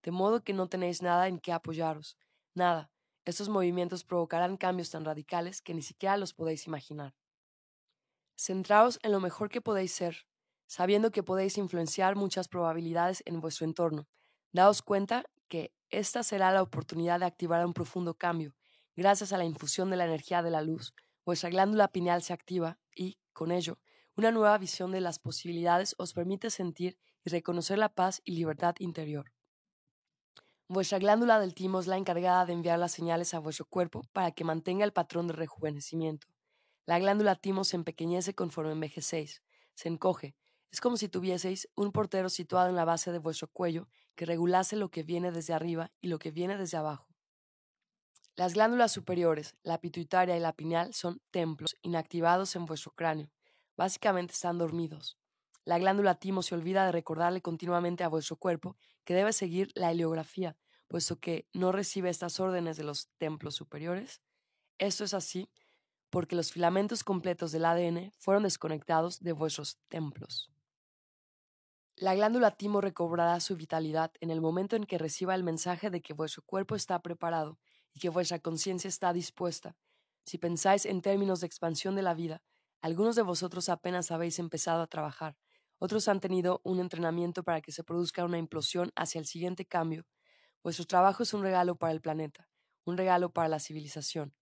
de 0.01 0.09
modo 0.09 0.43
que 0.43 0.53
no 0.53 0.69
tenéis 0.69 1.03
nada 1.03 1.27
en 1.27 1.39
qué 1.39 1.51
apoyaros, 1.51 2.17
nada, 2.55 2.91
estos 3.25 3.47
movimientos 3.47 4.03
provocarán 4.03 4.57
cambios 4.57 4.89
tan 4.89 5.05
radicales 5.05 5.61
que 5.61 5.75
ni 5.75 5.83
siquiera 5.83 6.17
los 6.17 6.33
podéis 6.33 6.65
imaginar. 6.65 7.13
Centraos 8.35 8.99
en 9.03 9.11
lo 9.11 9.19
mejor 9.19 9.49
que 9.49 9.61
podéis 9.61 9.91
ser, 9.91 10.25
sabiendo 10.65 11.11
que 11.11 11.21
podéis 11.21 11.59
influenciar 11.59 12.15
muchas 12.15 12.47
probabilidades 12.47 13.21
en 13.27 13.39
vuestro 13.39 13.67
entorno. 13.67 14.07
Daos 14.51 14.81
cuenta 14.81 15.25
que 15.47 15.71
esta 15.91 16.23
será 16.23 16.51
la 16.51 16.63
oportunidad 16.63 17.19
de 17.19 17.27
activar 17.27 17.63
un 17.63 17.73
profundo 17.73 18.15
cambio. 18.15 18.55
Gracias 18.95 19.31
a 19.31 19.37
la 19.37 19.45
infusión 19.45 19.91
de 19.91 19.97
la 19.97 20.05
energía 20.05 20.41
de 20.41 20.49
la 20.49 20.63
luz, 20.63 20.95
vuestra 21.25 21.49
glándula 21.49 21.87
pineal 21.89 22.21
se 22.23 22.33
activa 22.33 22.79
y, 22.95 23.17
con 23.33 23.51
ello, 23.51 23.79
una 24.15 24.31
nueva 24.31 24.57
visión 24.57 24.91
de 24.91 25.01
las 25.01 25.19
posibilidades 25.19 25.95
os 25.97 26.13
permite 26.13 26.49
sentir 26.49 26.97
y 27.23 27.29
reconocer 27.29 27.77
la 27.77 27.89
paz 27.89 28.21
y 28.25 28.33
libertad 28.33 28.75
interior. 28.79 29.31
Vuestra 30.67 30.99
glándula 30.99 31.39
del 31.39 31.53
timo 31.53 31.79
es 31.79 31.87
la 31.87 31.97
encargada 31.97 32.45
de 32.45 32.53
enviar 32.53 32.79
las 32.79 32.93
señales 32.93 33.33
a 33.33 33.39
vuestro 33.39 33.65
cuerpo 33.65 34.03
para 34.13 34.31
que 34.31 34.45
mantenga 34.45 34.85
el 34.85 34.93
patrón 34.93 35.27
de 35.27 35.33
rejuvenecimiento. 35.33 36.27
La 36.85 36.97
glándula 36.97 37.35
timo 37.35 37.63
se 37.63 37.75
empequeñece 37.75 38.33
conforme 38.33 38.71
envejecéis, 38.71 39.43
se 39.73 39.89
encoge. 39.89 40.35
Es 40.71 40.79
como 40.79 40.95
si 40.95 41.09
tuvieseis 41.09 41.67
un 41.75 41.91
portero 41.91 42.29
situado 42.29 42.69
en 42.69 42.75
la 42.75 42.85
base 42.85 43.11
de 43.11 43.19
vuestro 43.19 43.49
cuello 43.49 43.89
que 44.15 44.25
regulase 44.25 44.77
lo 44.77 44.89
que 44.89 45.03
viene 45.03 45.31
desde 45.31 45.53
arriba 45.53 45.91
y 45.99 46.07
lo 46.07 46.19
que 46.19 46.31
viene 46.31 46.57
desde 46.57 46.77
abajo. 46.77 47.10
Las 48.35 48.53
glándulas 48.53 48.93
superiores, 48.93 49.55
la 49.61 49.79
pituitaria 49.79 50.37
y 50.37 50.39
la 50.39 50.53
pineal, 50.53 50.93
son 50.93 51.21
templos 51.31 51.75
inactivados 51.81 52.55
en 52.55 52.65
vuestro 52.65 52.91
cráneo. 52.91 53.29
Básicamente 53.75 54.33
están 54.33 54.57
dormidos. 54.57 55.17
La 55.65 55.77
glándula 55.77 56.15
timo 56.15 56.41
se 56.41 56.55
olvida 56.55 56.85
de 56.85 56.91
recordarle 56.91 57.41
continuamente 57.41 58.03
a 58.03 58.07
vuestro 58.07 58.37
cuerpo 58.37 58.77
que 59.03 59.13
debe 59.13 59.33
seguir 59.33 59.71
la 59.75 59.91
heliografía, 59.91 60.57
puesto 60.87 61.19
que 61.19 61.47
no 61.53 61.71
recibe 61.71 62.09
estas 62.09 62.39
órdenes 62.39 62.77
de 62.77 62.83
los 62.83 63.09
templos 63.17 63.55
superiores. 63.55 64.21
Esto 64.77 65.03
es 65.03 65.13
así 65.13 65.51
porque 66.09 66.35
los 66.35 66.51
filamentos 66.51 67.03
completos 67.03 67.51
del 67.51 67.65
ADN 67.65 68.11
fueron 68.17 68.43
desconectados 68.43 69.19
de 69.19 69.33
vuestros 69.33 69.77
templos. 69.87 70.51
La 71.95 72.15
glándula 72.15 72.51
timo 72.51 72.81
recobrará 72.81 73.39
su 73.41 73.55
vitalidad 73.55 74.11
en 74.21 74.31
el 74.31 74.41
momento 74.41 74.75
en 74.75 74.85
que 74.85 74.97
reciba 74.97 75.35
el 75.35 75.43
mensaje 75.43 75.89
de 75.89 76.01
que 76.01 76.13
vuestro 76.13 76.41
cuerpo 76.43 76.75
está 76.75 76.99
preparado 77.01 77.59
y 77.93 77.99
que 77.99 78.09
vuestra 78.09 78.39
conciencia 78.39 78.87
está 78.87 79.13
dispuesta. 79.13 79.75
Si 80.25 80.37
pensáis 80.37 80.85
en 80.85 81.01
términos 81.01 81.41
de 81.41 81.47
expansión 81.47 81.95
de 81.95 82.01
la 82.01 82.13
vida, 82.13 82.43
algunos 82.81 83.15
de 83.15 83.21
vosotros 83.21 83.69
apenas 83.69 84.11
habéis 84.11 84.39
empezado 84.39 84.81
a 84.81 84.87
trabajar, 84.87 85.37
otros 85.77 86.07
han 86.07 86.19
tenido 86.19 86.61
un 86.63 86.79
entrenamiento 86.79 87.43
para 87.43 87.61
que 87.61 87.71
se 87.71 87.83
produzca 87.83 88.25
una 88.25 88.37
implosión 88.37 88.91
hacia 88.95 89.19
el 89.19 89.25
siguiente 89.25 89.65
cambio 89.65 90.05
Vuestro 90.63 90.85
trabajo 90.85 91.23
es 91.23 91.33
un 91.33 91.41
regalo 91.41 91.75
para 91.75 91.91
el 91.91 92.01
planeta, 92.01 92.47
un 92.85 92.95
regalo 92.95 93.31
para 93.31 93.47
la 93.47 93.59
civilización. 93.59 94.35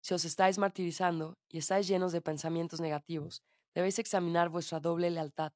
Si 0.00 0.14
os 0.14 0.24
estáis 0.24 0.56
martirizando 0.56 1.36
y 1.48 1.58
estáis 1.58 1.88
llenos 1.88 2.12
de 2.12 2.20
pensamientos 2.20 2.80
negativos, 2.80 3.42
debéis 3.74 3.98
examinar 3.98 4.50
vuestra 4.50 4.78
doble 4.78 5.10
lealtad. 5.10 5.52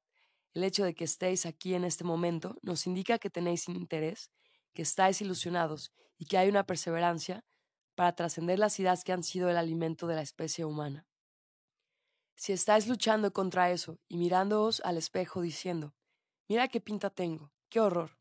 El 0.53 0.65
hecho 0.65 0.83
de 0.83 0.93
que 0.93 1.05
estéis 1.05 1.45
aquí 1.45 1.73
en 1.73 1.85
este 1.85 2.03
momento 2.03 2.57
nos 2.61 2.85
indica 2.85 3.17
que 3.17 3.29
tenéis 3.29 3.69
interés, 3.69 4.29
que 4.73 4.81
estáis 4.81 5.21
ilusionados 5.21 5.93
y 6.17 6.25
que 6.25 6.37
hay 6.37 6.49
una 6.49 6.65
perseverancia 6.65 7.43
para 7.95 8.15
trascender 8.15 8.59
las 8.59 8.79
ideas 8.79 9.03
que 9.03 9.13
han 9.13 9.23
sido 9.23 9.49
el 9.49 9.57
alimento 9.57 10.07
de 10.07 10.15
la 10.15 10.21
especie 10.21 10.65
humana. 10.65 11.07
Si 12.35 12.51
estáis 12.51 12.87
luchando 12.87 13.31
contra 13.31 13.71
eso 13.71 13.99
y 14.07 14.17
mirándoos 14.17 14.81
al 14.81 14.97
espejo 14.97 15.41
diciendo, 15.41 15.93
mira 16.47 16.67
qué 16.67 16.81
pinta 16.81 17.09
tengo, 17.09 17.51
qué 17.69 17.79
horror, 17.79 18.17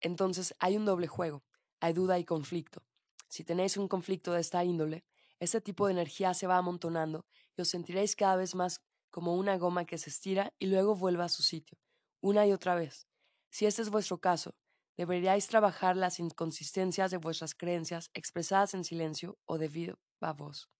entonces 0.00 0.54
hay 0.58 0.76
un 0.76 0.84
doble 0.84 1.06
juego, 1.06 1.44
hay 1.80 1.92
duda 1.92 2.18
y 2.18 2.24
conflicto. 2.24 2.84
Si 3.28 3.44
tenéis 3.44 3.76
un 3.76 3.88
conflicto 3.88 4.32
de 4.32 4.40
esta 4.40 4.64
índole, 4.64 5.04
este 5.38 5.60
tipo 5.60 5.86
de 5.86 5.92
energía 5.92 6.34
se 6.34 6.46
va 6.46 6.56
amontonando 6.56 7.26
y 7.56 7.62
os 7.62 7.68
sentiréis 7.68 8.16
cada 8.16 8.36
vez 8.36 8.54
más 8.54 8.80
como 9.10 9.34
una 9.36 9.56
goma 9.58 9.84
que 9.84 9.98
se 9.98 10.10
estira 10.10 10.52
y 10.58 10.66
luego 10.66 10.94
vuelve 10.94 11.22
a 11.22 11.28
su 11.28 11.42
sitio, 11.42 11.78
una 12.20 12.46
y 12.46 12.52
otra 12.52 12.74
vez. 12.74 13.06
Si 13.50 13.66
este 13.66 13.82
es 13.82 13.90
vuestro 13.90 14.18
caso, 14.18 14.54
deberíais 14.96 15.46
trabajar 15.46 15.96
las 15.96 16.20
inconsistencias 16.20 17.10
de 17.10 17.16
vuestras 17.16 17.54
creencias 17.54 18.10
expresadas 18.14 18.74
en 18.74 18.84
silencio 18.84 19.38
o 19.44 19.58
de 19.58 19.68
viva 19.68 19.96
voz. 20.36 20.70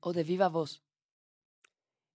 O 0.00 0.12
de 0.12 0.24
viva 0.24 0.48
voz. 0.48 0.82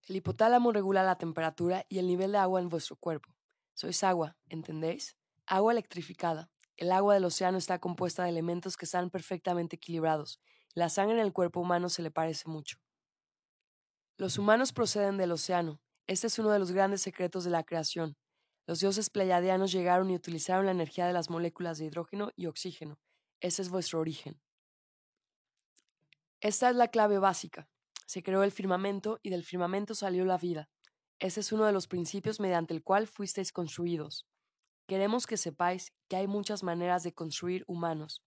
El 0.08 0.16
hipotálamo 0.16 0.72
regula 0.72 1.02
la 1.02 1.18
temperatura 1.18 1.84
y 1.88 1.98
el 1.98 2.06
nivel 2.06 2.32
de 2.32 2.38
agua 2.38 2.60
en 2.60 2.68
vuestro 2.68 2.96
cuerpo. 2.96 3.34
Sois 3.74 4.04
agua, 4.04 4.36
¿entendéis? 4.48 5.16
Agua 5.46 5.72
electrificada. 5.72 6.50
El 6.76 6.92
agua 6.92 7.14
del 7.14 7.24
océano 7.24 7.58
está 7.58 7.78
compuesta 7.78 8.22
de 8.22 8.28
elementos 8.28 8.76
que 8.76 8.84
están 8.84 9.10
perfectamente 9.10 9.76
equilibrados. 9.76 10.40
La 10.74 10.90
sangre 10.90 11.18
en 11.18 11.26
el 11.26 11.32
cuerpo 11.32 11.60
humano 11.60 11.88
se 11.88 12.02
le 12.02 12.10
parece 12.10 12.48
mucho. 12.48 12.78
Los 14.18 14.38
humanos 14.38 14.72
proceden 14.72 15.16
del 15.16 15.32
océano. 15.32 15.80
Este 16.06 16.28
es 16.28 16.38
uno 16.38 16.50
de 16.50 16.58
los 16.58 16.70
grandes 16.70 17.02
secretos 17.02 17.44
de 17.44 17.50
la 17.50 17.64
creación. 17.64 18.16
Los 18.66 18.80
dioses 18.80 19.10
pleiadianos 19.10 19.70
llegaron 19.70 20.10
y 20.10 20.16
utilizaron 20.16 20.66
la 20.66 20.72
energía 20.72 21.06
de 21.06 21.12
las 21.12 21.30
moléculas 21.30 21.78
de 21.78 21.84
hidrógeno 21.84 22.32
y 22.34 22.46
oxígeno. 22.46 22.98
Ese 23.40 23.62
es 23.62 23.68
vuestro 23.68 24.00
origen. 24.00 24.40
Esta 26.40 26.70
es 26.70 26.76
la 26.76 26.88
clave 26.88 27.18
básica. 27.18 27.68
Se 28.06 28.22
creó 28.22 28.42
el 28.42 28.52
firmamento 28.52 29.20
y 29.22 29.30
del 29.30 29.44
firmamento 29.44 29.94
salió 29.94 30.24
la 30.24 30.36
vida. 30.36 30.68
Ese 31.18 31.40
es 31.40 31.52
uno 31.52 31.64
de 31.64 31.72
los 31.72 31.86
principios 31.86 32.40
mediante 32.40 32.74
el 32.74 32.82
cual 32.82 33.06
fuisteis 33.06 33.52
construidos. 33.52 34.26
Queremos 34.86 35.26
que 35.26 35.36
sepáis 35.36 35.92
que 36.08 36.16
hay 36.16 36.26
muchas 36.26 36.62
maneras 36.62 37.02
de 37.02 37.14
construir 37.14 37.64
humanos. 37.66 38.22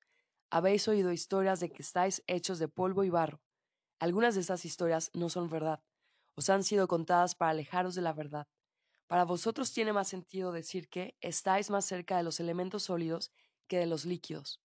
Habéis 0.50 0.88
oído 0.88 1.12
historias 1.12 1.60
de 1.60 1.70
que 1.70 1.82
estáis 1.82 2.24
hechos 2.28 2.60
de 2.60 2.68
polvo 2.68 3.04
y 3.04 3.10
barro. 3.10 3.42
Algunas 4.00 4.36
de 4.36 4.42
estas 4.42 4.66
historias 4.66 5.12
no 5.14 5.30
son 5.30 5.50
verdad, 5.50 5.84
os 6.36 6.50
han 6.50 6.64
sido 6.64 6.88
contadas 6.88 7.36
para 7.36 7.52
alejaros 7.52 7.96
de 7.96 8.02
la 8.02 8.14
verdad. 8.14 8.48
Para 9.10 9.26
vosotros 9.26 9.74
tiene 9.74 9.92
más 9.92 10.08
sentido 10.08 10.52
decir 10.54 10.88
que 10.88 11.18
estáis 11.20 11.70
más 11.72 11.84
cerca 11.84 12.16
de 12.16 12.24
los 12.24 12.40
elementos 12.40 12.84
sólidos 12.84 13.32
que 13.68 13.80
de 13.80 13.88
los 13.88 14.06
líquidos. 14.06 14.62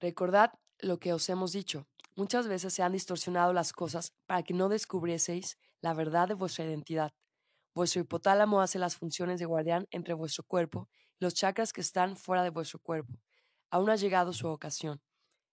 Recordad 0.00 0.52
lo 0.78 0.98
que 1.00 1.12
os 1.12 1.28
hemos 1.28 1.50
dicho. 1.52 1.88
Muchas 2.14 2.46
veces 2.46 2.72
se 2.72 2.82
han 2.84 2.92
distorsionado 2.92 3.52
las 3.52 3.72
cosas 3.72 4.14
para 4.26 4.44
que 4.44 4.54
no 4.54 4.68
descubrieseis 4.68 5.58
la 5.80 5.94
verdad 5.94 6.28
de 6.28 6.34
vuestra 6.34 6.64
identidad. 6.64 7.12
Vuestro 7.74 8.02
hipotálamo 8.02 8.60
hace 8.60 8.78
las 8.78 8.96
funciones 8.96 9.40
de 9.40 9.46
guardián 9.46 9.88
entre 9.90 10.14
vuestro 10.14 10.44
cuerpo 10.44 10.88
y 11.18 11.24
los 11.24 11.34
chakras 11.34 11.72
que 11.72 11.80
están 11.80 12.16
fuera 12.16 12.44
de 12.44 12.50
vuestro 12.50 12.78
cuerpo. 12.78 13.20
Aún 13.70 13.90
ha 13.90 13.96
llegado 13.96 14.32
su 14.32 14.48
ocasión. 14.48 15.02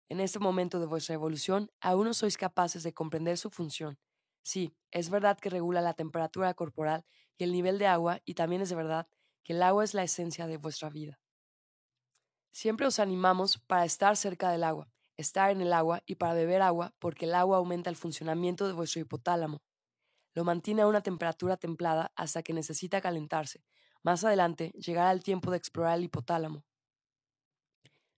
En 0.10 0.20
este 0.20 0.40
momento 0.40 0.80
de 0.80 0.88
vuestra 0.88 1.16
evolución, 1.16 1.72
aún 1.82 2.06
no 2.06 2.14
sois 2.14 2.38
capaces 2.38 2.84
de 2.84 2.94
comprender 2.94 3.38
su 3.40 3.50
función. 3.50 4.00
Sí, 4.46 4.78
es 4.92 5.10
verdad 5.10 5.40
que 5.40 5.50
regula 5.50 5.82
la 5.82 5.96
temperatura 5.96 6.54
corporal 6.54 7.04
y 7.36 7.46
el 7.46 7.52
nivel 7.52 7.80
de 7.80 7.88
agua, 7.88 8.22
y 8.26 8.36
también 8.36 8.62
es 8.62 8.72
verdad 8.72 9.08
que 9.44 9.54
el 9.54 9.64
agua 9.64 9.84
es 9.84 9.96
la 9.96 10.04
esencia 10.04 10.46
de 10.46 10.58
vuestra 10.58 10.92
vida. 10.92 11.20
Siempre 12.52 12.86
os 12.86 13.00
animamos 13.00 13.58
para 13.58 13.86
estar 13.86 14.16
cerca 14.16 14.52
del 14.52 14.64
agua, 14.64 14.88
estar 15.18 15.50
en 15.50 15.62
el 15.62 15.74
agua 15.74 16.04
y 16.06 16.16
para 16.16 16.36
beber 16.36 16.62
agua, 16.62 16.94
porque 17.00 17.26
el 17.26 17.34
agua 17.34 17.58
aumenta 17.58 17.90
el 17.90 17.96
funcionamiento 17.96 18.68
de 18.68 18.74
vuestro 18.74 19.02
hipotálamo. 19.02 19.64
Lo 20.36 20.44
mantiene 20.44 20.84
a 20.84 20.88
una 20.88 21.02
temperatura 21.02 21.58
templada 21.58 22.12
hasta 22.16 22.44
que 22.44 22.54
necesita 22.54 23.02
calentarse. 23.02 23.64
Más 24.04 24.24
adelante 24.24 24.72
llegará 24.78 25.12
el 25.12 25.24
tiempo 25.24 25.50
de 25.50 25.58
explorar 25.58 25.98
el 25.98 26.04
hipotálamo. 26.04 26.64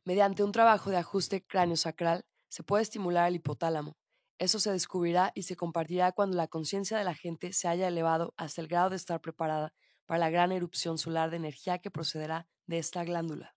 Mediante 0.04 0.44
un 0.44 0.52
trabajo 0.52 0.90
de 0.90 0.98
ajuste 0.98 1.46
cráneo-sacral 1.48 2.26
se 2.50 2.63
puede 2.63 2.84
estimular 2.84 3.30
el 3.30 3.36
hipotálamo. 3.36 3.96
Eso 4.39 4.60
se 4.60 4.71
descubrirá 4.71 5.32
y 5.34 5.43
se 5.43 5.56
compartirá 5.56 6.12
cuando 6.12 6.38
la 6.38 6.47
conciencia 6.47 6.97
de 6.97 7.04
la 7.04 7.15
gente 7.15 7.54
se 7.54 7.67
haya 7.67 7.88
elevado 7.88 8.34
hasta 8.38 8.62
el 8.62 8.67
grado 8.67 8.91
de 8.91 8.95
estar 8.95 9.19
preparada 9.19 9.73
para 10.06 10.19
la 10.19 10.30
gran 10.30 10.52
erupción 10.52 10.97
solar 10.97 11.32
de 11.32 11.38
energía 11.38 11.80
que 11.80 11.91
procederá 11.91 12.47
de 12.65 12.78
esta 12.78 13.04
glándula. 13.04 13.56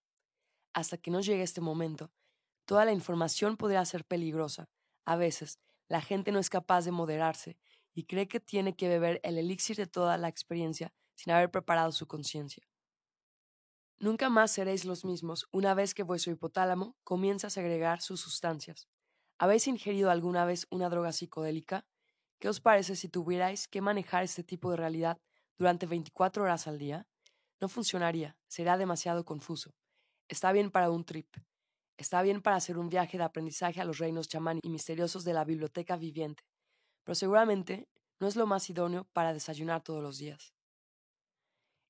Hasta 0.72 0.96
que 0.96 1.10
no 1.10 1.20
llegue 1.20 1.42
este 1.42 1.60
momento, 1.60 2.10
toda 2.64 2.84
la 2.84 2.92
información 2.92 3.56
podrá 3.56 3.84
ser 3.84 4.04
peligrosa. 4.04 4.68
A 5.04 5.16
veces, 5.16 5.60
la 5.88 6.00
gente 6.00 6.32
no 6.32 6.38
es 6.38 6.50
capaz 6.50 6.84
de 6.84 6.92
moderarse 6.92 7.58
y 7.92 8.04
cree 8.04 8.28
que 8.28 8.40
tiene 8.40 8.76
que 8.76 8.88
beber 8.88 9.20
el 9.22 9.38
elixir 9.38 9.76
de 9.76 9.86
toda 9.86 10.16
la 10.16 10.28
experiencia 10.28 10.94
sin 11.14 11.32
haber 11.32 11.50
preparado 11.50 11.92
su 11.92 12.06
conciencia. 12.06 12.66
Nunca 13.98 14.30
más 14.30 14.52
seréis 14.52 14.84
los 14.86 15.04
mismos 15.04 15.46
una 15.52 15.74
vez 15.74 15.92
que 15.92 16.02
vuestro 16.02 16.32
hipotálamo 16.32 16.96
comienza 17.04 17.48
a 17.48 17.50
segregar 17.50 18.00
sus 18.00 18.20
sustancias. 18.20 18.89
¿Habéis 19.42 19.66
ingerido 19.68 20.10
alguna 20.10 20.44
vez 20.44 20.66
una 20.68 20.90
droga 20.90 21.12
psicodélica? 21.12 21.86
¿Qué 22.38 22.50
os 22.50 22.60
parece 22.60 22.94
si 22.94 23.08
tuvierais 23.08 23.68
que 23.68 23.80
manejar 23.80 24.22
este 24.22 24.44
tipo 24.44 24.70
de 24.70 24.76
realidad 24.76 25.16
durante 25.56 25.86
24 25.86 26.42
horas 26.42 26.66
al 26.66 26.76
día? 26.76 27.06
No 27.58 27.70
funcionaría, 27.70 28.36
será 28.48 28.76
demasiado 28.76 29.24
confuso. 29.24 29.70
Está 30.28 30.52
bien 30.52 30.70
para 30.70 30.90
un 30.90 31.06
trip. 31.06 31.26
Está 31.96 32.20
bien 32.20 32.42
para 32.42 32.56
hacer 32.56 32.76
un 32.76 32.90
viaje 32.90 33.16
de 33.16 33.24
aprendizaje 33.24 33.80
a 33.80 33.86
los 33.86 33.96
reinos 33.96 34.28
chamán 34.28 34.60
y 34.62 34.68
misteriosos 34.68 35.24
de 35.24 35.32
la 35.32 35.46
biblioteca 35.46 35.96
viviente, 35.96 36.42
pero 37.02 37.14
seguramente 37.14 37.88
no 38.18 38.28
es 38.28 38.36
lo 38.36 38.46
más 38.46 38.68
idóneo 38.68 39.08
para 39.14 39.32
desayunar 39.32 39.82
todos 39.82 40.02
los 40.02 40.18
días. 40.18 40.52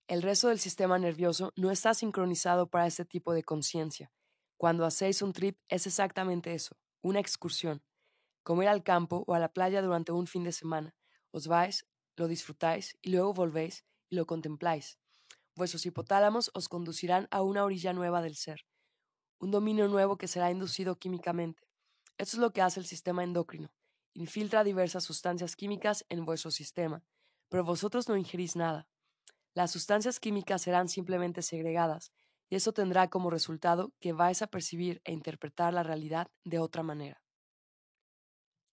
El 0.06 0.22
resto 0.22 0.46
del 0.46 0.60
sistema 0.60 1.00
nervioso 1.00 1.50
no 1.56 1.72
está 1.72 1.94
sincronizado 1.94 2.68
para 2.68 2.86
este 2.86 3.04
tipo 3.04 3.32
de 3.32 3.42
conciencia. 3.42 4.12
Cuando 4.56 4.84
hacéis 4.84 5.20
un 5.20 5.32
trip 5.32 5.58
es 5.68 5.88
exactamente 5.88 6.54
eso, 6.54 6.76
una 7.02 7.20
excursión, 7.20 7.82
como 8.42 8.62
ir 8.62 8.68
al 8.68 8.82
campo 8.82 9.24
o 9.26 9.34
a 9.34 9.38
la 9.38 9.52
playa 9.52 9.82
durante 9.82 10.12
un 10.12 10.26
fin 10.26 10.44
de 10.44 10.52
semana. 10.52 10.94
Os 11.30 11.46
vais, 11.46 11.86
lo 12.16 12.28
disfrutáis 12.28 12.96
y 13.00 13.10
luego 13.10 13.32
volvéis 13.32 13.84
y 14.08 14.16
lo 14.16 14.26
contempláis. 14.26 14.98
Vuestros 15.54 15.86
hipotálamos 15.86 16.50
os 16.54 16.68
conducirán 16.68 17.28
a 17.30 17.42
una 17.42 17.64
orilla 17.64 17.92
nueva 17.92 18.22
del 18.22 18.36
ser, 18.36 18.66
un 19.38 19.50
dominio 19.50 19.88
nuevo 19.88 20.16
que 20.16 20.28
será 20.28 20.50
inducido 20.50 20.98
químicamente. 20.98 21.62
Esto 22.18 22.36
es 22.36 22.40
lo 22.40 22.52
que 22.52 22.62
hace 22.62 22.80
el 22.80 22.86
sistema 22.86 23.24
endocrino. 23.24 23.72
Infiltra 24.12 24.64
diversas 24.64 25.04
sustancias 25.04 25.56
químicas 25.56 26.04
en 26.08 26.24
vuestro 26.24 26.50
sistema, 26.50 27.02
pero 27.48 27.64
vosotros 27.64 28.08
no 28.08 28.16
ingerís 28.16 28.56
nada. 28.56 28.88
Las 29.54 29.70
sustancias 29.70 30.20
químicas 30.20 30.62
serán 30.62 30.88
simplemente 30.88 31.42
segregadas, 31.42 32.12
y 32.50 32.56
eso 32.56 32.72
tendrá 32.72 33.08
como 33.08 33.30
resultado 33.30 33.94
que 34.00 34.12
vais 34.12 34.42
a 34.42 34.48
percibir 34.48 35.00
e 35.04 35.12
interpretar 35.12 35.72
la 35.72 35.84
realidad 35.84 36.28
de 36.44 36.58
otra 36.58 36.82
manera. 36.82 37.22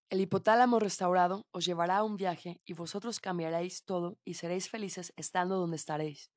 El 0.09 0.19
hipotálamo 0.19 0.79
restaurado 0.79 1.45
os 1.51 1.65
llevará 1.65 1.97
a 1.97 2.03
un 2.03 2.17
viaje 2.17 2.59
y 2.65 2.73
vosotros 2.73 3.19
cambiaréis 3.19 3.83
todo 3.83 4.17
y 4.25 4.33
seréis 4.33 4.67
felices 4.67 5.13
estando 5.15 5.57
donde 5.57 5.75
estaréis. 5.75 6.31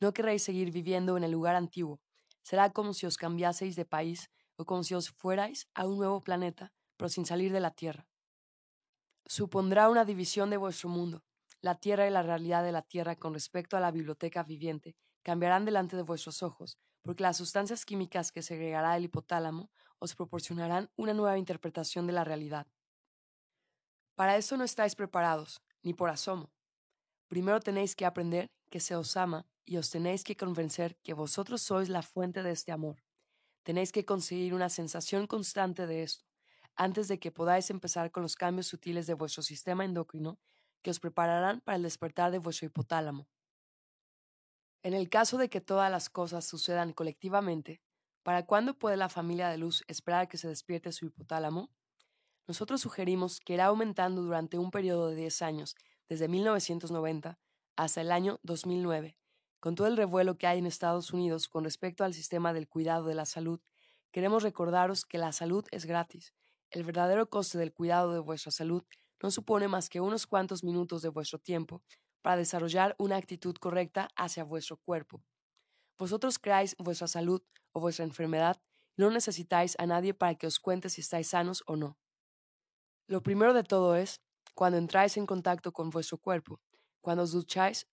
No 0.00 0.12
querréis 0.12 0.42
seguir 0.42 0.72
viviendo 0.72 1.16
en 1.16 1.22
el 1.22 1.30
lugar 1.30 1.54
antiguo. 1.54 2.00
Será 2.42 2.70
como 2.70 2.94
si 2.94 3.06
os 3.06 3.16
cambiaseis 3.16 3.76
de 3.76 3.84
país 3.84 4.30
o 4.56 4.64
como 4.64 4.82
si 4.82 4.94
os 4.94 5.10
fuerais 5.10 5.68
a 5.74 5.86
un 5.86 5.98
nuevo 5.98 6.24
planeta, 6.24 6.72
pero 6.96 7.08
sin 7.08 7.26
salir 7.26 7.52
de 7.52 7.60
la 7.60 7.70
Tierra. 7.70 8.08
Supondrá 9.26 9.88
una 9.88 10.04
división 10.04 10.50
de 10.50 10.56
vuestro 10.56 10.88
mundo, 10.88 11.22
la 11.60 11.76
tierra 11.76 12.08
y 12.08 12.10
la 12.10 12.22
realidad 12.22 12.64
de 12.64 12.72
la 12.72 12.82
tierra 12.82 13.14
con 13.14 13.34
respecto 13.34 13.76
a 13.76 13.80
la 13.80 13.92
biblioteca 13.92 14.42
viviente 14.42 14.96
cambiarán 15.22 15.64
delante 15.64 15.96
de 15.96 16.02
vuestros 16.02 16.42
ojos, 16.42 16.78
porque 17.02 17.22
las 17.22 17.36
sustancias 17.36 17.84
químicas 17.84 18.32
que 18.32 18.42
segregará 18.42 18.96
el 18.96 19.04
hipotálamo 19.04 19.70
os 19.98 20.14
proporcionarán 20.14 20.90
una 20.96 21.14
nueva 21.14 21.38
interpretación 21.38 22.06
de 22.06 22.12
la 22.12 22.24
realidad. 22.24 22.66
Para 24.14 24.36
eso 24.36 24.56
no 24.56 24.64
estáis 24.64 24.94
preparados, 24.94 25.62
ni 25.82 25.94
por 25.94 26.10
asomo. 26.10 26.52
Primero 27.28 27.60
tenéis 27.60 27.96
que 27.96 28.04
aprender 28.04 28.50
que 28.68 28.80
se 28.80 28.94
os 28.94 29.16
ama 29.16 29.46
y 29.64 29.76
os 29.76 29.90
tenéis 29.90 30.24
que 30.24 30.36
convencer 30.36 30.96
que 31.02 31.14
vosotros 31.14 31.62
sois 31.62 31.88
la 31.88 32.02
fuente 32.02 32.42
de 32.42 32.50
este 32.50 32.72
amor. 32.72 33.02
Tenéis 33.62 33.92
que 33.92 34.04
conseguir 34.04 34.54
una 34.54 34.68
sensación 34.68 35.26
constante 35.26 35.86
de 35.86 36.02
esto, 36.02 36.24
antes 36.74 37.08
de 37.08 37.18
que 37.18 37.30
podáis 37.30 37.70
empezar 37.70 38.10
con 38.10 38.22
los 38.22 38.34
cambios 38.36 38.66
sutiles 38.66 39.06
de 39.06 39.14
vuestro 39.14 39.42
sistema 39.42 39.84
endocrino 39.84 40.38
que 40.82 40.90
os 40.90 41.00
prepararán 41.00 41.60
para 41.60 41.76
el 41.76 41.82
despertar 41.82 42.32
de 42.32 42.38
vuestro 42.38 42.66
hipotálamo. 42.66 43.28
En 44.84 44.94
el 44.94 45.08
caso 45.08 45.38
de 45.38 45.48
que 45.48 45.60
todas 45.60 45.92
las 45.92 46.10
cosas 46.10 46.44
sucedan 46.44 46.92
colectivamente, 46.92 47.80
¿para 48.24 48.46
cuándo 48.46 48.74
puede 48.74 48.96
la 48.96 49.08
familia 49.08 49.48
de 49.48 49.56
luz 49.56 49.84
esperar 49.86 50.26
que 50.26 50.38
se 50.38 50.48
despierte 50.48 50.90
su 50.90 51.06
hipotálamo? 51.06 51.70
Nosotros 52.48 52.80
sugerimos 52.80 53.38
que 53.38 53.54
irá 53.54 53.66
aumentando 53.66 54.22
durante 54.22 54.58
un 54.58 54.72
periodo 54.72 55.10
de 55.10 55.14
10 55.14 55.42
años, 55.42 55.76
desde 56.08 56.26
1990 56.26 57.38
hasta 57.76 58.00
el 58.00 58.10
año 58.10 58.40
2009. 58.42 59.16
Con 59.60 59.76
todo 59.76 59.86
el 59.86 59.96
revuelo 59.96 60.36
que 60.36 60.48
hay 60.48 60.58
en 60.58 60.66
Estados 60.66 61.12
Unidos 61.12 61.46
con 61.46 61.62
respecto 61.62 62.02
al 62.02 62.12
sistema 62.12 62.52
del 62.52 62.68
cuidado 62.68 63.06
de 63.06 63.14
la 63.14 63.24
salud, 63.24 63.60
queremos 64.10 64.42
recordaros 64.42 65.04
que 65.04 65.18
la 65.18 65.30
salud 65.30 65.64
es 65.70 65.86
gratis. 65.86 66.34
El 66.70 66.82
verdadero 66.82 67.30
coste 67.30 67.56
del 67.56 67.72
cuidado 67.72 68.12
de 68.14 68.18
vuestra 68.18 68.50
salud 68.50 68.82
no 69.22 69.30
supone 69.30 69.68
más 69.68 69.88
que 69.88 70.00
unos 70.00 70.26
cuantos 70.26 70.64
minutos 70.64 71.02
de 71.02 71.08
vuestro 71.08 71.38
tiempo 71.38 71.84
para 72.22 72.36
desarrollar 72.36 72.94
una 72.98 73.16
actitud 73.16 73.56
correcta 73.56 74.08
hacia 74.16 74.44
vuestro 74.44 74.76
cuerpo. 74.78 75.22
Vosotros 75.98 76.38
creáis 76.38 76.74
vuestra 76.78 77.08
salud 77.08 77.42
o 77.72 77.80
vuestra 77.80 78.04
enfermedad 78.04 78.60
y 78.96 79.02
no 79.02 79.10
necesitáis 79.10 79.74
a 79.78 79.86
nadie 79.86 80.14
para 80.14 80.34
que 80.34 80.46
os 80.46 80.58
cuente 80.58 80.88
si 80.88 81.00
estáis 81.00 81.28
sanos 81.28 81.62
o 81.66 81.76
no. 81.76 81.98
Lo 83.06 83.22
primero 83.22 83.52
de 83.52 83.64
todo 83.64 83.96
es, 83.96 84.20
cuando 84.54 84.78
entráis 84.78 85.16
en 85.16 85.26
contacto 85.26 85.72
con 85.72 85.90
vuestro 85.90 86.18
cuerpo, 86.18 86.60
cuando 87.00 87.24
os 87.24 87.32
ducháis 87.32 87.86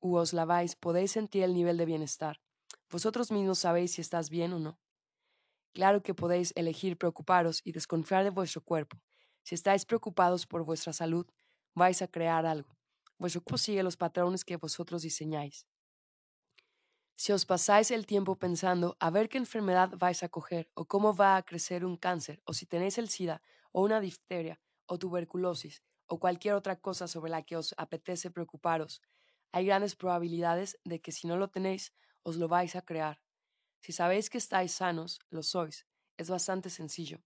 u 0.00 0.16
os 0.16 0.32
laváis, 0.32 0.76
podéis 0.76 1.12
sentir 1.12 1.42
el 1.42 1.54
nivel 1.54 1.76
de 1.76 1.86
bienestar. 1.86 2.40
Vosotros 2.90 3.32
mismos 3.32 3.58
sabéis 3.58 3.92
si 3.92 4.00
estás 4.00 4.30
bien 4.30 4.52
o 4.52 4.58
no. 4.58 4.78
Claro 5.72 6.02
que 6.02 6.14
podéis 6.14 6.52
elegir 6.54 6.96
preocuparos 6.96 7.60
y 7.64 7.72
desconfiar 7.72 8.24
de 8.24 8.30
vuestro 8.30 8.62
cuerpo. 8.62 9.02
Si 9.42 9.54
estáis 9.54 9.84
preocupados 9.84 10.46
por 10.46 10.64
vuestra 10.64 10.92
salud, 10.92 11.26
vais 11.74 12.00
a 12.02 12.08
crear 12.08 12.46
algo. 12.46 12.75
Vuestro 13.18 13.40
cuerpo 13.42 13.58
sigue 13.58 13.82
los 13.82 13.96
patrones 13.96 14.44
que 14.44 14.56
vosotros 14.56 15.02
diseñáis. 15.02 15.66
Si 17.16 17.32
os 17.32 17.46
pasáis 17.46 17.90
el 17.90 18.04
tiempo 18.04 18.36
pensando 18.36 18.96
a 19.00 19.10
ver 19.10 19.28
qué 19.30 19.38
enfermedad 19.38 19.90
vais 19.96 20.22
a 20.22 20.28
coger 20.28 20.70
o 20.74 20.84
cómo 20.84 21.14
va 21.14 21.36
a 21.36 21.42
crecer 21.42 21.84
un 21.84 21.96
cáncer 21.96 22.42
o 22.44 22.52
si 22.52 22.66
tenéis 22.66 22.98
el 22.98 23.08
SIDA 23.08 23.40
o 23.72 23.82
una 23.82 24.00
difteria 24.00 24.60
o 24.86 24.98
tuberculosis 24.98 25.82
o 26.06 26.18
cualquier 26.18 26.54
otra 26.54 26.76
cosa 26.80 27.08
sobre 27.08 27.30
la 27.30 27.42
que 27.42 27.56
os 27.56 27.74
apetece 27.78 28.30
preocuparos, 28.30 29.00
hay 29.50 29.64
grandes 29.64 29.96
probabilidades 29.96 30.78
de 30.84 31.00
que 31.00 31.10
si 31.10 31.26
no 31.26 31.36
lo 31.36 31.48
tenéis, 31.48 31.94
os 32.22 32.36
lo 32.36 32.48
vais 32.48 32.76
a 32.76 32.82
crear. 32.82 33.22
Si 33.80 33.92
sabéis 33.92 34.28
que 34.28 34.38
estáis 34.38 34.72
sanos, 34.72 35.20
lo 35.30 35.42
sois. 35.42 35.86
Es 36.18 36.28
bastante 36.28 36.70
sencillo. 36.70 37.22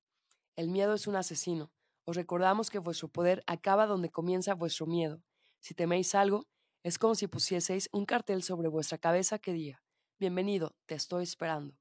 El 0.55 0.69
miedo 0.69 0.95
es 0.95 1.07
un 1.07 1.17
asesino. 1.17 1.73
Os 2.05 2.17
recordamos 2.17 2.71
que 2.71 2.79
vuestro 2.79 3.09
poder 3.09 3.43
acaba 3.47 3.87
donde 3.87 4.11
comienza 4.11 4.55
vuestro 4.55 4.87
miedo. 4.87 5.23
Si 5.61 5.75
teméis 5.75 6.15
algo, 6.15 6.47
es 6.83 6.99
como 6.99 7.15
si 7.15 7.27
pusieseis 7.27 7.89
un 7.93 8.07
cartel 8.07 8.43
sobre 8.43 8.69
vuestra 8.69 8.99
cabeza 8.99 9.39
que 9.39 9.53
diga, 9.53 9.83
Bienvenido, 10.19 10.75
te 10.87 10.95
estoy 10.95 11.23
esperando. 11.23 11.79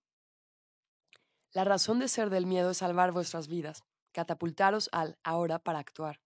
La 1.52 1.64
razón 1.64 2.00
de 2.00 2.08
ser 2.08 2.30
del 2.30 2.46
miedo 2.46 2.72
es 2.72 2.78
salvar 2.78 3.12
vuestras 3.12 3.48
vidas, 3.48 3.84
catapultaros 4.12 4.90
al 4.92 5.18
ahora 5.24 5.60
para 5.60 5.80
actuar. 5.80 6.22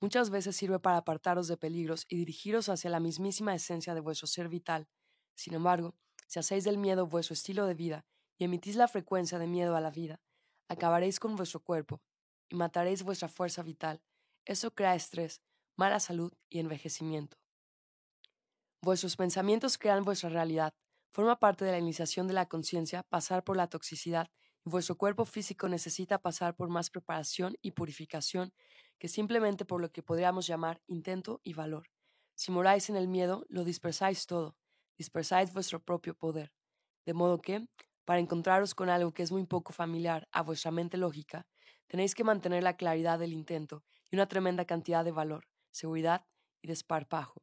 Muchas 0.00 0.30
veces 0.30 0.56
sirve 0.56 0.78
para 0.78 0.98
apartaros 0.98 1.46
de 1.46 1.56
peligros 1.56 2.06
y 2.08 2.16
dirigiros 2.16 2.68
hacia 2.68 2.90
la 2.90 3.00
mismísima 3.00 3.54
esencia 3.54 3.94
de 3.94 4.00
vuestro 4.00 4.26
ser 4.26 4.48
vital. 4.48 4.88
Sin 5.34 5.54
embargo, 5.54 5.94
si 6.26 6.38
hacéis 6.38 6.64
del 6.64 6.78
miedo 6.78 7.06
vuestro 7.06 7.34
estilo 7.34 7.66
de 7.66 7.74
vida 7.74 8.04
y 8.36 8.44
emitís 8.44 8.76
la 8.76 8.88
frecuencia 8.88 9.38
de 9.38 9.46
miedo 9.46 9.76
a 9.76 9.80
la 9.80 9.90
vida, 9.90 10.20
acabaréis 10.68 11.20
con 11.20 11.36
vuestro 11.36 11.60
cuerpo 11.60 12.02
y 12.48 12.56
mataréis 12.56 13.02
vuestra 13.02 13.28
fuerza 13.28 13.62
vital. 13.62 14.02
Eso 14.44 14.74
crea 14.74 14.94
estrés, 14.94 15.40
mala 15.76 16.00
salud 16.00 16.32
y 16.48 16.60
envejecimiento. 16.60 17.36
Vuestros 18.80 19.16
pensamientos 19.16 19.78
crean 19.78 20.04
vuestra 20.04 20.28
realidad. 20.28 20.74
Forma 21.10 21.38
parte 21.38 21.64
de 21.64 21.72
la 21.72 21.78
iniciación 21.78 22.26
de 22.28 22.34
la 22.34 22.46
conciencia 22.46 23.02
pasar 23.02 23.44
por 23.44 23.56
la 23.56 23.68
toxicidad 23.68 24.28
y 24.64 24.70
vuestro 24.70 24.96
cuerpo 24.96 25.24
físico 25.24 25.68
necesita 25.68 26.18
pasar 26.18 26.54
por 26.54 26.68
más 26.68 26.90
preparación 26.90 27.56
y 27.62 27.72
purificación 27.72 28.52
que 28.98 29.08
simplemente 29.08 29.64
por 29.64 29.80
lo 29.80 29.90
que 29.90 30.02
podríamos 30.02 30.46
llamar 30.46 30.82
intento 30.86 31.40
y 31.42 31.54
valor. 31.54 31.88
Si 32.34 32.50
moráis 32.50 32.90
en 32.90 32.96
el 32.96 33.08
miedo, 33.08 33.46
lo 33.48 33.64
dispersáis 33.64 34.26
todo, 34.26 34.56
dispersáis 34.98 35.52
vuestro 35.52 35.82
propio 35.82 36.14
poder. 36.14 36.52
De 37.06 37.14
modo 37.14 37.40
que, 37.40 37.66
para 38.04 38.20
encontraros 38.20 38.74
con 38.74 38.90
algo 38.90 39.12
que 39.12 39.22
es 39.22 39.32
muy 39.32 39.46
poco 39.46 39.72
familiar 39.72 40.28
a 40.32 40.42
vuestra 40.42 40.70
mente 40.70 40.96
lógica, 40.96 41.46
tenéis 41.86 42.14
que 42.14 42.24
mantener 42.24 42.62
la 42.62 42.76
claridad 42.76 43.18
del 43.18 43.32
intento 43.32 43.84
y 44.10 44.16
una 44.16 44.26
tremenda 44.26 44.64
cantidad 44.64 45.04
de 45.04 45.12
valor, 45.12 45.46
seguridad 45.74 46.24
y 46.62 46.68
desparpajo. 46.68 47.42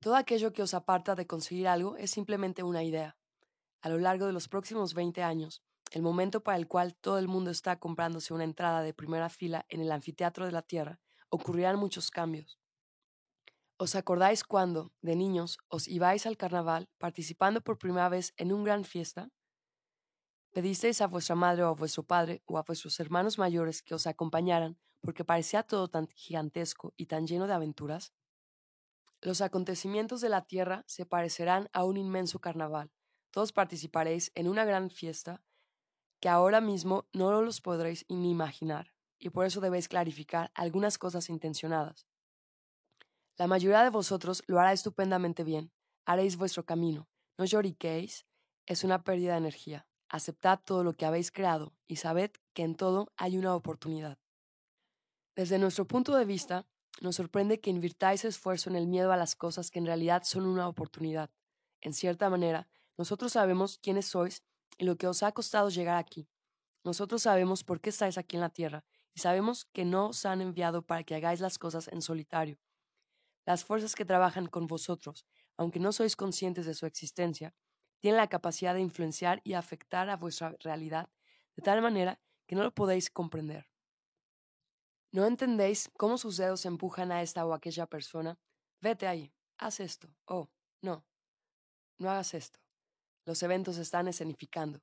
Todo 0.00 0.16
aquello 0.16 0.52
que 0.52 0.62
os 0.62 0.74
aparta 0.74 1.14
de 1.14 1.26
conseguir 1.26 1.68
algo 1.68 1.96
es 1.96 2.10
simplemente 2.10 2.62
una 2.62 2.82
idea. 2.82 3.16
A 3.82 3.88
lo 3.88 3.98
largo 3.98 4.26
de 4.26 4.32
los 4.32 4.48
próximos 4.48 4.94
20 4.94 5.22
años, 5.22 5.62
el 5.90 6.02
momento 6.02 6.42
para 6.42 6.56
el 6.56 6.66
cual 6.66 6.96
todo 6.96 7.18
el 7.18 7.28
mundo 7.28 7.50
está 7.50 7.78
comprándose 7.78 8.32
una 8.32 8.44
entrada 8.44 8.82
de 8.82 8.94
primera 8.94 9.28
fila 9.28 9.66
en 9.68 9.80
el 9.80 9.92
anfiteatro 9.92 10.46
de 10.46 10.52
la 10.52 10.62
Tierra, 10.62 10.98
ocurrirán 11.28 11.78
muchos 11.78 12.10
cambios. 12.10 12.58
¿Os 13.76 13.94
acordáis 13.94 14.42
cuando, 14.42 14.92
de 15.02 15.16
niños, 15.16 15.58
os 15.68 15.88
ibais 15.88 16.26
al 16.26 16.36
carnaval 16.36 16.88
participando 16.98 17.60
por 17.60 17.78
primera 17.78 18.08
vez 18.08 18.32
en 18.36 18.52
una 18.52 18.64
gran 18.64 18.84
fiesta? 18.84 19.28
Pedisteis 20.52 21.00
a 21.00 21.06
vuestra 21.06 21.34
madre 21.34 21.62
o 21.64 21.68
a 21.68 21.74
vuestro 21.74 22.02
padre 22.04 22.42
o 22.46 22.58
a 22.58 22.62
vuestros 22.62 22.98
hermanos 23.00 23.38
mayores 23.38 23.82
que 23.82 23.94
os 23.94 24.06
acompañaran 24.06 24.78
porque 25.02 25.24
parecía 25.24 25.62
todo 25.62 25.88
tan 25.88 26.08
gigantesco 26.08 26.94
y 26.96 27.06
tan 27.06 27.26
lleno 27.26 27.46
de 27.46 27.54
aventuras. 27.54 28.12
Los 29.20 29.40
acontecimientos 29.40 30.20
de 30.20 30.28
la 30.28 30.46
tierra 30.46 30.84
se 30.86 31.06
parecerán 31.06 31.68
a 31.72 31.84
un 31.84 31.96
inmenso 31.96 32.40
carnaval. 32.40 32.90
Todos 33.30 33.52
participaréis 33.52 34.32
en 34.34 34.48
una 34.48 34.64
gran 34.64 34.90
fiesta 34.90 35.42
que 36.20 36.28
ahora 36.28 36.60
mismo 36.60 37.08
no 37.12 37.42
los 37.42 37.60
podréis 37.60 38.04
ni 38.08 38.30
imaginar, 38.30 38.94
y 39.18 39.30
por 39.30 39.44
eso 39.44 39.60
debéis 39.60 39.88
clarificar 39.88 40.50
algunas 40.54 40.98
cosas 40.98 41.28
intencionadas. 41.28 42.06
La 43.36 43.46
mayoría 43.46 43.82
de 43.82 43.90
vosotros 43.90 44.42
lo 44.46 44.60
hará 44.60 44.72
estupendamente 44.72 45.42
bien, 45.42 45.72
haréis 46.04 46.36
vuestro 46.36 46.64
camino, 46.64 47.08
no 47.38 47.44
lloriquéis, 47.44 48.26
es 48.66 48.84
una 48.84 49.02
pérdida 49.02 49.32
de 49.32 49.38
energía. 49.38 49.86
Aceptad 50.08 50.60
todo 50.64 50.84
lo 50.84 50.92
que 50.92 51.06
habéis 51.06 51.32
creado 51.32 51.74
y 51.88 51.96
sabed 51.96 52.30
que 52.52 52.62
en 52.62 52.76
todo 52.76 53.12
hay 53.16 53.38
una 53.38 53.54
oportunidad. 53.54 54.21
Desde 55.34 55.58
nuestro 55.58 55.86
punto 55.86 56.14
de 56.14 56.26
vista, 56.26 56.66
nos 57.00 57.16
sorprende 57.16 57.58
que 57.58 57.70
invirtáis 57.70 58.24
esfuerzo 58.26 58.68
en 58.68 58.76
el 58.76 58.86
miedo 58.86 59.12
a 59.12 59.16
las 59.16 59.34
cosas 59.34 59.70
que 59.70 59.78
en 59.78 59.86
realidad 59.86 60.24
son 60.24 60.44
una 60.44 60.68
oportunidad. 60.68 61.30
En 61.80 61.94
cierta 61.94 62.28
manera, 62.28 62.68
nosotros 62.98 63.32
sabemos 63.32 63.78
quiénes 63.78 64.06
sois 64.06 64.42
y 64.76 64.84
lo 64.84 64.96
que 64.96 65.06
os 65.06 65.22
ha 65.22 65.32
costado 65.32 65.70
llegar 65.70 65.96
aquí. 65.96 66.28
Nosotros 66.84 67.22
sabemos 67.22 67.64
por 67.64 67.80
qué 67.80 67.88
estáis 67.88 68.18
aquí 68.18 68.36
en 68.36 68.42
la 68.42 68.50
tierra 68.50 68.84
y 69.14 69.20
sabemos 69.20 69.64
que 69.72 69.86
no 69.86 70.08
os 70.08 70.26
han 70.26 70.42
enviado 70.42 70.82
para 70.82 71.02
que 71.02 71.14
hagáis 71.14 71.40
las 71.40 71.58
cosas 71.58 71.88
en 71.88 72.02
solitario. 72.02 72.58
Las 73.46 73.64
fuerzas 73.64 73.94
que 73.94 74.04
trabajan 74.04 74.46
con 74.46 74.66
vosotros, 74.66 75.24
aunque 75.56 75.80
no 75.80 75.92
sois 75.92 76.14
conscientes 76.14 76.66
de 76.66 76.74
su 76.74 76.84
existencia, 76.84 77.54
tienen 78.00 78.18
la 78.18 78.28
capacidad 78.28 78.74
de 78.74 78.80
influenciar 78.80 79.40
y 79.44 79.54
afectar 79.54 80.10
a 80.10 80.16
vuestra 80.16 80.56
realidad 80.60 81.08
de 81.56 81.62
tal 81.62 81.80
manera 81.80 82.20
que 82.46 82.54
no 82.54 82.64
lo 82.64 82.74
podéis 82.74 83.10
comprender. 83.10 83.71
¿No 85.12 85.26
entendéis 85.26 85.90
cómo 85.96 86.18
sus 86.18 86.36
dedos 86.36 86.64
empujan 86.66 87.12
a 87.12 87.22
esta 87.22 87.46
o 87.46 87.54
aquella 87.54 87.86
persona? 87.86 88.38
Vete 88.80 89.06
ahí, 89.06 89.32
haz 89.58 89.78
esto. 89.78 90.08
Oh, 90.24 90.48
no, 90.80 91.04
no 91.98 92.10
hagas 92.10 92.34
esto 92.34 92.62
los 93.24 93.42
eventos 93.42 93.78
están 93.78 94.08
escenificando. 94.08 94.80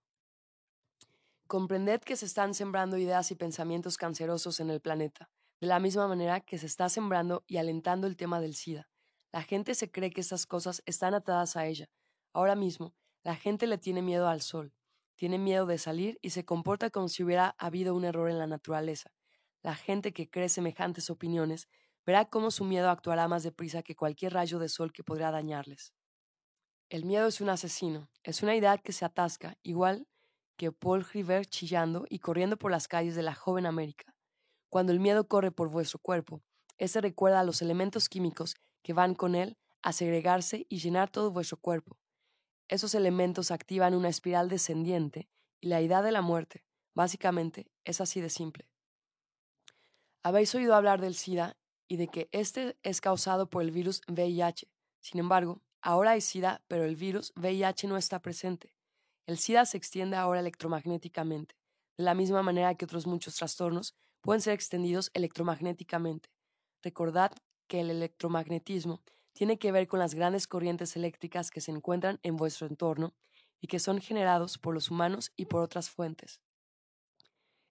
Comprended 1.47 2.01
que 2.01 2.15
se 2.15 2.25
están 2.25 2.53
sembrando 2.53 2.97
ideas 2.97 3.31
y 3.31 3.35
pensamientos 3.35 3.97
cancerosos 3.97 4.59
en 4.59 4.69
el 4.69 4.81
planeta, 4.81 5.29
de 5.59 5.67
la 5.67 5.79
misma 5.79 6.07
manera 6.07 6.41
que 6.41 6.57
se 6.57 6.67
está 6.67 6.89
sembrando 6.89 7.43
y 7.47 7.57
alentando 7.57 8.07
el 8.07 8.15
tema 8.15 8.39
del 8.39 8.55
SIDA. 8.55 8.87
La 9.31 9.43
gente 9.43 9.75
se 9.75 9.91
cree 9.91 10.11
que 10.11 10.21
estas 10.21 10.45
cosas 10.45 10.81
están 10.85 11.13
atadas 11.13 11.55
a 11.55 11.65
ella. 11.65 11.89
Ahora 12.33 12.55
mismo, 12.55 12.93
la 13.23 13.35
gente 13.35 13.67
le 13.67 13.77
tiene 13.77 14.01
miedo 14.01 14.27
al 14.27 14.41
sol, 14.41 14.73
tiene 15.15 15.37
miedo 15.37 15.65
de 15.65 15.77
salir 15.77 16.19
y 16.21 16.29
se 16.29 16.45
comporta 16.45 16.89
como 16.89 17.09
si 17.09 17.23
hubiera 17.23 17.55
habido 17.57 17.95
un 17.95 18.05
error 18.05 18.29
en 18.29 18.39
la 18.39 18.47
naturaleza. 18.47 19.11
La 19.61 19.75
gente 19.75 20.13
que 20.13 20.29
cree 20.29 20.49
semejantes 20.49 21.09
opiniones 21.09 21.67
verá 22.05 22.25
cómo 22.25 22.49
su 22.49 22.63
miedo 22.63 22.89
actuará 22.89 23.27
más 23.27 23.43
deprisa 23.43 23.83
que 23.83 23.95
cualquier 23.95 24.33
rayo 24.33 24.57
de 24.59 24.69
sol 24.69 24.93
que 24.93 25.03
podrá 25.03 25.31
dañarles. 25.31 25.93
El 26.89 27.05
miedo 27.05 27.27
es 27.27 27.39
un 27.41 27.49
asesino, 27.49 28.09
es 28.23 28.41
una 28.41 28.55
idea 28.55 28.77
que 28.77 28.93
se 28.93 29.05
atasca, 29.05 29.57
igual 29.61 30.07
que 30.57 30.71
Paul 30.71 31.05
River 31.05 31.45
chillando 31.45 32.05
y 32.09 32.19
corriendo 32.19 32.57
por 32.57 32.71
las 32.71 32.87
calles 32.87 33.15
de 33.15 33.21
la 33.23 33.35
joven 33.35 33.65
América. 33.65 34.15
Cuando 34.69 34.91
el 34.91 34.99
miedo 34.99 35.27
corre 35.27 35.51
por 35.51 35.69
vuestro 35.69 35.99
cuerpo, 35.99 36.41
ese 36.77 37.01
recuerda 37.01 37.41
a 37.41 37.43
los 37.43 37.61
elementos 37.61 38.09
químicos 38.09 38.55
que 38.81 38.93
van 38.93 39.13
con 39.13 39.35
él 39.35 39.57
a 39.81 39.93
segregarse 39.93 40.65
y 40.69 40.79
llenar 40.79 41.09
todo 41.09 41.31
vuestro 41.31 41.57
cuerpo. 41.57 41.97
Esos 42.67 42.95
elementos 42.95 43.51
activan 43.51 43.93
una 43.93 44.09
espiral 44.09 44.49
descendiente 44.49 45.29
y 45.59 45.67
la 45.67 45.81
idea 45.81 46.01
de 46.01 46.11
la 46.11 46.21
muerte, 46.21 46.65
básicamente, 46.93 47.71
es 47.83 48.01
así 48.01 48.21
de 48.21 48.29
simple. 48.29 48.69
Habéis 50.23 50.53
oído 50.55 50.75
hablar 50.75 51.01
del 51.01 51.15
SIDA 51.15 51.57
y 51.87 51.97
de 51.97 52.07
que 52.07 52.29
este 52.31 52.77
es 52.83 53.01
causado 53.01 53.49
por 53.49 53.63
el 53.63 53.71
virus 53.71 54.01
VIH. 54.07 54.67
Sin 54.99 55.19
embargo, 55.19 55.61
Ahora 55.81 56.11
hay 56.11 56.21
SIDA, 56.21 56.61
pero 56.67 56.83
el 56.83 56.95
virus 56.95 57.31
VIH 57.37 57.87
no 57.87 57.95
está 57.95 58.21
presente. 58.21 58.75
El 59.25 59.37
SIDA 59.37 59.65
se 59.65 59.77
extiende 59.77 60.17
ahora 60.17 60.41
electromagnéticamente, 60.41 61.55
de 61.97 62.03
la 62.03 62.13
misma 62.13 62.43
manera 62.43 62.75
que 62.75 62.85
otros 62.85 63.07
muchos 63.07 63.35
trastornos 63.35 63.95
pueden 64.21 64.41
ser 64.41 64.53
extendidos 64.53 65.09
electromagnéticamente. 65.13 66.29
Recordad 66.81 67.31
que 67.67 67.79
el 67.79 67.91
electromagnetismo 67.91 69.01
tiene 69.33 69.57
que 69.57 69.71
ver 69.71 69.87
con 69.87 69.99
las 69.99 70.15
grandes 70.15 70.47
corrientes 70.47 70.97
eléctricas 70.97 71.49
que 71.49 71.61
se 71.61 71.71
encuentran 71.71 72.19
en 72.23 72.35
vuestro 72.35 72.67
entorno 72.67 73.13
y 73.61 73.67
que 73.67 73.79
son 73.79 74.01
generados 74.01 74.57
por 74.57 74.73
los 74.73 74.91
humanos 74.91 75.31
y 75.37 75.45
por 75.45 75.61
otras 75.61 75.89
fuentes. 75.89 76.41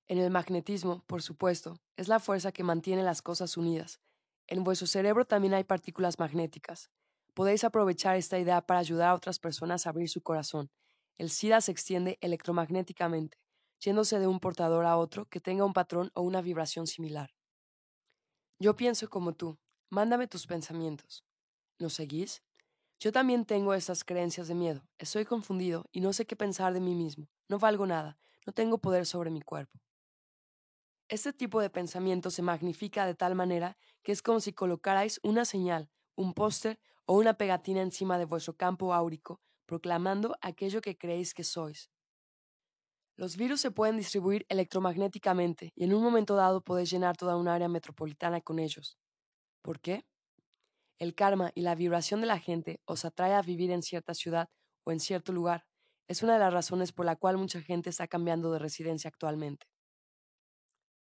En 0.09 0.16
el 0.16 0.30
magnetismo, 0.30 1.04
por 1.06 1.20
supuesto, 1.20 1.76
es 1.98 2.09
la 2.09 2.18
fuerza 2.18 2.50
que 2.50 2.64
mantiene 2.64 3.02
las 3.02 3.20
cosas 3.20 3.59
unidas. 3.59 4.00
En 4.46 4.64
vuestro 4.64 4.86
cerebro 4.86 5.26
también 5.26 5.52
hay 5.52 5.64
partículas 5.64 6.18
magnéticas. 6.18 6.90
Podéis 7.34 7.62
aprovechar 7.62 8.16
esta 8.16 8.38
idea 8.38 8.62
para 8.62 8.80
ayudar 8.80 9.11
a 9.11 9.14
otras 9.14 9.38
personas 9.38 9.86
a 9.86 9.90
abrir 9.90 10.09
su 10.09 10.22
corazón. 10.22 10.70
El 11.18 11.28
SIDA 11.28 11.61
se 11.61 11.72
extiende 11.72 12.16
electromagnéticamente, 12.22 13.36
yéndose 13.80 14.18
de 14.18 14.26
un 14.26 14.40
portador 14.40 14.86
a 14.86 14.96
otro 14.96 15.26
que 15.26 15.40
tenga 15.40 15.66
un 15.66 15.74
patrón 15.74 16.11
o 16.14 16.22
una 16.22 16.40
vibración 16.40 16.86
similar. 16.86 17.34
Yo 18.59 18.76
pienso 18.76 19.11
como 19.11 19.34
tú. 19.34 19.59
Mándame 19.90 20.26
tus 20.26 20.46
pensamientos. 20.46 21.22
¿Nos 21.78 21.92
seguís? 21.92 22.42
Yo 22.98 23.12
también 23.12 23.44
tengo 23.44 23.74
esas 23.74 24.04
creencias 24.04 24.48
de 24.48 24.54
miedo. 24.54 24.88
Estoy 24.98 25.26
confundido 25.26 25.84
y 25.92 26.00
no 26.00 26.14
sé 26.14 26.26
qué 26.26 26.34
pensar 26.34 26.72
de 26.72 26.80
mí 26.80 26.94
mismo. 26.94 27.28
No 27.48 27.59
valgo 27.59 27.86
nada. 27.86 28.18
No 28.46 28.54
tengo 28.54 28.78
poder 28.78 29.04
sobre 29.04 29.30
mi 29.30 29.42
cuerpo. 29.42 29.78
Este 31.11 31.32
tipo 31.32 31.61
de 31.62 31.70
pensamiento 31.70 32.30
se 32.30 32.42
magnifica 32.42 33.06
de 33.06 33.14
tal 33.14 33.34
manera 33.34 33.78
que 34.02 34.12
es 34.12 34.20
como 34.20 34.40
si 34.40 34.52
colocarais 34.52 35.20
una 35.22 35.46
señal, 35.46 35.90
un 36.16 36.34
póster 36.34 36.80
o 37.06 37.14
una 37.14 37.34
pegatina 37.34 37.80
encima 37.80 38.18
de 38.18 38.26
vuestro 38.26 38.56
campo 38.56 38.92
áurico, 38.92 39.40
proclamando 39.64 40.36
aquello 40.42 40.82
que 40.82 40.98
creéis 40.98 41.32
que 41.32 41.44
sois. 41.44 41.90
Los 43.16 43.36
virus 43.36 43.62
se 43.62 43.70
pueden 43.70 43.96
distribuir 43.96 44.44
electromagnéticamente 44.50 45.72
y 45.74 45.84
en 45.84 45.94
un 45.94 46.02
momento 46.02 46.36
dado 46.36 46.62
podéis 46.62 46.90
llenar 46.90 47.16
toda 47.16 47.36
un 47.36 47.48
área 47.48 47.68
metropolitana 47.68 48.42
con 48.42 48.59
ellos. 48.59 48.98
¿Por 49.62 49.80
qué? 49.80 50.04
El 50.98 51.14
karma 51.14 51.52
y 51.54 51.62
la 51.62 51.74
vibración 51.74 52.20
de 52.20 52.26
la 52.26 52.38
gente 52.38 52.80
os 52.84 53.04
atrae 53.04 53.34
a 53.34 53.42
vivir 53.42 53.70
en 53.70 53.82
cierta 53.82 54.14
ciudad 54.14 54.50
o 54.84 54.92
en 54.92 55.00
cierto 55.00 55.32
lugar. 55.32 55.64
Es 56.06 56.22
una 56.22 56.34
de 56.34 56.40
las 56.40 56.52
razones 56.52 56.92
por 56.92 57.06
la 57.06 57.16
cual 57.16 57.38
mucha 57.38 57.62
gente 57.62 57.90
está 57.90 58.09
cambiando 58.09 58.52
de 58.52 58.59
residencia 58.59 59.09
actualmente. 59.09 59.66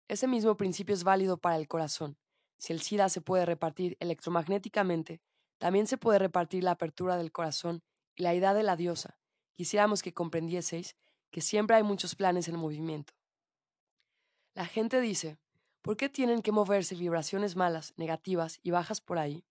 Ese 0.08 0.28
mismo 0.28 0.56
principio 0.56 0.94
es 0.94 1.04
válido 1.04 1.38
para 1.38 1.56
el 1.56 1.68
corazón. 1.68 2.18
Si 2.58 2.74
el 2.74 2.82
SIDA 2.82 3.10
se 3.10 3.22
puede 3.22 3.46
repartir 3.46 3.98
electromagnéticamente, 4.00 5.22
también 5.58 5.88
se 5.88 5.98
puede 5.98 6.20
repartir 6.20 6.64
la 6.64 6.72
apertura 6.72 7.18
del 7.18 7.32
corazón 7.32 7.84
y 8.16 8.22
la 8.22 8.36
idea 8.36 8.54
de 8.54 8.62
la 8.62 8.76
diosa. 8.76 9.18
Quisiéramos 9.56 10.04
que 10.04 10.14
comprendieseis 10.14 10.96
que 11.32 11.42
siempre 11.42 11.76
hay 11.76 11.84
muchos 11.84 12.16
planes 12.16 12.48
en 12.48 12.58
movimiento. 12.58 13.14
La 14.54 14.68
gente 14.68 15.02
dice, 15.02 15.40
¿por 15.82 15.98
qué 15.98 16.08
tienen 16.08 16.44
que 16.44 16.52
moverse 16.52 16.94
vibraciones 16.96 17.56
malas, 17.56 17.94
negativas 17.98 18.60
y 18.62 18.72
bajas 18.72 19.02
por 19.02 19.18
ahí? 19.18 19.44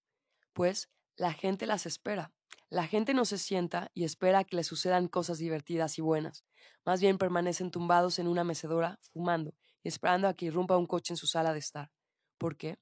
Pues 0.52 0.88
la 1.16 1.32
gente 1.32 1.66
las 1.66 1.84
espera. 1.84 2.32
La 2.70 2.86
gente 2.86 3.12
no 3.12 3.24
se 3.24 3.38
sienta 3.38 3.90
y 3.92 4.05
espera 4.05 4.44
que 4.44 4.57
le 4.57 4.64
sucedan 4.64 5.09
cosas 5.09 5.38
divertidas 5.38 5.98
y 5.98 6.02
buenas. 6.02 6.44
Más 6.84 7.00
bien 7.00 7.18
permanecen 7.18 7.70
tumbados 7.70 8.18
en 8.18 8.28
una 8.28 8.44
mecedora, 8.44 8.98
fumando 9.12 9.55
y 9.85 9.89
esperando 9.89 10.26
a 10.26 10.35
que 10.35 10.47
irrumpa 10.47 10.76
un 10.76 10.87
coche 10.87 11.12
en 11.12 11.16
su 11.16 11.28
sala 11.28 11.53
de 11.53 11.61
estar. 11.61 11.93
¿Por 12.39 12.57
qué? 12.57 12.78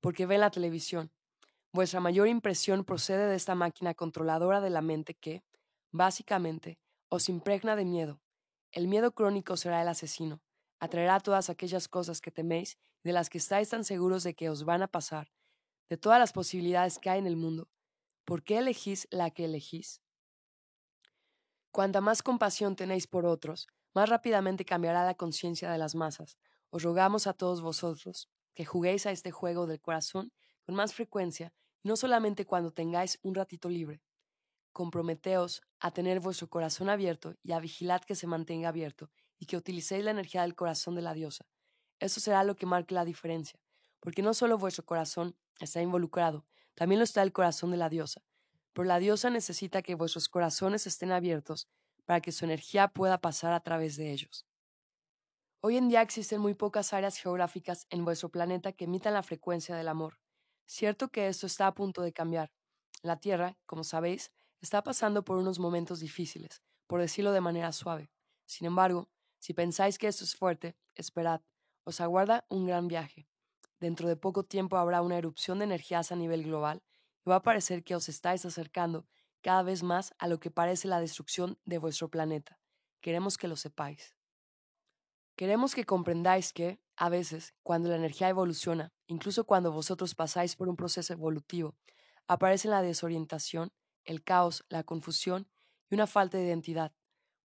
Porque 0.00 0.24
ven 0.24 0.40
la 0.40 0.50
televisión. 0.50 1.12
Vuestra 1.72 2.00
mayor 2.00 2.28
impresión 2.28 2.84
procede 2.84 3.26
de 3.26 3.36
esta 3.36 3.54
máquina 3.54 3.92
controladora 3.92 4.62
de 4.62 4.70
la 4.70 4.80
mente 4.80 5.14
que, 5.14 5.44
básicamente, 5.90 6.78
os 7.10 7.28
impregna 7.28 7.76
de 7.76 7.84
miedo, 7.84 8.22
el 8.72 8.86
miedo 8.86 9.12
crónico 9.12 9.56
será 9.56 9.80
el 9.82 9.88
asesino. 9.88 10.42
Atraerá 10.78 11.20
todas 11.20 11.50
aquellas 11.50 11.88
cosas 11.88 12.20
que 12.20 12.30
teméis 12.30 12.78
y 13.02 13.08
de 13.08 13.12
las 13.12 13.30
que 13.30 13.38
estáis 13.38 13.70
tan 13.70 13.84
seguros 13.84 14.22
de 14.22 14.34
que 14.34 14.50
os 14.50 14.64
van 14.64 14.82
a 14.82 14.88
pasar, 14.88 15.32
de 15.88 15.96
todas 15.96 16.18
las 16.18 16.32
posibilidades 16.32 16.98
que 16.98 17.10
hay 17.10 17.18
en 17.18 17.26
el 17.26 17.36
mundo. 17.36 17.68
¿Por 18.24 18.44
qué 18.44 18.58
elegís 18.58 19.08
la 19.10 19.30
que 19.30 19.46
elegís? 19.46 20.02
Cuanta 21.72 22.00
más 22.00 22.22
compasión 22.22 22.76
tenéis 22.76 23.06
por 23.06 23.24
otros, 23.24 23.68
más 23.94 24.08
rápidamente 24.08 24.64
cambiará 24.64 25.04
la 25.04 25.14
conciencia 25.14 25.70
de 25.70 25.78
las 25.78 25.94
masas. 25.94 26.38
Os 26.70 26.82
rogamos 26.82 27.26
a 27.26 27.32
todos 27.32 27.62
vosotros 27.62 28.28
que 28.54 28.64
juguéis 28.64 29.06
a 29.06 29.10
este 29.10 29.30
juego 29.30 29.66
del 29.66 29.80
corazón 29.80 30.32
con 30.64 30.74
más 30.74 30.94
frecuencia 30.94 31.52
no 31.82 31.96
solamente 31.96 32.44
cuando 32.44 32.72
tengáis 32.72 33.18
un 33.22 33.34
ratito 33.34 33.68
libre, 33.68 34.02
comprometeos 34.72 35.62
a 35.80 35.90
tener 35.90 36.20
vuestro 36.20 36.48
corazón 36.48 36.88
abierto 36.88 37.34
y 37.42 37.52
a 37.52 37.60
vigilar 37.60 38.04
que 38.04 38.14
se 38.14 38.26
mantenga 38.26 38.68
abierto 38.68 39.10
y 39.38 39.46
que 39.46 39.56
utilicéis 39.56 40.04
la 40.04 40.10
energía 40.10 40.42
del 40.42 40.54
corazón 40.54 40.94
de 40.94 41.02
la 41.02 41.14
diosa. 41.14 41.46
Eso 42.00 42.20
será 42.20 42.44
lo 42.44 42.56
que 42.56 42.66
marque 42.66 42.94
la 42.94 43.04
diferencia, 43.04 43.58
porque 44.00 44.22
no 44.22 44.34
solo 44.34 44.58
vuestro 44.58 44.84
corazón 44.84 45.36
está 45.60 45.80
involucrado, 45.80 46.46
también 46.74 46.98
lo 46.98 47.04
está 47.04 47.22
el 47.22 47.32
corazón 47.32 47.70
de 47.70 47.76
la 47.76 47.88
diosa. 47.88 48.22
Pero 48.72 48.84
la 48.84 48.98
diosa 48.98 49.30
necesita 49.30 49.82
que 49.82 49.94
vuestros 49.94 50.28
corazones 50.28 50.86
estén 50.86 51.10
abiertos 51.10 51.68
para 52.08 52.22
que 52.22 52.32
su 52.32 52.46
energía 52.46 52.88
pueda 52.88 53.18
pasar 53.18 53.52
a 53.52 53.60
través 53.60 53.96
de 53.96 54.12
ellos. 54.12 54.46
Hoy 55.60 55.76
en 55.76 55.90
día 55.90 56.00
existen 56.00 56.40
muy 56.40 56.54
pocas 56.54 56.94
áreas 56.94 57.18
geográficas 57.18 57.86
en 57.90 58.02
vuestro 58.06 58.30
planeta 58.30 58.72
que 58.72 58.86
emitan 58.86 59.12
la 59.12 59.22
frecuencia 59.22 59.76
del 59.76 59.88
amor. 59.88 60.18
Cierto 60.64 61.08
que 61.08 61.28
esto 61.28 61.46
está 61.46 61.66
a 61.66 61.74
punto 61.74 62.00
de 62.00 62.14
cambiar. 62.14 62.50
La 63.02 63.20
Tierra, 63.20 63.58
como 63.66 63.84
sabéis, 63.84 64.32
está 64.62 64.82
pasando 64.82 65.22
por 65.22 65.36
unos 65.36 65.58
momentos 65.58 66.00
difíciles, 66.00 66.62
por 66.86 66.98
decirlo 66.98 67.32
de 67.32 67.42
manera 67.42 67.72
suave. 67.72 68.10
Sin 68.46 68.66
embargo, 68.66 69.10
si 69.38 69.52
pensáis 69.52 69.98
que 69.98 70.06
esto 70.06 70.24
es 70.24 70.34
fuerte, 70.34 70.78
esperad, 70.94 71.42
os 71.84 72.00
aguarda 72.00 72.46
un 72.48 72.66
gran 72.66 72.88
viaje. 72.88 73.28
Dentro 73.80 74.08
de 74.08 74.16
poco 74.16 74.44
tiempo 74.44 74.78
habrá 74.78 75.02
una 75.02 75.18
erupción 75.18 75.58
de 75.58 75.66
energías 75.66 76.10
a 76.10 76.16
nivel 76.16 76.44
global 76.44 76.82
y 77.26 77.28
va 77.28 77.36
a 77.36 77.42
parecer 77.42 77.84
que 77.84 77.94
os 77.94 78.08
estáis 78.08 78.46
acercando 78.46 79.06
cada 79.40 79.62
vez 79.62 79.82
más 79.82 80.14
a 80.18 80.28
lo 80.28 80.40
que 80.40 80.50
parece 80.50 80.88
la 80.88 81.00
destrucción 81.00 81.58
de 81.64 81.78
vuestro 81.78 82.08
planeta. 82.08 82.58
Queremos 83.00 83.38
que 83.38 83.48
lo 83.48 83.56
sepáis. 83.56 84.16
Queremos 85.36 85.74
que 85.74 85.84
comprendáis 85.84 86.52
que, 86.52 86.80
a 86.96 87.08
veces, 87.08 87.54
cuando 87.62 87.88
la 87.88 87.96
energía 87.96 88.28
evoluciona, 88.28 88.92
incluso 89.06 89.44
cuando 89.44 89.70
vosotros 89.70 90.14
pasáis 90.14 90.56
por 90.56 90.68
un 90.68 90.76
proceso 90.76 91.12
evolutivo, 91.12 91.76
aparece 92.26 92.68
la 92.68 92.82
desorientación 92.82 93.72
el 94.08 94.24
caos, 94.24 94.64
la 94.68 94.82
confusión 94.82 95.46
y 95.90 95.94
una 95.94 96.06
falta 96.06 96.38
de 96.38 96.46
identidad. 96.46 96.92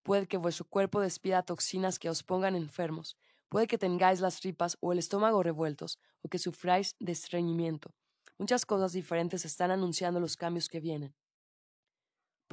Puede 0.02 0.28
que 0.28 0.38
vuestro 0.38 0.66
cuerpo 0.66 1.02
despida 1.02 1.44
toxinas 1.44 2.00
que 2.00 2.10
os 2.10 2.24
pongan 2.24 2.56
enfermos, 2.56 3.18
puede 3.50 3.68
que 3.68 3.78
tengáis 3.78 4.20
las 4.22 4.39
tripas 4.39 4.78
o 4.80 4.91
el 4.91 5.00
estómago 5.00 5.44
revueltos, 5.44 6.00
o 6.22 6.30
que 6.30 6.39
sufráis 6.39 6.96
de 7.00 7.12
estreñimiento. 7.12 7.94
Muchas 8.38 8.66
cosas 8.66 8.94
diferentes 8.94 9.46
están 9.46 9.72
anunciando 9.72 10.20
los 10.20 10.36
cambios 10.38 10.68
que 10.70 10.80
vienen. 10.80 11.14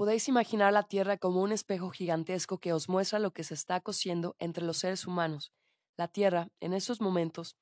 Podéis 0.00 0.28
imaginar 0.28 0.72
la 0.72 0.84
Tierra 0.84 1.18
como 1.18 1.42
un 1.42 1.52
espejo 1.52 1.90
gigantesco 1.90 2.56
que 2.56 2.72
os 2.72 2.88
muestra 2.88 3.18
lo 3.18 3.34
que 3.34 3.44
se 3.44 3.52
está 3.52 3.82
cociendo 3.82 4.34
entre 4.38 4.64
los 4.64 4.78
seres 4.78 5.06
humanos. 5.06 5.52
La 5.98 6.08
Tierra, 6.08 6.48
en 6.60 6.72
estos 6.72 7.02
momentos, 7.02 7.58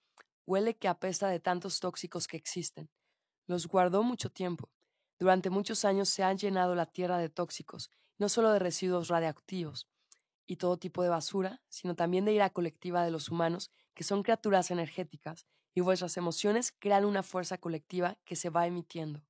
huele 0.47 0.77
que 0.77 0.87
apesta 0.87 1.27
de 1.27 1.41
tantos 1.41 1.81
tóxicos 1.81 2.29
que 2.29 2.37
existen. 2.37 2.91
Los 3.49 3.67
guardó 3.67 4.05
mucho 4.05 4.31
tiempo. 4.31 4.71
Durante 5.19 5.51
muchos 5.51 5.85
años 5.85 6.11
se 6.11 6.23
han 6.23 6.39
llenado 6.39 6.77
la 6.77 6.87
tierra 6.87 7.19
de 7.19 7.29
tóxicos, 7.29 7.91
no 8.19 8.29
solo 8.29 8.53
de 8.53 8.61
residuos 8.61 9.09
radiactivos 9.09 9.89
y 10.47 10.59
todo 10.59 10.77
tipo 10.77 11.03
de 11.03 11.09
basura, 11.09 11.61
sino 11.69 11.97
también 11.97 12.25
de 12.25 12.35
ira 12.35 12.51
colectiva 12.51 13.03
de 13.03 13.11
los 13.11 13.31
humanos, 13.31 13.73
que 13.95 14.05
son 14.05 14.23
criaturas 14.23 14.71
energéticas, 14.71 15.49
y 15.75 15.81
vuestras 15.81 16.17
emociones 16.17 16.73
crean 16.79 17.05
una 17.05 17.25
fuerza 17.25 17.59
colectiva 17.59 18.17
que 18.25 18.37
se 18.37 18.49
va 18.49 18.69
emitiendo. 18.69 19.28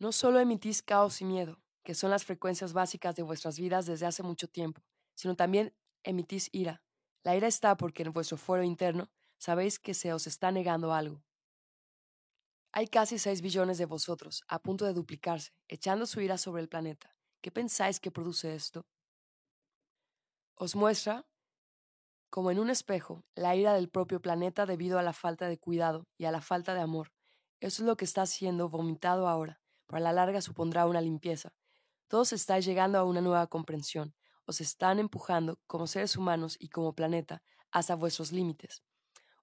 No 0.00 0.12
solo 0.12 0.40
emitís 0.40 0.82
caos 0.82 1.20
y 1.20 1.26
miedo, 1.26 1.60
que 1.84 1.94
son 1.94 2.10
las 2.10 2.24
frecuencias 2.24 2.72
básicas 2.72 3.14
de 3.16 3.22
vuestras 3.22 3.58
vidas 3.58 3.84
desde 3.84 4.06
hace 4.06 4.22
mucho 4.22 4.48
tiempo, 4.48 4.82
sino 5.14 5.36
también 5.36 5.74
emitís 6.02 6.48
ira. 6.52 6.82
La 7.22 7.36
ira 7.36 7.46
está 7.46 7.76
porque 7.76 8.02
en 8.02 8.14
vuestro 8.14 8.38
fuero 8.38 8.64
interno 8.64 9.10
sabéis 9.36 9.78
que 9.78 9.92
se 9.92 10.14
os 10.14 10.26
está 10.26 10.52
negando 10.52 10.94
algo. 10.94 11.22
Hay 12.72 12.86
casi 12.86 13.18
6 13.18 13.42
billones 13.42 13.76
de 13.76 13.84
vosotros, 13.84 14.42
a 14.48 14.62
punto 14.62 14.86
de 14.86 14.94
duplicarse, 14.94 15.52
echando 15.68 16.06
su 16.06 16.22
ira 16.22 16.38
sobre 16.38 16.62
el 16.62 16.68
planeta. 16.70 17.14
¿Qué 17.42 17.50
pensáis 17.50 18.00
que 18.00 18.10
produce 18.10 18.54
esto? 18.54 18.86
Os 20.54 20.76
muestra, 20.76 21.26
como 22.30 22.50
en 22.50 22.58
un 22.58 22.70
espejo, 22.70 23.26
la 23.34 23.54
ira 23.54 23.74
del 23.74 23.90
propio 23.90 24.22
planeta 24.22 24.64
debido 24.64 24.98
a 24.98 25.02
la 25.02 25.12
falta 25.12 25.46
de 25.46 25.58
cuidado 25.58 26.06
y 26.16 26.24
a 26.24 26.32
la 26.32 26.40
falta 26.40 26.72
de 26.72 26.80
amor. 26.80 27.12
Eso 27.60 27.82
es 27.82 27.86
lo 27.86 27.98
que 27.98 28.06
está 28.06 28.24
siendo 28.24 28.70
vomitado 28.70 29.28
ahora. 29.28 29.59
Para 29.90 30.04
la 30.04 30.12
larga 30.12 30.40
supondrá 30.40 30.86
una 30.86 31.00
limpieza. 31.00 31.52
Todos 32.06 32.32
estáis 32.32 32.64
llegando 32.64 32.98
a 32.98 33.04
una 33.04 33.20
nueva 33.20 33.46
comprensión. 33.48 34.14
Os 34.46 34.60
están 34.60 34.98
empujando, 34.98 35.58
como 35.66 35.86
seres 35.86 36.16
humanos 36.16 36.56
y 36.58 36.68
como 36.68 36.94
planeta, 36.94 37.42
hasta 37.70 37.96
vuestros 37.96 38.30
límites 38.32 38.82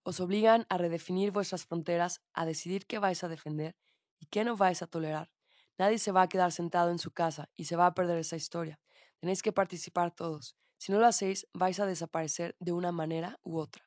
os 0.07 0.21
obligan 0.21 0.65
a 0.69 0.77
redefinir 0.77 1.31
vuestras 1.31 1.65
fronteras, 1.65 2.21
a 2.31 2.45
decidir 2.45 2.85
qué 2.87 2.97
vais 2.97 3.25
a 3.25 3.27
defender 3.27 3.75
y 4.17 4.27
qué 4.27 4.45
no 4.45 4.55
vais 4.55 4.81
a 4.81 4.87
tolerar. 4.87 5.29
Nadie 5.77 5.99
se 5.99 6.13
va 6.13 6.21
a 6.21 6.29
quedar 6.29 6.53
sentado 6.53 6.91
en 6.91 6.97
su 6.97 7.11
casa 7.11 7.49
y 7.57 7.65
se 7.65 7.75
va 7.75 7.87
a 7.87 7.93
perder 7.93 8.17
esa 8.17 8.37
historia. 8.37 8.79
Tenéis 9.19 9.41
que 9.41 9.51
participar 9.51 10.11
todos. 10.11 10.55
Si 10.77 10.93
no 10.93 10.99
lo 10.99 11.07
hacéis, 11.07 11.45
vais 11.53 11.81
a 11.81 11.85
desaparecer 11.85 12.55
de 12.61 12.71
una 12.71 12.93
manera 12.93 13.37
u 13.43 13.57
otra. 13.57 13.86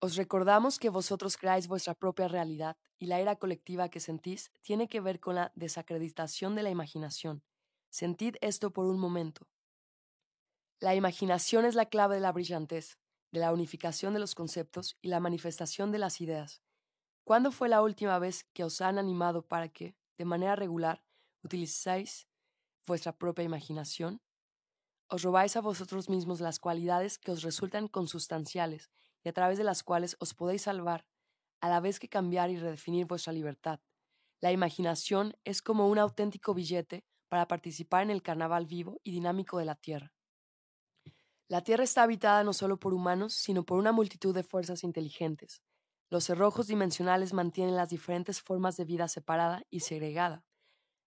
Os 0.00 0.16
recordamos 0.16 0.78
que 0.78 0.90
vosotros 0.90 1.36
creáis 1.36 1.66
vuestra 1.66 1.94
propia 1.94 2.28
realidad 2.28 2.76
y 2.98 3.06
la 3.06 3.20
era 3.20 3.36
colectiva 3.36 3.88
que 3.88 4.00
sentís 4.00 4.50
tiene 4.60 4.88
que 4.88 5.00
ver 5.00 5.20
con 5.20 5.34
la 5.34 5.52
desacreditación 5.54 6.54
de 6.54 6.62
la 6.62 6.70
imaginación. 6.70 7.42
Sentid 7.90 8.36
esto 8.40 8.70
por 8.72 8.86
un 8.86 8.98
momento. 8.98 9.46
La 10.80 10.94
imaginación 10.94 11.64
es 11.64 11.74
la 11.74 11.86
clave 11.86 12.16
de 12.16 12.20
la 12.20 12.32
brillantez, 12.32 12.98
de 13.30 13.40
la 13.40 13.52
unificación 13.52 14.12
de 14.14 14.20
los 14.20 14.34
conceptos 14.34 14.96
y 15.00 15.08
la 15.08 15.20
manifestación 15.20 15.90
de 15.92 15.98
las 15.98 16.20
ideas. 16.20 16.62
¿Cuándo 17.24 17.50
fue 17.50 17.68
la 17.68 17.80
última 17.80 18.18
vez 18.18 18.44
que 18.52 18.64
os 18.64 18.80
han 18.80 18.98
animado 18.98 19.46
para 19.46 19.68
que, 19.68 19.96
de 20.18 20.26
manera 20.26 20.56
regular, 20.56 21.02
utilizáis 21.42 22.28
vuestra 22.86 23.16
propia 23.16 23.44
imaginación? 23.44 24.20
Os 25.08 25.22
robáis 25.22 25.56
a 25.56 25.62
vosotros 25.62 26.10
mismos 26.10 26.40
las 26.40 26.58
cualidades 26.58 27.18
que 27.18 27.30
os 27.30 27.42
resultan 27.42 27.88
consustanciales 27.88 28.90
y 29.24 29.28
a 29.28 29.32
través 29.32 29.58
de 29.58 29.64
las 29.64 29.82
cuales 29.82 30.16
os 30.20 30.34
podéis 30.34 30.62
salvar, 30.62 31.06
a 31.60 31.68
la 31.68 31.80
vez 31.80 31.98
que 31.98 32.08
cambiar 32.08 32.50
y 32.50 32.58
redefinir 32.58 33.06
vuestra 33.06 33.32
libertad. 33.32 33.80
La 34.40 34.52
imaginación 34.52 35.34
es 35.44 35.62
como 35.62 35.88
un 35.88 35.98
auténtico 35.98 36.52
billete 36.52 37.04
para 37.28 37.48
participar 37.48 38.02
en 38.02 38.10
el 38.10 38.22
carnaval 38.22 38.66
vivo 38.66 39.00
y 39.02 39.10
dinámico 39.10 39.58
de 39.58 39.64
la 39.64 39.74
Tierra. 39.74 40.12
La 41.48 41.62
Tierra 41.62 41.84
está 41.84 42.02
habitada 42.02 42.44
no 42.44 42.52
solo 42.52 42.78
por 42.78 42.94
humanos, 42.94 43.34
sino 43.34 43.64
por 43.64 43.78
una 43.78 43.92
multitud 43.92 44.34
de 44.34 44.42
fuerzas 44.42 44.84
inteligentes. 44.84 45.62
Los 46.10 46.24
cerrojos 46.24 46.66
dimensionales 46.66 47.32
mantienen 47.32 47.76
las 47.76 47.88
diferentes 47.88 48.42
formas 48.42 48.76
de 48.76 48.84
vida 48.84 49.08
separada 49.08 49.62
y 49.70 49.80
segregada. 49.80 50.44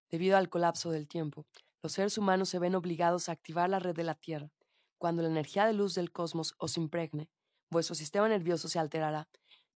Debido 0.09 0.38
al 0.38 0.49
colapso 0.49 0.89
del 0.89 1.07
tiempo, 1.07 1.45
los 1.84 1.93
seres 1.93 2.18
humanos 2.18 2.49
se 2.49 2.59
ven 2.59 2.76
obligados 2.76 3.30
a 3.30 3.34
activar 3.34 3.70
la 3.70 3.80
red 3.80 3.95
de 3.95 4.03
la 4.03 4.15
Tierra. 4.15 4.51
Cuando 4.97 5.22
la 5.22 5.30
energía 5.30 5.65
de 5.65 5.74
luz 5.74 5.93
del 5.93 6.11
cosmos 6.11 6.55
os 6.57 6.78
impregne, 6.78 7.30
vuestro 7.70 7.95
sistema 7.95 8.28
nervioso 8.28 8.68
se 8.68 8.80
alterará, 8.80 9.30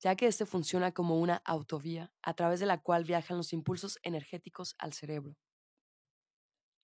ya 0.01 0.15
que 0.15 0.27
éste 0.27 0.47
funciona 0.47 0.93
como 0.93 1.19
una 1.19 1.43
autovía 1.45 2.13
a 2.23 2.35
través 2.35 2.61
de 2.61 2.67
la 2.67 2.81
cual 2.81 3.05
viajan 3.05 3.37
los 3.37 3.53
impulsos 3.53 3.99
energéticos 4.03 4.75
al 4.79 4.93
cerebro. 4.93 5.37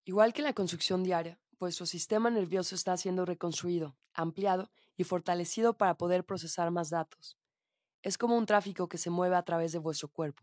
Igual 0.04 0.32
que 0.32 0.40
en 0.40 0.46
la 0.46 0.52
construcción 0.52 1.02
diaria, 1.02 1.40
vuestro 1.58 1.86
sistema 1.86 2.30
nervioso 2.30 2.74
está 2.74 2.96
siendo 2.96 3.24
reconstruido, 3.24 3.96
ampliado 4.12 4.70
y 4.96 5.04
fortalecido 5.04 5.76
para 5.76 5.96
poder 5.96 6.24
procesar 6.24 6.70
más 6.70 6.90
datos. 6.90 7.38
Es 8.02 8.18
como 8.18 8.36
un 8.36 8.46
tráfico 8.46 8.88
que 8.88 8.98
se 8.98 9.10
mueve 9.10 9.36
a 9.36 9.42
través 9.42 9.72
de 9.72 9.78
vuestro 9.78 10.08
cuerpo. 10.08 10.42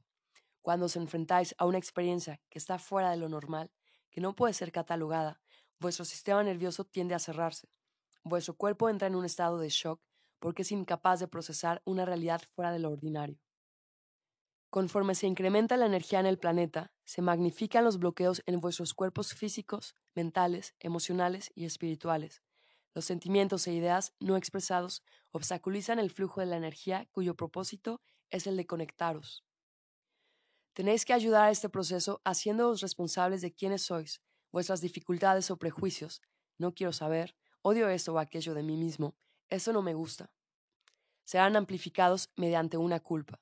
Cuando 0.62 0.88
os 0.88 0.96
enfrentáis 0.96 1.54
a 1.58 1.66
una 1.66 1.78
experiencia 1.78 2.42
que 2.50 2.58
está 2.58 2.80
fuera 2.80 3.12
de 3.12 3.18
lo 3.18 3.30
normal, 3.30 3.72
que 4.10 4.22
no 4.22 4.36
puede 4.36 4.54
ser 4.54 4.72
catalogada, 4.72 5.42
vuestro 5.80 6.06
sistema 6.06 6.44
nervioso 6.44 6.86
tiende 6.86 7.16
a 7.16 7.20
cerrarse. 7.20 7.70
Vuestro 8.24 8.56
cuerpo 8.56 8.90
entra 8.90 9.08
en 9.08 9.16
un 9.16 9.26
estado 9.26 9.60
de 9.60 9.70
shock 9.70 10.02
porque 10.42 10.64
es 10.64 10.72
incapaz 10.72 11.20
de 11.20 11.28
procesar 11.28 11.82
una 11.86 12.04
realidad 12.04 12.42
fuera 12.56 12.72
de 12.72 12.80
lo 12.80 12.90
ordinario. 12.90 13.40
Conforme 14.72 15.16
se 15.16 15.28
incrementa 15.28 15.78
la 15.78 15.86
energía 15.86 16.20
en 16.20 16.26
el 16.26 16.40
planeta, 16.40 16.92
se 17.06 17.22
magnifican 17.22 17.84
los 17.84 18.00
bloqueos 18.00 18.42
en 18.48 18.60
vuestros 18.60 18.94
cuerpos 18.94 19.34
físicos, 19.34 19.96
mentales, 20.16 20.76
emocionales 20.80 21.52
y 21.56 21.66
espirituales. 21.66 22.42
Los 22.96 23.06
sentimientos 23.06 23.68
e 23.68 23.74
ideas 23.74 24.14
no 24.20 24.36
expresados 24.36 25.04
obstaculizan 25.32 26.00
el 26.00 26.10
flujo 26.10 26.42
de 26.42 26.48
la 26.48 26.58
energía 26.58 27.08
cuyo 27.12 27.36
propósito 27.36 28.02
es 28.32 28.48
el 28.48 28.58
de 28.58 28.66
conectaros. 28.66 29.46
Tenéis 30.74 31.06
que 31.06 31.14
ayudar 31.14 31.50
a 31.50 31.52
este 31.52 31.70
proceso 31.70 32.22
haciéndoos 32.24 32.82
responsables 32.82 33.42
de 33.42 33.54
quiénes 33.54 33.84
sois, 33.84 34.22
vuestras 34.52 34.82
dificultades 34.82 35.52
o 35.52 35.58
prejuicios. 35.58 36.22
No 36.58 36.74
quiero 36.74 36.94
saber, 36.94 37.36
odio 37.62 37.90
esto 37.90 38.14
o 38.14 38.20
aquello 38.20 38.54
de 38.54 38.64
mí 38.64 38.78
mismo, 38.78 39.16
eso 39.52 39.74
no 39.74 39.84
me 39.84 39.94
gusta. 39.94 40.32
Serán 41.24 41.56
amplificados 41.56 42.32
mediante 42.36 42.78
una 42.78 43.00
culpa. 43.00 43.40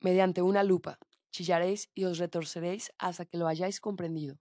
Mediante 0.00 0.40
una 0.40 0.62
lupa, 0.62 0.98
chillaréis 1.30 1.90
y 1.94 2.04
os 2.04 2.18
retorceréis 2.18 2.92
hasta 2.96 3.26
que 3.26 3.36
lo 3.36 3.46
hayáis 3.46 3.80
comprendido. 3.80 4.40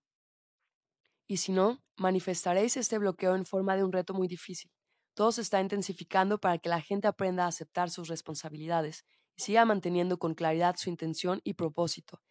Y 1.28 1.38
si 1.38 1.52
no, 1.52 1.84
manifestaréis 1.98 2.78
este 2.78 2.98
bloqueo 2.98 3.36
en 3.36 3.46
forma 3.46 3.76
de 3.76 3.84
un 3.84 3.92
reto 3.92 4.14
muy 4.14 4.28
difícil. 4.28 4.72
Todo 5.14 5.32
se 5.32 5.42
está 5.42 5.60
intensificando 5.60 6.40
para 6.40 6.60
que 6.60 6.70
la 6.70 6.80
gente 6.80 7.08
aprenda 7.08 7.44
a 7.44 7.50
aceptar 7.50 7.90
sus 7.90 8.08
responsabilidades 8.08 9.06
y 9.36 9.42
siga 9.42 9.66
manteniendo 9.66 10.18
con 10.18 10.34
claridad 10.34 10.76
su 10.78 10.90
intención 10.90 11.42
y 11.44 11.56
propósito. 11.56 12.22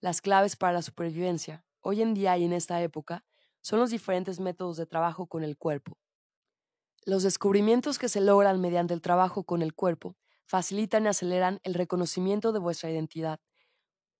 Las 0.00 0.20
claves 0.20 0.56
para 0.56 0.72
la 0.72 0.82
supervivencia, 0.82 1.64
hoy 1.80 2.02
en 2.02 2.14
día 2.14 2.38
y 2.38 2.44
en 2.44 2.52
esta 2.52 2.80
época, 2.82 3.24
son 3.60 3.80
los 3.80 3.90
diferentes 3.90 4.40
métodos 4.40 4.76
de 4.76 4.86
trabajo 4.86 5.26
con 5.26 5.44
el 5.44 5.58
cuerpo, 5.58 5.98
los 7.08 7.22
descubrimientos 7.22 7.98
que 7.98 8.10
se 8.10 8.20
logran 8.20 8.60
mediante 8.60 8.92
el 8.92 9.00
trabajo 9.00 9.42
con 9.44 9.62
el 9.62 9.72
cuerpo 9.72 10.18
facilitan 10.44 11.06
y 11.06 11.08
aceleran 11.08 11.58
el 11.62 11.72
reconocimiento 11.72 12.52
de 12.52 12.58
vuestra 12.58 12.90
identidad. 12.90 13.40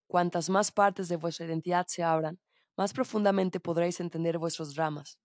Cuantas 0.07 0.49
más 0.49 0.73
partes 0.73 1.09
de 1.09 1.17
vuestra 1.17 1.45
identidad 1.45 1.85
se 1.87 2.03
abran, 2.03 2.41
más 2.79 2.95
profundamente 2.95 3.61
podréis 3.61 4.01
entender 4.01 4.39
vuestros 4.39 4.75
dramas. 4.75 5.19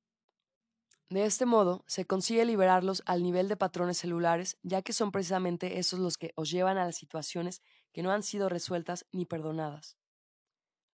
De 1.08 1.24
este 1.24 1.46
modo, 1.46 1.86
se 1.88 2.04
consigue 2.04 2.44
liberarlos 2.44 3.02
al 3.06 3.24
nivel 3.24 3.48
de 3.48 3.56
patrones 3.56 3.98
celulares, 3.98 4.58
ya 4.62 4.82
que 4.82 4.92
son 4.92 5.14
precisamente 5.14 5.80
esos 5.80 6.00
los 6.00 6.18
que 6.18 6.34
os 6.36 6.52
llevan 6.52 6.78
a 6.78 6.84
las 6.84 6.98
situaciones 6.98 7.62
que 7.94 8.04
no 8.04 8.12
han 8.12 8.24
sido 8.24 8.50
resueltas 8.50 9.06
ni 9.14 9.26
perdonadas. 9.26 9.96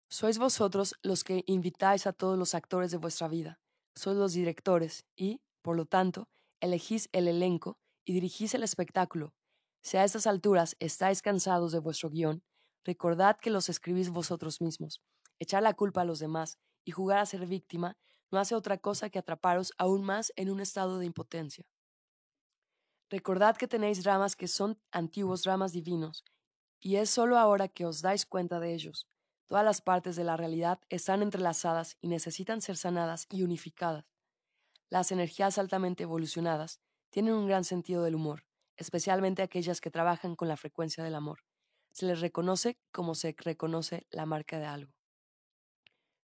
Sois 0.07 0.37
vosotros 0.37 0.93
los 1.01 1.23
que 1.23 1.43
invitáis 1.47 2.05
a 2.05 2.13
todos 2.13 2.37
los 2.37 2.53
actores 2.53 2.91
de 2.91 2.97
vuestra 2.97 3.27
vida, 3.27 3.59
sois 3.95 4.17
los 4.17 4.33
directores 4.33 5.07
y, 5.15 5.41
por 5.63 5.75
lo 5.75 5.87
tanto, 5.87 6.29
elegís 6.61 7.09
el 7.11 7.27
elenco 7.27 7.77
y 8.05 8.13
dirigís 8.13 8.53
el 8.53 8.63
espectáculo. 8.63 9.33
Si 9.81 9.97
a 9.97 10.03
estas 10.03 10.27
alturas 10.27 10.75
estáis 10.79 11.21
cansados 11.21 11.71
de 11.71 11.79
vuestro 11.79 12.09
guion, 12.09 12.43
recordad 12.83 13.37
que 13.37 13.49
los 13.49 13.69
escribís 13.69 14.09
vosotros 14.09 14.61
mismos. 14.61 15.01
Echar 15.39 15.63
la 15.63 15.73
culpa 15.73 16.01
a 16.01 16.05
los 16.05 16.19
demás 16.19 16.57
y 16.83 16.91
jugar 16.91 17.19
a 17.19 17.25
ser 17.25 17.45
víctima 17.45 17.97
no 18.31 18.39
hace 18.39 18.55
otra 18.55 18.77
cosa 18.77 19.09
que 19.09 19.19
atraparos 19.19 19.71
aún 19.77 20.03
más 20.03 20.31
en 20.35 20.49
un 20.49 20.59
estado 20.59 20.99
de 20.99 21.05
impotencia. 21.05 21.65
Recordad 23.09 23.57
que 23.57 23.67
tenéis 23.67 24.03
dramas 24.03 24.35
que 24.35 24.47
son 24.47 24.79
antiguos 24.91 25.43
dramas 25.43 25.71
divinos, 25.71 26.23
y 26.79 26.97
es 26.97 27.09
solo 27.09 27.37
ahora 27.37 27.67
que 27.67 27.85
os 27.85 28.01
dais 28.01 28.25
cuenta 28.25 28.59
de 28.59 28.73
ellos. 28.73 29.07
Todas 29.47 29.65
las 29.65 29.81
partes 29.81 30.15
de 30.15 30.23
la 30.23 30.37
realidad 30.37 30.79
están 30.89 31.23
entrelazadas 31.23 31.97
y 32.01 32.07
necesitan 32.07 32.61
ser 32.61 32.77
sanadas 32.77 33.25
y 33.29 33.41
unificadas. 33.41 34.05
Las 34.89 35.11
energías 35.11 35.57
altamente 35.57 36.03
evolucionadas 36.03 36.79
tienen 37.11 37.33
un 37.33 37.47
gran 37.47 37.63
sentido 37.63 38.03
del 38.03 38.15
humor, 38.15 38.45
especialmente 38.75 39.43
aquellas 39.43 39.81
que 39.81 39.91
trabajan 39.91 40.35
con 40.35 40.47
la 40.47 40.57
frecuencia 40.57 41.03
del 41.03 41.15
amor. 41.15 41.43
Se 41.91 42.05
les 42.05 42.21
reconoce 42.21 42.79
como 42.91 43.13
se 43.13 43.35
reconoce 43.37 44.07
la 44.09 44.25
marca 44.25 44.57
de 44.57 44.65
algo. 44.65 44.93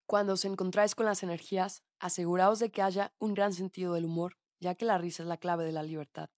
Cuando 0.08 0.34
os 0.34 0.46
encontráis 0.46 0.96
con 0.96 1.06
las 1.06 1.24
energías, 1.24 1.84
aseguraos 2.00 2.60
de 2.60 2.72
que 2.72 2.82
haya 2.82 3.14
un 3.20 3.34
gran 3.34 3.54
sentido 3.54 3.94
del 3.94 4.06
humor, 4.06 4.38
ya 4.60 4.76
que 4.76 4.86
la 4.86 4.98
risa 4.98 5.24
es 5.24 5.30
la 5.30 5.38
clave 5.38 5.66
de 5.66 5.72
la 5.72 5.84
libertad. 5.84 6.30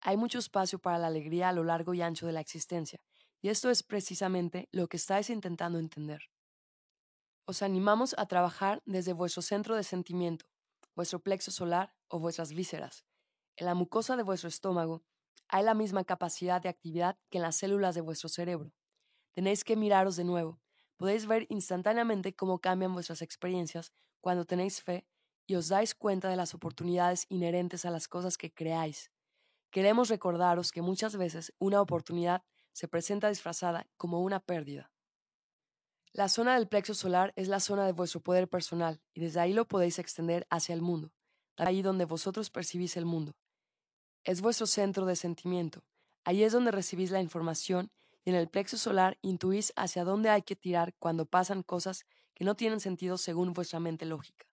Hay 0.00 0.16
mucho 0.16 0.38
espacio 0.38 0.78
para 0.78 0.98
la 0.98 1.06
alegría 1.06 1.48
a 1.48 1.52
lo 1.52 1.64
largo 1.64 1.94
y 1.94 2.02
ancho 2.02 2.26
de 2.26 2.32
la 2.32 2.40
existencia, 2.40 3.00
y 3.40 3.48
esto 3.48 3.70
es 3.70 3.82
precisamente 3.82 4.68
lo 4.72 4.88
que 4.88 4.96
estáis 4.96 5.30
intentando 5.30 5.78
entender. 5.78 6.22
Os 7.44 7.62
animamos 7.62 8.14
a 8.18 8.26
trabajar 8.26 8.82
desde 8.86 9.12
vuestro 9.12 9.42
centro 9.42 9.76
de 9.76 9.84
sentimiento, 9.84 10.46
vuestro 10.96 11.20
plexo 11.20 11.52
solar 11.52 11.94
o 12.08 12.18
vuestras 12.18 12.52
vísceras. 12.52 13.04
En 13.54 13.66
la 13.66 13.74
mucosa 13.74 14.16
de 14.16 14.24
vuestro 14.24 14.48
estómago 14.48 15.04
hay 15.48 15.62
la 15.62 15.74
misma 15.74 16.02
capacidad 16.04 16.60
de 16.60 16.68
actividad 16.68 17.16
que 17.30 17.38
en 17.38 17.42
las 17.42 17.56
células 17.56 17.94
de 17.94 18.00
vuestro 18.00 18.28
cerebro. 18.28 18.72
Tenéis 19.34 19.62
que 19.62 19.76
miraros 19.76 20.16
de 20.16 20.24
nuevo. 20.24 20.60
Podéis 20.96 21.26
ver 21.26 21.46
instantáneamente 21.50 22.34
cómo 22.34 22.58
cambian 22.58 22.94
vuestras 22.94 23.22
experiencias 23.22 23.92
cuando 24.20 24.46
tenéis 24.46 24.82
fe 24.82 25.06
y 25.46 25.54
os 25.54 25.68
dais 25.68 25.94
cuenta 25.94 26.28
de 26.28 26.36
las 26.36 26.54
oportunidades 26.54 27.26
inherentes 27.28 27.84
a 27.84 27.90
las 27.90 28.08
cosas 28.08 28.36
que 28.36 28.52
creáis. 28.52 29.12
Queremos 29.70 30.08
recordaros 30.08 30.72
que 30.72 30.82
muchas 30.82 31.16
veces 31.16 31.52
una 31.58 31.80
oportunidad 31.80 32.42
se 32.72 32.88
presenta 32.88 33.28
disfrazada 33.28 33.86
como 33.96 34.22
una 34.22 34.40
pérdida. 34.40 34.90
La 36.16 36.30
zona 36.30 36.54
del 36.54 36.66
plexo 36.66 36.94
solar 36.94 37.34
es 37.36 37.46
la 37.48 37.60
zona 37.60 37.84
de 37.84 37.92
vuestro 37.92 38.20
poder 38.20 38.48
personal 38.48 39.02
y 39.12 39.20
desde 39.20 39.38
ahí 39.38 39.52
lo 39.52 39.68
podéis 39.68 39.98
extender 39.98 40.46
hacia 40.48 40.74
el 40.74 40.80
mundo, 40.80 41.12
ahí 41.58 41.82
donde 41.82 42.06
vosotros 42.06 42.48
percibís 42.48 42.96
el 42.96 43.04
mundo. 43.04 43.36
Es 44.24 44.40
vuestro 44.40 44.66
centro 44.66 45.04
de 45.04 45.14
sentimiento, 45.14 45.84
ahí 46.24 46.42
es 46.42 46.54
donde 46.54 46.70
recibís 46.70 47.10
la 47.10 47.20
información 47.20 47.90
y 48.24 48.30
en 48.30 48.36
el 48.36 48.48
plexo 48.48 48.78
solar 48.78 49.18
intuís 49.20 49.74
hacia 49.76 50.04
dónde 50.04 50.30
hay 50.30 50.40
que 50.40 50.56
tirar 50.56 50.94
cuando 50.98 51.26
pasan 51.26 51.62
cosas 51.62 52.06
que 52.32 52.46
no 52.46 52.54
tienen 52.54 52.80
sentido 52.80 53.18
según 53.18 53.52
vuestra 53.52 53.78
mente 53.78 54.06
lógica. 54.06 54.46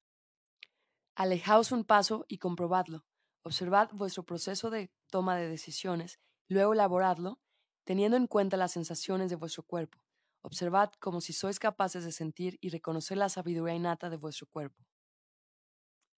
Alejaos 1.15 1.71
un 1.71 1.85
paso 1.85 2.25
y 2.27 2.39
comprobadlo. 2.39 3.05
Observad 3.41 3.89
vuestro 3.93 4.23
proceso 4.23 4.69
de 4.69 4.91
toma 5.09 5.37
de 5.37 5.47
decisiones, 5.47 6.19
luego 6.49 6.73
elaboradlo, 6.73 7.39
teniendo 7.85 8.17
en 8.17 8.27
cuenta 8.27 8.57
las 8.57 8.73
sensaciones 8.73 9.29
de 9.29 9.37
vuestro 9.37 9.63
cuerpo 9.63 10.03
Observad 10.43 10.91
como 10.99 11.21
si 11.21 11.33
sois 11.33 11.57
capaces 11.57 12.03
de 12.03 12.11
sentir 12.11 12.57
y 12.61 12.69
reconocer 12.69 13.17
la 13.17 13.29
sabiduría 13.29 13.73
innata 13.73 14.09
de 14.09 14.17
vuestro 14.17 14.45
cuerpo. 14.45 14.85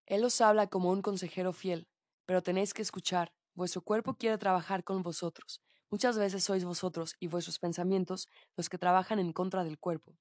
Él 0.06 0.24
os 0.26 0.42
habla 0.42 0.68
como 0.68 0.92
un 0.92 1.02
consejero 1.02 1.54
fiel, 1.54 1.88
pero 2.26 2.44
tenéis 2.44 2.74
que 2.74 2.82
escuchar, 2.82 3.32
vuestro 3.54 3.82
cuerpo 3.82 4.16
quiere 4.16 4.38
trabajar 4.38 4.84
con 4.84 5.02
vosotros. 5.04 5.62
Muchas 5.90 6.18
veces 6.18 6.44
sois 6.44 6.66
vosotros 6.66 7.16
y 7.20 7.28
vuestros 7.28 7.60
pensamientos 7.60 8.28
los 8.58 8.68
que 8.68 8.78
trabajan 8.78 9.20
en 9.20 9.32
contra 9.32 9.64
del 9.64 9.80
cuerpo. 9.80 10.18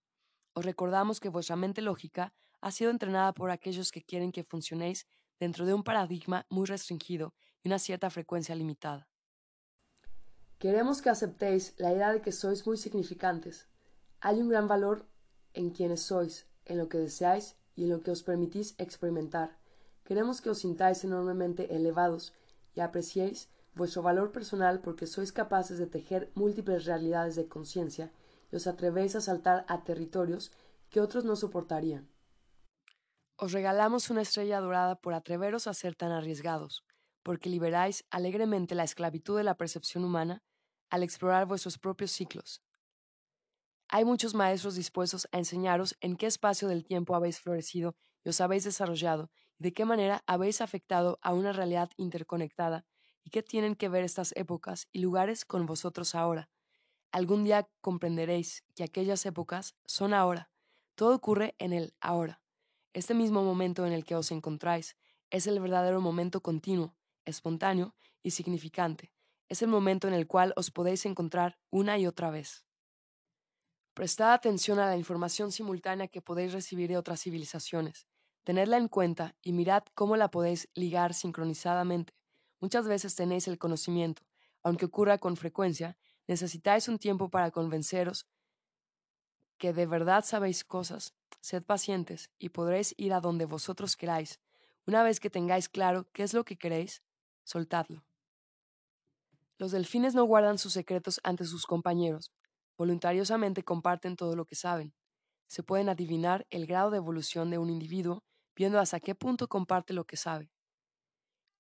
Os 0.53 0.65
recordamos 0.65 1.19
que 1.19 1.31
vuestra 1.31 1.57
mente 1.57 1.83
lógica 1.83 2.33
ha 2.61 2.71
sido 2.71 2.91
entrenada 2.91 3.33
por 3.33 3.51
aquellos 3.51 3.91
que 3.91 4.03
quieren 4.03 4.31
que 4.31 4.45
funcionéis 4.45 5.07
dentro 5.41 5.67
de 5.67 5.75
un 5.75 5.83
paradigma 5.83 6.47
muy 6.49 6.67
restringido 6.67 7.35
y 7.63 7.69
una 7.69 7.79
cierta 7.79 8.09
frecuencia 8.11 8.55
limitada. 8.55 9.09
Queremos 10.59 11.03
que 11.03 11.11
aceptéis 11.11 11.75
la 11.79 11.93
idea 11.93 12.13
de 12.13 12.23
que 12.23 12.33
sois 12.33 12.67
muy 12.67 12.77
significantes. 12.77 13.69
Hay 14.27 14.41
un 14.41 14.49
gran 14.49 14.67
valor 14.69 15.05
en 15.53 15.69
quienes 15.69 16.01
sois, 16.01 16.47
en 16.65 16.79
lo 16.79 16.89
que 16.89 16.97
deseáis 16.97 17.57
y 17.77 17.83
en 17.85 17.91
lo 17.91 18.01
que 18.03 18.11
os 18.11 18.23
permitís 18.23 18.75
experimentar. 18.79 19.59
Queremos 20.03 20.41
que 20.41 20.49
os 20.49 20.61
sintáis 20.61 21.05
enormemente 21.05 21.77
elevados 21.77 22.33
y 22.75 22.81
apreciéis 22.81 23.51
vuestro 23.75 24.01
valor 24.01 24.33
personal 24.33 24.81
porque 24.81 25.07
sois 25.07 25.31
capaces 25.31 25.77
de 25.77 25.87
tejer 25.87 26.33
múltiples 26.35 26.87
realidades 26.87 27.37
de 27.37 27.49
conciencia 27.49 28.13
y 28.51 28.57
os 28.57 28.67
atrevéis 28.67 29.15
a 29.15 29.21
saltar 29.21 29.67
a 29.69 29.85
territorios 29.85 30.53
que 30.89 31.03
otros 31.03 31.27
no 31.27 31.37
soportarían. 31.37 32.09
Os 33.37 33.53
regalamos 33.53 34.09
una 34.09 34.23
estrella 34.23 34.61
dorada 34.61 34.95
por 34.97 35.13
atreveros 35.13 35.67
a 35.67 35.75
ser 35.75 35.97
tan 35.97 36.13
arriesgados, 36.13 36.83
porque 37.23 37.51
liberáis 37.51 38.07
alegremente 38.09 38.75
la 38.75 38.85
esclavitud 38.85 39.37
de 39.37 39.45
la 39.45 39.59
percepción 39.59 40.03
humana 40.03 40.43
al 40.89 41.03
explorar 41.03 41.45
vuestros 41.45 41.77
propios 41.77 42.11
ciclos. 42.11 42.64
Hay 43.97 44.05
muchos 44.05 44.35
maestros 44.35 44.75
dispuestos 44.75 45.29
a 45.31 45.39
enseñaros 45.39 45.97
en 46.01 46.17
qué 46.17 46.27
espacio 46.27 46.67
del 46.67 46.85
tiempo 46.85 47.15
habéis 47.15 47.39
florecido 47.39 47.95
y 48.25 48.31
os 48.31 48.41
habéis 48.41 48.65
desarrollado 48.65 49.31
y 49.57 49.63
de 49.63 49.73
qué 49.73 49.85
manera 49.85 50.25
habéis 50.27 50.61
afectado 50.61 51.21
a 51.23 51.33
una 51.33 51.53
realidad 51.53 51.89
interconectada 51.97 52.85
y 53.23 53.31
qué 53.31 53.45
tienen 53.45 53.77
que 53.77 53.89
ver 53.89 54.03
estas 54.03 54.33
épocas 54.35 54.89
y 54.91 54.99
lugares 54.99 55.45
con 55.45 55.65
vosotros 55.65 56.17
ahora. 56.17 56.51
Algún 57.13 57.45
día 57.45 57.69
comprenderéis 57.81 58.65
que 58.75 58.83
aquellas 58.83 59.25
épocas 59.27 59.77
son 59.85 60.13
ahora. 60.13 60.51
Todo 60.97 61.15
ocurre 61.15 61.55
en 61.61 61.73
el 61.73 61.95
ahora. 62.01 62.43
Este 62.95 63.15
mismo 63.15 63.45
momento 63.45 63.87
en 63.87 63.93
el 63.93 64.05
que 64.05 64.17
os 64.17 64.33
encontráis 64.33 64.97
es 65.31 65.47
el 65.47 65.61
verdadero 65.61 66.01
momento 66.01 66.41
continuo, 66.41 66.97
espontáneo 67.27 67.95
y 68.25 68.33
significante. 68.33 69.13
Es 69.49 69.63
el 69.63 69.69
momento 69.69 70.09
en 70.09 70.15
el 70.15 70.27
cual 70.27 70.53
os 70.57 70.73
podéis 70.73 71.07
encontrar 71.07 71.61
una 71.71 71.97
y 71.97 72.09
otra 72.09 72.33
vez. 72.33 72.65
Prestad 73.95 74.33
atención 74.33 74.81
a 74.81 74.87
la 74.87 74.97
información 74.97 75.53
simultánea 75.53 76.09
que 76.09 76.21
podéis 76.21 76.53
recibir 76.53 76.89
de 76.89 76.97
otras 76.97 77.23
civilizaciones. 77.23 78.09
Tenedla 78.43 78.77
en 78.77 78.89
cuenta 78.89 79.37
y 79.41 79.53
mirad 79.53 79.85
cómo 79.95 80.17
la 80.17 80.33
podéis 80.33 80.69
ligar 80.75 81.15
sincronizadamente. 81.15 82.13
Muchas 82.59 82.89
veces 82.89 83.15
tenéis 83.15 83.47
el 83.47 83.57
conocimiento, 83.57 84.23
aunque 84.65 84.87
ocurra 84.87 85.19
con 85.19 85.37
frecuencia, 85.37 85.97
necesitáis 86.27 86.89
un 86.89 86.99
tiempo 86.99 87.29
para 87.29 87.53
convenceros 87.53 88.27
que 89.59 89.73
de 89.73 89.87
verdad 89.87 90.25
sabéis 90.25 90.65
cosas. 90.65 91.15
Sed 91.41 91.63
pacientes 91.63 92.31
y 92.39 92.49
podréis 92.49 92.95
ir 92.97 93.13
a 93.13 93.21
donde 93.21 93.45
vosotros 93.45 93.97
queráis. 93.97 94.41
Una 94.87 95.03
vez 95.03 95.21
que 95.21 95.31
tengáis 95.31 95.69
claro 95.69 96.09
qué 96.13 96.23
es 96.23 96.35
lo 96.35 96.45
que 96.45 96.57
queréis, 96.57 97.03
soltadlo. 97.45 98.03
Los 99.57 99.71
delfines 99.71 100.15
no 100.15 100.25
guardan 100.25 100.59
sus 100.59 100.73
secretos 100.73 101.21
ante 101.23 101.45
sus 101.45 101.65
compañeros. 101.65 102.33
Voluntariosamente 102.77 103.63
comparten 103.63 104.17
todo 104.17 104.37
lo 104.37 104.45
que 104.45 104.55
saben. 104.55 104.95
Se 105.47 105.63
pueden 105.63 105.89
adivinar 105.89 106.47
el 106.51 106.67
grado 106.67 106.91
de 106.91 106.97
evolución 106.97 107.51
de 107.51 107.59
un 107.59 107.71
individuo 107.71 108.25
viendo 108.57 108.79
hasta 108.79 109.01
qué 109.01 109.15
punto 109.15 109.49
comparte 109.49 109.93
lo 109.93 110.05
que 110.05 110.17
sabe. 110.17 110.51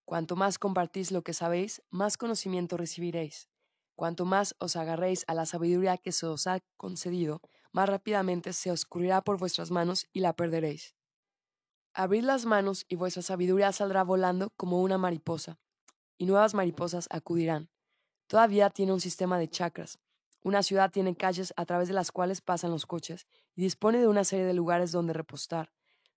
Cuanto 0.04 0.36
más 0.36 0.58
compartís 0.58 1.10
lo 1.12 1.22
que 1.22 1.32
sabéis, 1.32 1.82
más 1.90 2.16
conocimiento 2.16 2.76
recibiréis. 2.76 3.48
Cuanto 3.96 4.24
más 4.24 4.54
os 4.58 4.76
agarréis 4.76 5.24
a 5.28 5.34
la 5.34 5.46
sabiduría 5.46 5.96
que 5.96 6.12
se 6.12 6.26
os 6.26 6.46
ha 6.46 6.60
concedido, 6.76 7.40
más 7.72 7.88
rápidamente 7.88 8.52
se 8.52 8.70
os 8.70 8.80
escurrirá 8.80 9.22
por 9.22 9.38
vuestras 9.38 9.70
manos 9.70 10.06
y 10.12 10.20
la 10.20 10.34
perderéis. 10.34 10.94
Abrid 11.94 12.24
las 12.24 12.44
manos 12.44 12.84
y 12.88 12.96
vuestra 12.96 13.22
sabiduría 13.22 13.72
saldrá 13.72 14.02
volando 14.02 14.50
como 14.56 14.82
una 14.82 14.98
mariposa, 14.98 15.58
y 16.18 16.26
nuevas 16.26 16.54
mariposas 16.54 17.06
acudirán. 17.10 17.70
Todavía 18.26 18.70
tiene 18.70 18.92
un 18.92 19.00
sistema 19.00 19.38
de 19.38 19.48
chakras. 19.48 20.00
Una 20.44 20.62
ciudad 20.62 20.92
tiene 20.92 21.16
calles 21.16 21.52
a 21.56 21.64
través 21.64 21.88
de 21.88 21.94
las 21.94 22.12
cuales 22.12 22.40
pasan 22.40 22.70
los 22.70 22.86
coches 22.86 23.26
y 23.56 23.62
dispone 23.62 23.98
de 23.98 24.06
una 24.06 24.22
serie 24.22 24.44
de 24.44 24.54
lugares 24.54 24.92
donde 24.92 25.12
repostar 25.12 25.72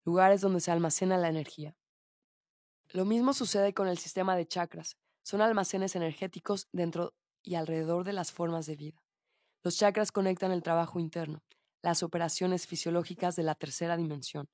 lugares 0.07 0.39
donde 0.39 0.61
se 0.61 0.71
almacena 0.71 1.17
la 1.17 1.27
energía. 1.27 1.75
Lo 2.93 3.03
mismo 3.03 3.33
sucede 3.33 3.73
con 3.73 3.89
el 3.89 3.97
sistema 3.97 4.37
de 4.37 4.47
chakras. 4.47 4.95
Son 5.21 5.41
almacenes 5.41 5.97
energéticos 5.97 6.69
dentro 6.71 7.13
y 7.43 7.55
alrededor 7.55 8.05
de 8.05 8.13
las 8.13 8.31
formas 8.31 8.65
de 8.67 8.77
vida. 8.77 9.03
Los 9.63 9.77
chakras 9.77 10.13
conectan 10.13 10.53
el 10.53 10.63
trabajo 10.63 11.01
interno, 11.01 11.43
las 11.81 12.03
operaciones 12.03 12.67
fisiológicas 12.67 13.35
de 13.35 13.43
la 13.43 13.55
tercera 13.55 13.97
dimensión, 13.97 14.49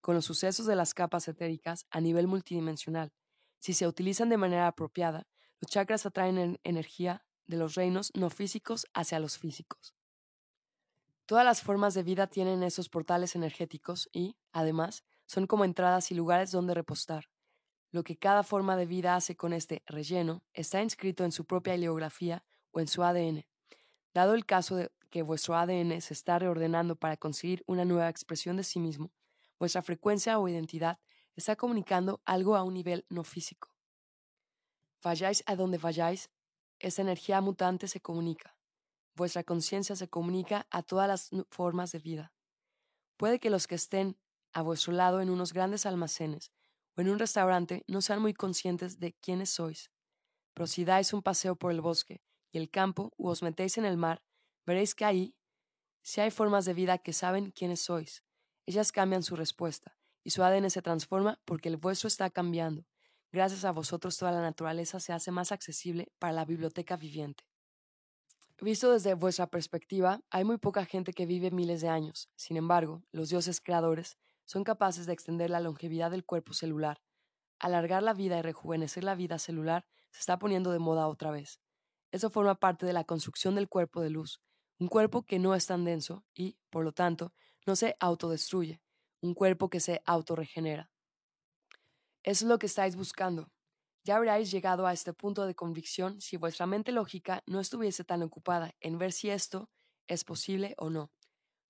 con 0.00 0.16
los 0.16 0.24
sucesos 0.24 0.66
de 0.66 0.74
las 0.74 0.92
capas 0.92 1.28
etéricas 1.28 1.86
a 1.90 2.00
nivel 2.00 2.26
multidimensional. 2.26 3.12
Si 3.60 3.74
se 3.74 3.86
utilizan 3.86 4.28
de 4.28 4.38
manera 4.38 4.66
apropiada, 4.66 5.28
los 5.60 5.70
chakras 5.70 6.04
atraen 6.04 6.58
energía 6.64 7.24
de 7.46 7.56
los 7.56 7.74
reinos 7.74 8.12
no 8.14 8.30
físicos 8.30 8.86
hacia 8.94 9.20
los 9.20 9.38
físicos. 9.38 9.94
Todas 11.26 11.44
las 11.44 11.62
formas 11.62 11.94
de 11.94 12.02
vida 12.02 12.28
tienen 12.28 12.62
esos 12.62 12.88
portales 12.88 13.34
energéticos 13.34 14.08
y, 14.12 14.36
además, 14.52 15.04
son 15.26 15.46
como 15.46 15.64
entradas 15.64 16.10
y 16.12 16.14
lugares 16.14 16.52
donde 16.52 16.74
repostar. 16.74 17.28
Lo 17.90 18.04
que 18.04 18.16
cada 18.16 18.42
forma 18.42 18.76
de 18.76 18.86
vida 18.86 19.16
hace 19.16 19.36
con 19.36 19.52
este 19.52 19.82
relleno 19.86 20.44
está 20.52 20.82
inscrito 20.82 21.24
en 21.24 21.32
su 21.32 21.44
propia 21.44 21.74
ideografía 21.74 22.44
o 22.70 22.80
en 22.80 22.88
su 22.88 23.02
ADN. 23.02 23.44
Dado 24.14 24.34
el 24.34 24.46
caso 24.46 24.76
de 24.76 24.90
que 25.10 25.22
vuestro 25.22 25.56
ADN 25.56 26.00
se 26.00 26.14
está 26.14 26.38
reordenando 26.38 26.96
para 26.96 27.16
conseguir 27.16 27.64
una 27.66 27.84
nueva 27.84 28.08
expresión 28.08 28.56
de 28.56 28.64
sí 28.64 28.78
mismo, 28.78 29.12
vuestra 29.58 29.82
frecuencia 29.82 30.38
o 30.38 30.48
identidad 30.48 30.98
está 31.34 31.56
comunicando 31.56 32.20
algo 32.24 32.56
a 32.56 32.62
un 32.62 32.74
nivel 32.74 33.04
no 33.08 33.24
físico. 33.24 33.70
Vayáis 35.02 35.42
a 35.46 35.56
donde 35.56 35.78
vayáis, 35.78 36.30
esa 36.78 37.02
energía 37.02 37.40
mutante 37.40 37.88
se 37.88 38.00
comunica 38.00 38.56
vuestra 39.16 39.42
conciencia 39.42 39.96
se 39.96 40.08
comunica 40.08 40.66
a 40.70 40.82
todas 40.82 41.08
las 41.08 41.30
formas 41.50 41.90
de 41.90 41.98
vida. 41.98 42.32
Puede 43.16 43.40
que 43.40 43.50
los 43.50 43.66
que 43.66 43.74
estén 43.74 44.18
a 44.52 44.62
vuestro 44.62 44.92
lado 44.92 45.20
en 45.20 45.30
unos 45.30 45.52
grandes 45.52 45.86
almacenes 45.86 46.52
o 46.96 47.00
en 47.00 47.08
un 47.08 47.18
restaurante 47.18 47.82
no 47.88 48.02
sean 48.02 48.20
muy 48.20 48.34
conscientes 48.34 49.00
de 49.00 49.14
quiénes 49.14 49.50
sois. 49.50 49.90
Pero 50.54 50.66
si 50.66 50.84
dais 50.84 51.12
un 51.12 51.22
paseo 51.22 51.56
por 51.56 51.72
el 51.72 51.80
bosque 51.80 52.22
y 52.52 52.58
el 52.58 52.70
campo 52.70 53.12
o 53.16 53.30
os 53.30 53.42
metéis 53.42 53.78
en 53.78 53.84
el 53.84 53.96
mar, 53.96 54.22
veréis 54.66 54.94
que 54.94 55.04
ahí, 55.04 55.34
si 56.02 56.20
hay 56.20 56.30
formas 56.30 56.64
de 56.64 56.74
vida 56.74 56.98
que 56.98 57.12
saben 57.12 57.50
quiénes 57.50 57.80
sois, 57.80 58.22
ellas 58.66 58.92
cambian 58.92 59.22
su 59.22 59.34
respuesta 59.36 59.96
y 60.24 60.30
su 60.30 60.42
ADN 60.42 60.70
se 60.70 60.82
transforma 60.82 61.40
porque 61.44 61.68
el 61.68 61.76
vuestro 61.76 62.08
está 62.08 62.30
cambiando. 62.30 62.86
Gracias 63.36 63.66
a 63.66 63.70
vosotros 63.70 64.16
toda 64.16 64.32
la 64.32 64.40
naturaleza 64.40 64.98
se 64.98 65.12
hace 65.12 65.30
más 65.30 65.52
accesible 65.52 66.10
para 66.18 66.32
la 66.32 66.46
biblioteca 66.46 66.96
viviente. 66.96 67.44
Visto 68.62 68.92
desde 68.92 69.12
vuestra 69.12 69.46
perspectiva, 69.46 70.22
hay 70.30 70.44
muy 70.44 70.56
poca 70.56 70.86
gente 70.86 71.12
que 71.12 71.26
vive 71.26 71.50
miles 71.50 71.82
de 71.82 71.90
años. 71.90 72.30
Sin 72.34 72.56
embargo, 72.56 73.02
los 73.12 73.28
dioses 73.28 73.60
creadores 73.60 74.16
son 74.46 74.64
capaces 74.64 75.04
de 75.04 75.12
extender 75.12 75.50
la 75.50 75.60
longevidad 75.60 76.10
del 76.10 76.24
cuerpo 76.24 76.54
celular. 76.54 77.02
Alargar 77.58 78.02
la 78.02 78.14
vida 78.14 78.38
y 78.38 78.40
rejuvenecer 78.40 79.04
la 79.04 79.14
vida 79.14 79.38
celular 79.38 79.84
se 80.12 80.20
está 80.20 80.38
poniendo 80.38 80.70
de 80.70 80.78
moda 80.78 81.06
otra 81.06 81.30
vez. 81.30 81.60
Eso 82.12 82.30
forma 82.30 82.54
parte 82.54 82.86
de 82.86 82.94
la 82.94 83.04
construcción 83.04 83.54
del 83.56 83.68
cuerpo 83.68 84.00
de 84.00 84.08
luz, 84.08 84.40
un 84.78 84.88
cuerpo 84.88 85.26
que 85.26 85.38
no 85.38 85.54
es 85.54 85.66
tan 85.66 85.84
denso 85.84 86.24
y, 86.32 86.56
por 86.70 86.84
lo 86.84 86.92
tanto, 86.92 87.34
no 87.66 87.76
se 87.76 87.98
autodestruye, 88.00 88.80
un 89.20 89.34
cuerpo 89.34 89.68
que 89.68 89.80
se 89.80 90.00
autorregenera. 90.06 90.90
Es 92.26 92.42
lo 92.42 92.58
que 92.58 92.66
estáis 92.66 92.96
buscando, 92.96 93.50
ya 94.06 94.14
habríais 94.14 94.52
llegado 94.52 94.86
a 94.86 94.92
este 94.92 95.12
punto 95.12 95.46
de 95.46 95.56
convicción 95.56 96.20
si 96.20 96.36
vuestra 96.36 96.64
mente 96.64 96.92
lógica 96.92 97.42
no 97.44 97.58
estuviese 97.58 98.04
tan 98.04 98.22
ocupada 98.22 98.72
en 98.78 98.98
ver 98.98 99.10
si 99.10 99.30
esto 99.30 99.68
es 100.06 100.22
posible 100.22 100.76
o 100.78 100.90
no. 100.90 101.10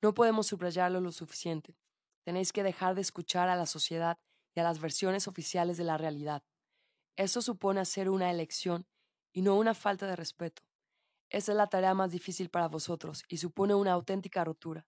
No 0.03 0.13
podemos 0.13 0.47
subrayarlo 0.47 1.01
lo 1.01 1.13
suficiente. 1.13 1.79
Tenéis 2.27 2.53
que 2.53 2.63
dejar 2.63 2.95
de 2.95 3.01
escuchar 3.01 3.49
a 3.49 3.57
la 3.57 3.65
sociedad 3.65 4.19
y 4.55 4.61
a 4.61 4.65
las 4.65 4.81
versiones 4.81 5.29
oficiales 5.29 5.79
de 5.79 5.85
la 5.85 5.97
realidad. 5.97 6.43
Esto 7.17 7.41
supone 7.41 7.81
hacer 7.81 8.11
una 8.11 8.31
elección 8.31 8.87
y 9.33 9.41
no 9.41 9.57
una 9.57 9.73
falta 9.73 10.07
de 10.07 10.17
respeto. 10.17 10.63
Esa 11.31 11.53
es 11.53 11.57
la 11.57 11.69
tarea 11.69 11.95
más 11.95 12.13
difícil 12.13 12.51
para 12.51 12.69
vosotros 12.69 13.25
y 13.31 13.39
supone 13.39 13.75
una 13.75 13.93
auténtica 13.93 14.45
rotura. 14.45 14.87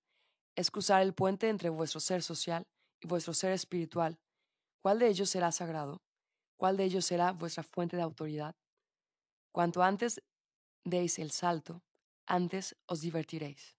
Es 0.55 0.71
cruzar 0.71 1.01
el 1.01 1.15
puente 1.15 1.49
entre 1.49 1.71
vuestro 1.71 2.01
ser 2.01 2.23
social 2.23 2.67
y 3.01 3.09
vuestro 3.09 3.33
ser 3.33 3.53
espiritual. 3.53 4.19
¿Cuál 4.83 4.99
de 4.99 5.09
ellos 5.09 5.31
será 5.31 5.53
sagrado? 5.53 6.03
¿Cuál 6.57 6.77
de 6.77 6.85
ellos 6.85 7.05
será 7.05 7.33
vuestra 7.33 7.63
fuente 7.63 7.97
de 7.97 8.03
autoridad? 8.03 8.55
Cuanto 9.53 9.83
antes 9.83 10.23
deis 10.85 11.19
el 11.19 11.31
salto, 11.31 11.83
antes 12.27 12.77
os 12.87 13.01
divertiréis. 13.01 13.77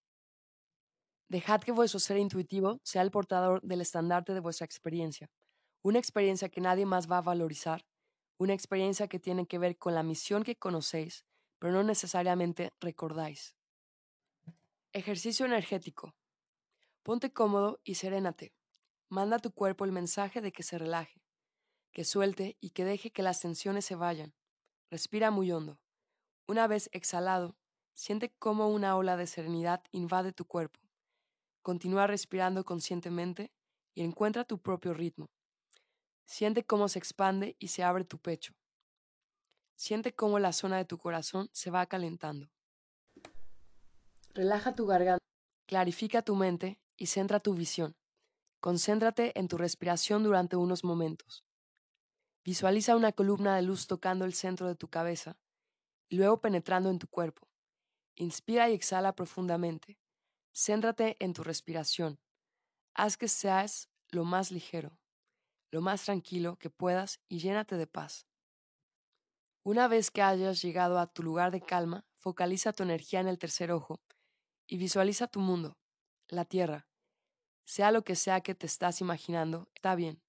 Dejad 1.29 1.61
que 1.61 1.71
vuestro 1.71 1.99
ser 1.99 2.17
intuitivo 2.17 2.79
sea 2.83 3.01
el 3.01 3.11
portador 3.11 3.61
del 3.61 3.81
estandarte 3.81 4.33
de 4.33 4.39
vuestra 4.39 4.65
experiencia, 4.65 5.29
una 5.83 5.99
experiencia 5.99 6.49
que 6.49 6.59
nadie 6.61 6.85
más 6.85 7.09
va 7.09 7.19
a 7.19 7.21
valorizar, 7.21 7.85
una 8.39 8.53
experiencia 8.53 9.07
que 9.07 9.19
tiene 9.19 9.45
que 9.45 9.59
ver 9.59 9.77
con 9.77 9.93
la 9.93 10.03
misión 10.03 10.43
que 10.43 10.55
conocéis, 10.55 11.25
pero 11.59 11.73
no 11.73 11.83
necesariamente 11.83 12.73
recordáis. 12.79 13.55
Ejercicio 14.91 15.45
energético. 15.45 16.15
Ponte 17.03 17.31
cómodo 17.31 17.79
y 17.83 17.95
serénate. 17.95 18.53
Manda 19.09 19.37
a 19.37 19.39
tu 19.39 19.51
cuerpo 19.51 19.85
el 19.85 19.91
mensaje 19.91 20.39
de 20.39 20.51
que 20.51 20.61
se 20.61 20.77
relaje, 20.77 21.19
que 21.91 22.05
suelte 22.05 22.57
y 22.61 22.69
que 22.69 22.85
deje 22.85 23.11
que 23.11 23.23
las 23.23 23.39
tensiones 23.39 23.83
se 23.83 23.95
vayan. 23.95 24.35
Respira 24.91 25.31
muy 25.31 25.51
hondo. 25.51 25.79
Una 26.47 26.67
vez 26.67 26.89
exhalado, 26.93 27.57
siente 27.93 28.31
cómo 28.37 28.69
una 28.69 28.95
ola 28.95 29.17
de 29.17 29.25
serenidad 29.25 29.83
invade 29.91 30.31
tu 30.31 30.45
cuerpo. 30.45 30.79
Continúa 31.63 32.05
respirando 32.05 32.63
conscientemente 32.63 33.51
y 33.95 34.03
encuentra 34.03 34.45
tu 34.45 34.61
propio 34.61 34.93
ritmo. 34.93 35.31
Siente 36.25 36.63
cómo 36.63 36.87
se 36.87 36.99
expande 36.99 37.55
y 37.57 37.69
se 37.69 37.83
abre 37.83 38.05
tu 38.05 38.19
pecho. 38.19 38.53
Siente 39.75 40.13
cómo 40.13 40.37
la 40.37 40.53
zona 40.53 40.77
de 40.77 40.85
tu 40.85 40.99
corazón 40.99 41.49
se 41.51 41.71
va 41.71 41.85
calentando. 41.87 42.51
Relaja 44.35 44.75
tu 44.75 44.85
garganta, 44.85 45.25
clarifica 45.65 46.21
tu 46.21 46.35
mente 46.35 46.79
y 46.95 47.07
centra 47.07 47.39
tu 47.39 47.55
visión. 47.55 47.95
Concéntrate 48.59 49.37
en 49.39 49.47
tu 49.47 49.57
respiración 49.57 50.23
durante 50.23 50.55
unos 50.55 50.83
momentos. 50.83 51.45
Visualiza 52.43 52.95
una 52.95 53.11
columna 53.11 53.55
de 53.55 53.61
luz 53.61 53.87
tocando 53.87 54.25
el 54.25 54.33
centro 54.33 54.67
de 54.67 54.75
tu 54.75 54.89
cabeza 54.89 55.37
luego 56.09 56.41
penetrando 56.41 56.89
en 56.89 56.99
tu 56.99 57.07
cuerpo. 57.07 57.47
Inspira 58.15 58.69
y 58.69 58.73
exhala 58.73 59.15
profundamente. 59.15 59.99
Céntrate 60.53 61.15
en 61.19 61.33
tu 61.33 61.43
respiración. 61.43 62.19
Haz 62.93 63.17
que 63.17 63.27
seas 63.27 63.89
lo 64.09 64.25
más 64.25 64.51
ligero, 64.51 64.97
lo 65.71 65.81
más 65.81 66.03
tranquilo 66.03 66.57
que 66.57 66.69
puedas 66.69 67.21
y 67.29 67.39
llénate 67.39 67.77
de 67.77 67.87
paz. 67.87 68.27
Una 69.63 69.87
vez 69.87 70.09
que 70.09 70.21
hayas 70.21 70.61
llegado 70.61 70.99
a 70.99 71.07
tu 71.07 71.21
lugar 71.21 71.51
de 71.51 71.61
calma, 71.61 72.05
focaliza 72.17 72.73
tu 72.73 72.83
energía 72.83 73.19
en 73.19 73.27
el 73.27 73.37
tercer 73.37 73.71
ojo 73.71 74.01
y 74.67 74.77
visualiza 74.77 75.27
tu 75.27 75.39
mundo, 75.39 75.77
la 76.27 76.45
Tierra. 76.45 76.88
Sea 77.69 77.91
lo 77.91 78.03
que 78.03 78.15
sea 78.15 78.41
que 78.41 78.55
te 78.55 78.65
estás 78.65 78.99
imaginando, 78.99 79.69
está 79.75 79.93
bien. 79.93 80.23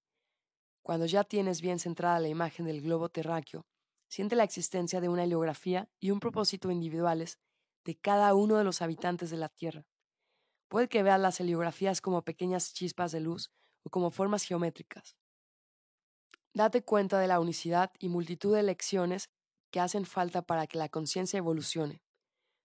Cuando 0.83 1.07
ya 1.07 1.23
tienes 1.23 1.59
bien 1.59 1.79
centrada 1.79 2.19
la 2.19 2.27
imagen 2.27 2.67
del 2.67 2.83
globo 2.83 3.09
terráqueo, 3.09 3.65
siente 4.07 4.35
la 4.35 4.43
existencia 4.43 5.01
de 5.01 5.09
una 5.09 5.23
heliografía 5.23 5.89
y 5.99 6.11
un 6.11 6.19
propósito 6.19 6.69
individuales 6.69 7.39
de 7.83 7.97
cada 7.97 8.35
uno 8.35 8.57
de 8.57 8.63
los 8.63 8.83
habitantes 8.83 9.31
de 9.31 9.37
la 9.37 9.49
Tierra. 9.49 9.87
Puede 10.67 10.87
que 10.87 11.01
veas 11.01 11.19
las 11.19 11.39
heliografías 11.39 11.99
como 11.99 12.21
pequeñas 12.21 12.75
chispas 12.75 13.11
de 13.11 13.21
luz 13.21 13.49
o 13.81 13.89
como 13.89 14.11
formas 14.11 14.43
geométricas. 14.43 15.17
Date 16.53 16.83
cuenta 16.83 17.17
de 17.17 17.27
la 17.27 17.39
unicidad 17.39 17.89
y 17.97 18.09
multitud 18.09 18.55
de 18.55 18.61
lecciones 18.61 19.31
que 19.71 19.79
hacen 19.79 20.05
falta 20.05 20.43
para 20.43 20.67
que 20.67 20.77
la 20.77 20.89
conciencia 20.89 21.39
evolucione. 21.39 22.03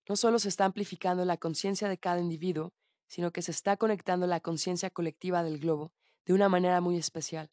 No 0.07 0.17
solo 0.17 0.39
se 0.39 0.51
está 0.51 0.67
amplificando 0.67 1.25
la 1.25 1.39
conciencia 1.39 1.89
de 1.89 1.97
cada 1.97 2.21
individuo, 2.21 2.75
sino 3.09 3.31
que 3.33 3.43
se 3.43 3.51
está 3.51 3.77
conectando 3.77 4.27
la 4.27 4.41
conciencia 4.41 4.91
colectiva 4.91 5.43
del 5.43 5.59
globo 5.59 5.93
de 6.25 6.35
una 6.35 6.49
manera 6.49 6.81
muy 6.81 6.97
especial. 6.97 7.51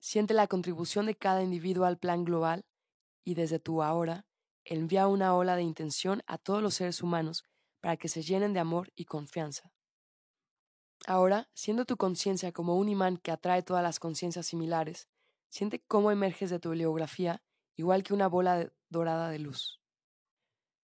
Siente 0.00 0.34
la 0.34 0.46
contribución 0.46 1.06
de 1.06 1.14
cada 1.14 1.42
individuo 1.42 1.84
al 1.84 1.98
plan 1.98 2.24
global 2.24 2.64
y 3.24 3.34
desde 3.34 3.58
tu 3.58 3.82
ahora 3.82 4.26
envía 4.64 5.06
una 5.06 5.34
ola 5.34 5.56
de 5.56 5.62
intención 5.62 6.22
a 6.26 6.38
todos 6.38 6.62
los 6.62 6.74
seres 6.74 7.02
humanos 7.02 7.44
para 7.80 7.96
que 7.96 8.08
se 8.08 8.22
llenen 8.22 8.52
de 8.52 8.60
amor 8.60 8.92
y 8.94 9.04
confianza. 9.04 9.72
Ahora, 11.06 11.48
siendo 11.54 11.84
tu 11.84 11.96
conciencia 11.96 12.52
como 12.52 12.76
un 12.76 12.88
imán 12.88 13.18
que 13.18 13.30
atrae 13.30 13.62
todas 13.62 13.82
las 13.82 14.00
conciencias 14.00 14.46
similares, 14.46 15.08
siente 15.48 15.82
cómo 15.86 16.10
emerges 16.10 16.50
de 16.50 16.58
tu 16.58 16.72
heliografía 16.72 17.42
igual 17.76 18.02
que 18.02 18.14
una 18.14 18.28
bola 18.28 18.72
dorada 18.88 19.30
de 19.30 19.38
luz. 19.38 19.80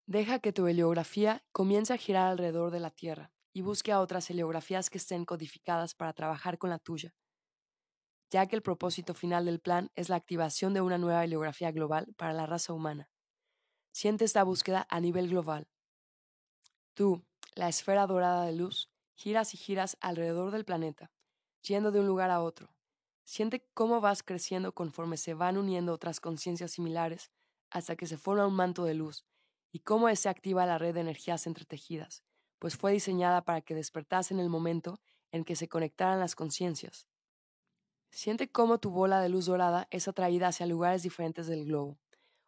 Deja 0.06 0.38
que 0.38 0.52
tu 0.52 0.66
heliografía 0.66 1.44
comience 1.52 1.92
a 1.92 1.98
girar 1.98 2.28
alrededor 2.28 2.70
de 2.70 2.80
la 2.80 2.90
Tierra 2.90 3.32
y 3.58 3.60
busque 3.60 3.90
a 3.90 3.98
otras 3.98 4.30
heliografías 4.30 4.88
que 4.88 4.98
estén 4.98 5.24
codificadas 5.24 5.92
para 5.92 6.12
trabajar 6.12 6.58
con 6.58 6.70
la 6.70 6.78
tuya, 6.78 7.12
ya 8.30 8.46
que 8.46 8.54
el 8.54 8.62
propósito 8.62 9.14
final 9.14 9.46
del 9.46 9.58
plan 9.58 9.90
es 9.96 10.08
la 10.08 10.14
activación 10.14 10.74
de 10.74 10.80
una 10.80 10.96
nueva 10.96 11.24
heliografía 11.24 11.72
global 11.72 12.14
para 12.16 12.32
la 12.32 12.46
raza 12.46 12.72
humana. 12.72 13.10
Siente 13.90 14.24
esta 14.24 14.44
búsqueda 14.44 14.86
a 14.88 15.00
nivel 15.00 15.28
global. 15.28 15.66
Tú, 16.94 17.26
la 17.56 17.68
esfera 17.68 18.06
dorada 18.06 18.44
de 18.44 18.52
luz, 18.52 18.92
giras 19.16 19.54
y 19.54 19.56
giras 19.56 19.96
alrededor 20.00 20.52
del 20.52 20.64
planeta, 20.64 21.10
yendo 21.60 21.90
de 21.90 21.98
un 21.98 22.06
lugar 22.06 22.30
a 22.30 22.40
otro. 22.40 22.72
Siente 23.24 23.66
cómo 23.74 24.00
vas 24.00 24.22
creciendo 24.22 24.72
conforme 24.72 25.16
se 25.16 25.34
van 25.34 25.58
uniendo 25.58 25.92
otras 25.92 26.20
conciencias 26.20 26.70
similares 26.70 27.32
hasta 27.70 27.96
que 27.96 28.06
se 28.06 28.18
forma 28.18 28.46
un 28.46 28.54
manto 28.54 28.84
de 28.84 28.94
luz, 28.94 29.26
y 29.72 29.80
cómo 29.80 30.14
se 30.14 30.28
activa 30.28 30.64
la 30.64 30.78
red 30.78 30.94
de 30.94 31.00
energías 31.00 31.48
entretejidas, 31.48 32.22
pues 32.58 32.76
fue 32.76 32.92
diseñada 32.92 33.42
para 33.44 33.60
que 33.60 33.74
despertase 33.74 34.34
en 34.34 34.40
el 34.40 34.48
momento 34.48 35.00
en 35.30 35.44
que 35.44 35.56
se 35.56 35.68
conectaran 35.68 36.20
las 36.20 36.34
conciencias. 36.34 37.06
Siente 38.10 38.50
cómo 38.50 38.78
tu 38.78 38.90
bola 38.90 39.20
de 39.20 39.28
luz 39.28 39.46
dorada 39.46 39.86
es 39.90 40.08
atraída 40.08 40.48
hacia 40.48 40.66
lugares 40.66 41.02
diferentes 41.02 41.46
del 41.46 41.66
globo. 41.66 41.98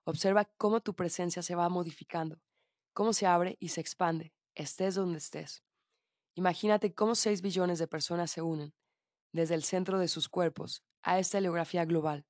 Observa 0.04 0.46
cómo 0.56 0.80
tu 0.80 0.94
presencia 0.94 1.42
se 1.42 1.54
va 1.54 1.68
modificando, 1.68 2.40
cómo 2.92 3.12
se 3.12 3.26
abre 3.26 3.56
y 3.60 3.68
se 3.68 3.80
expande, 3.80 4.32
estés 4.54 4.94
donde 4.94 5.18
estés. 5.18 5.62
Imagínate 6.34 6.94
cómo 6.94 7.14
seis 7.14 7.42
billones 7.42 7.78
de 7.78 7.86
personas 7.86 8.30
se 8.30 8.40
unen, 8.40 8.74
desde 9.32 9.54
el 9.54 9.62
centro 9.62 9.98
de 9.98 10.08
sus 10.08 10.28
cuerpos, 10.28 10.82
a 11.02 11.18
esta 11.18 11.38
heliografía 11.38 11.84
global. 11.84 12.26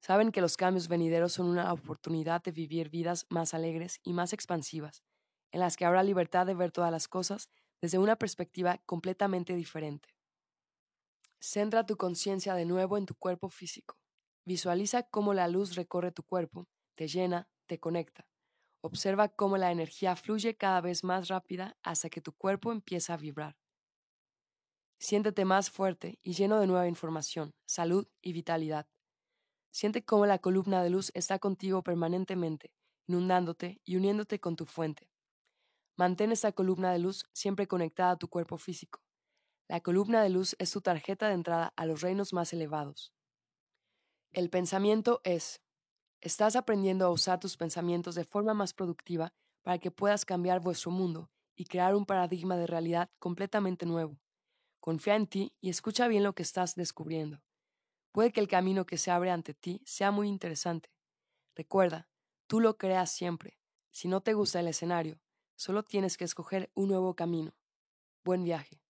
Saben 0.00 0.32
que 0.32 0.40
los 0.40 0.56
cambios 0.56 0.88
venideros 0.88 1.32
son 1.32 1.46
una 1.46 1.72
oportunidad 1.72 2.42
de 2.42 2.52
vivir 2.52 2.90
vidas 2.90 3.26
más 3.28 3.54
alegres 3.54 4.00
y 4.02 4.12
más 4.12 4.32
expansivas, 4.32 5.02
en 5.52 5.60
las 5.60 5.76
que 5.76 5.84
habrá 5.84 6.02
libertad 6.02 6.46
de 6.46 6.54
ver 6.54 6.72
todas 6.72 6.90
las 6.90 7.08
cosas 7.08 7.50
desde 7.80 7.98
una 7.98 8.16
perspectiva 8.16 8.78
completamente 8.86 9.54
diferente. 9.54 10.14
Centra 11.40 11.86
tu 11.86 11.96
conciencia 11.96 12.54
de 12.54 12.66
nuevo 12.66 12.98
en 12.98 13.06
tu 13.06 13.14
cuerpo 13.14 13.48
físico. 13.48 13.96
Visualiza 14.44 15.04
cómo 15.04 15.32
la 15.32 15.48
luz 15.48 15.74
recorre 15.74 16.12
tu 16.12 16.22
cuerpo, 16.22 16.68
te 16.94 17.08
llena, 17.08 17.48
te 17.66 17.80
conecta. 17.80 18.26
Observa 18.82 19.28
cómo 19.28 19.56
la 19.56 19.70
energía 19.72 20.16
fluye 20.16 20.56
cada 20.56 20.80
vez 20.80 21.04
más 21.04 21.28
rápida 21.28 21.76
hasta 21.82 22.10
que 22.10 22.20
tu 22.20 22.32
cuerpo 22.32 22.72
empieza 22.72 23.14
a 23.14 23.18
vibrar. 23.18 23.56
Siéntete 24.98 25.44
más 25.44 25.70
fuerte 25.70 26.18
y 26.22 26.34
lleno 26.34 26.60
de 26.60 26.66
nueva 26.66 26.86
información, 26.86 27.54
salud 27.66 28.06
y 28.20 28.32
vitalidad. 28.32 28.86
Siente 29.70 30.04
cómo 30.04 30.26
la 30.26 30.38
columna 30.38 30.82
de 30.82 30.90
luz 30.90 31.10
está 31.14 31.38
contigo 31.38 31.82
permanentemente, 31.82 32.72
inundándote 33.06 33.80
y 33.84 33.96
uniéndote 33.96 34.40
con 34.40 34.56
tu 34.56 34.66
fuente. 34.66 35.09
Mantén 36.00 36.32
esta 36.32 36.52
columna 36.52 36.92
de 36.92 36.98
luz 36.98 37.26
siempre 37.34 37.68
conectada 37.68 38.12
a 38.12 38.16
tu 38.16 38.28
cuerpo 38.28 38.56
físico. 38.56 39.02
La 39.68 39.82
columna 39.82 40.22
de 40.22 40.30
luz 40.30 40.56
es 40.58 40.70
tu 40.70 40.80
tarjeta 40.80 41.28
de 41.28 41.34
entrada 41.34 41.74
a 41.76 41.84
los 41.84 42.00
reinos 42.00 42.32
más 42.32 42.54
elevados. 42.54 43.12
El 44.32 44.48
pensamiento 44.48 45.20
es, 45.24 45.60
estás 46.22 46.56
aprendiendo 46.56 47.04
a 47.04 47.10
usar 47.10 47.38
tus 47.38 47.58
pensamientos 47.58 48.14
de 48.14 48.24
forma 48.24 48.54
más 48.54 48.72
productiva 48.72 49.34
para 49.60 49.76
que 49.76 49.90
puedas 49.90 50.24
cambiar 50.24 50.60
vuestro 50.60 50.90
mundo 50.90 51.30
y 51.54 51.66
crear 51.66 51.94
un 51.94 52.06
paradigma 52.06 52.56
de 52.56 52.66
realidad 52.66 53.10
completamente 53.18 53.84
nuevo. 53.84 54.18
Confía 54.80 55.16
en 55.16 55.26
ti 55.26 55.52
y 55.60 55.68
escucha 55.68 56.08
bien 56.08 56.22
lo 56.22 56.32
que 56.32 56.44
estás 56.44 56.76
descubriendo. 56.76 57.42
Puede 58.10 58.32
que 58.32 58.40
el 58.40 58.48
camino 58.48 58.86
que 58.86 58.96
se 58.96 59.10
abre 59.10 59.32
ante 59.32 59.52
ti 59.52 59.82
sea 59.84 60.12
muy 60.12 60.28
interesante. 60.28 60.88
Recuerda, 61.54 62.08
tú 62.46 62.58
lo 62.58 62.78
creas 62.78 63.10
siempre. 63.10 63.58
Si 63.90 64.08
no 64.08 64.22
te 64.22 64.32
gusta 64.32 64.60
el 64.60 64.68
escenario, 64.68 65.20
Solo 65.60 65.82
tienes 65.82 66.16
que 66.16 66.24
escoger 66.24 66.70
un 66.74 66.88
nuevo 66.88 67.14
camino. 67.14 67.52
Buen 68.24 68.44
viaje. 68.44 68.80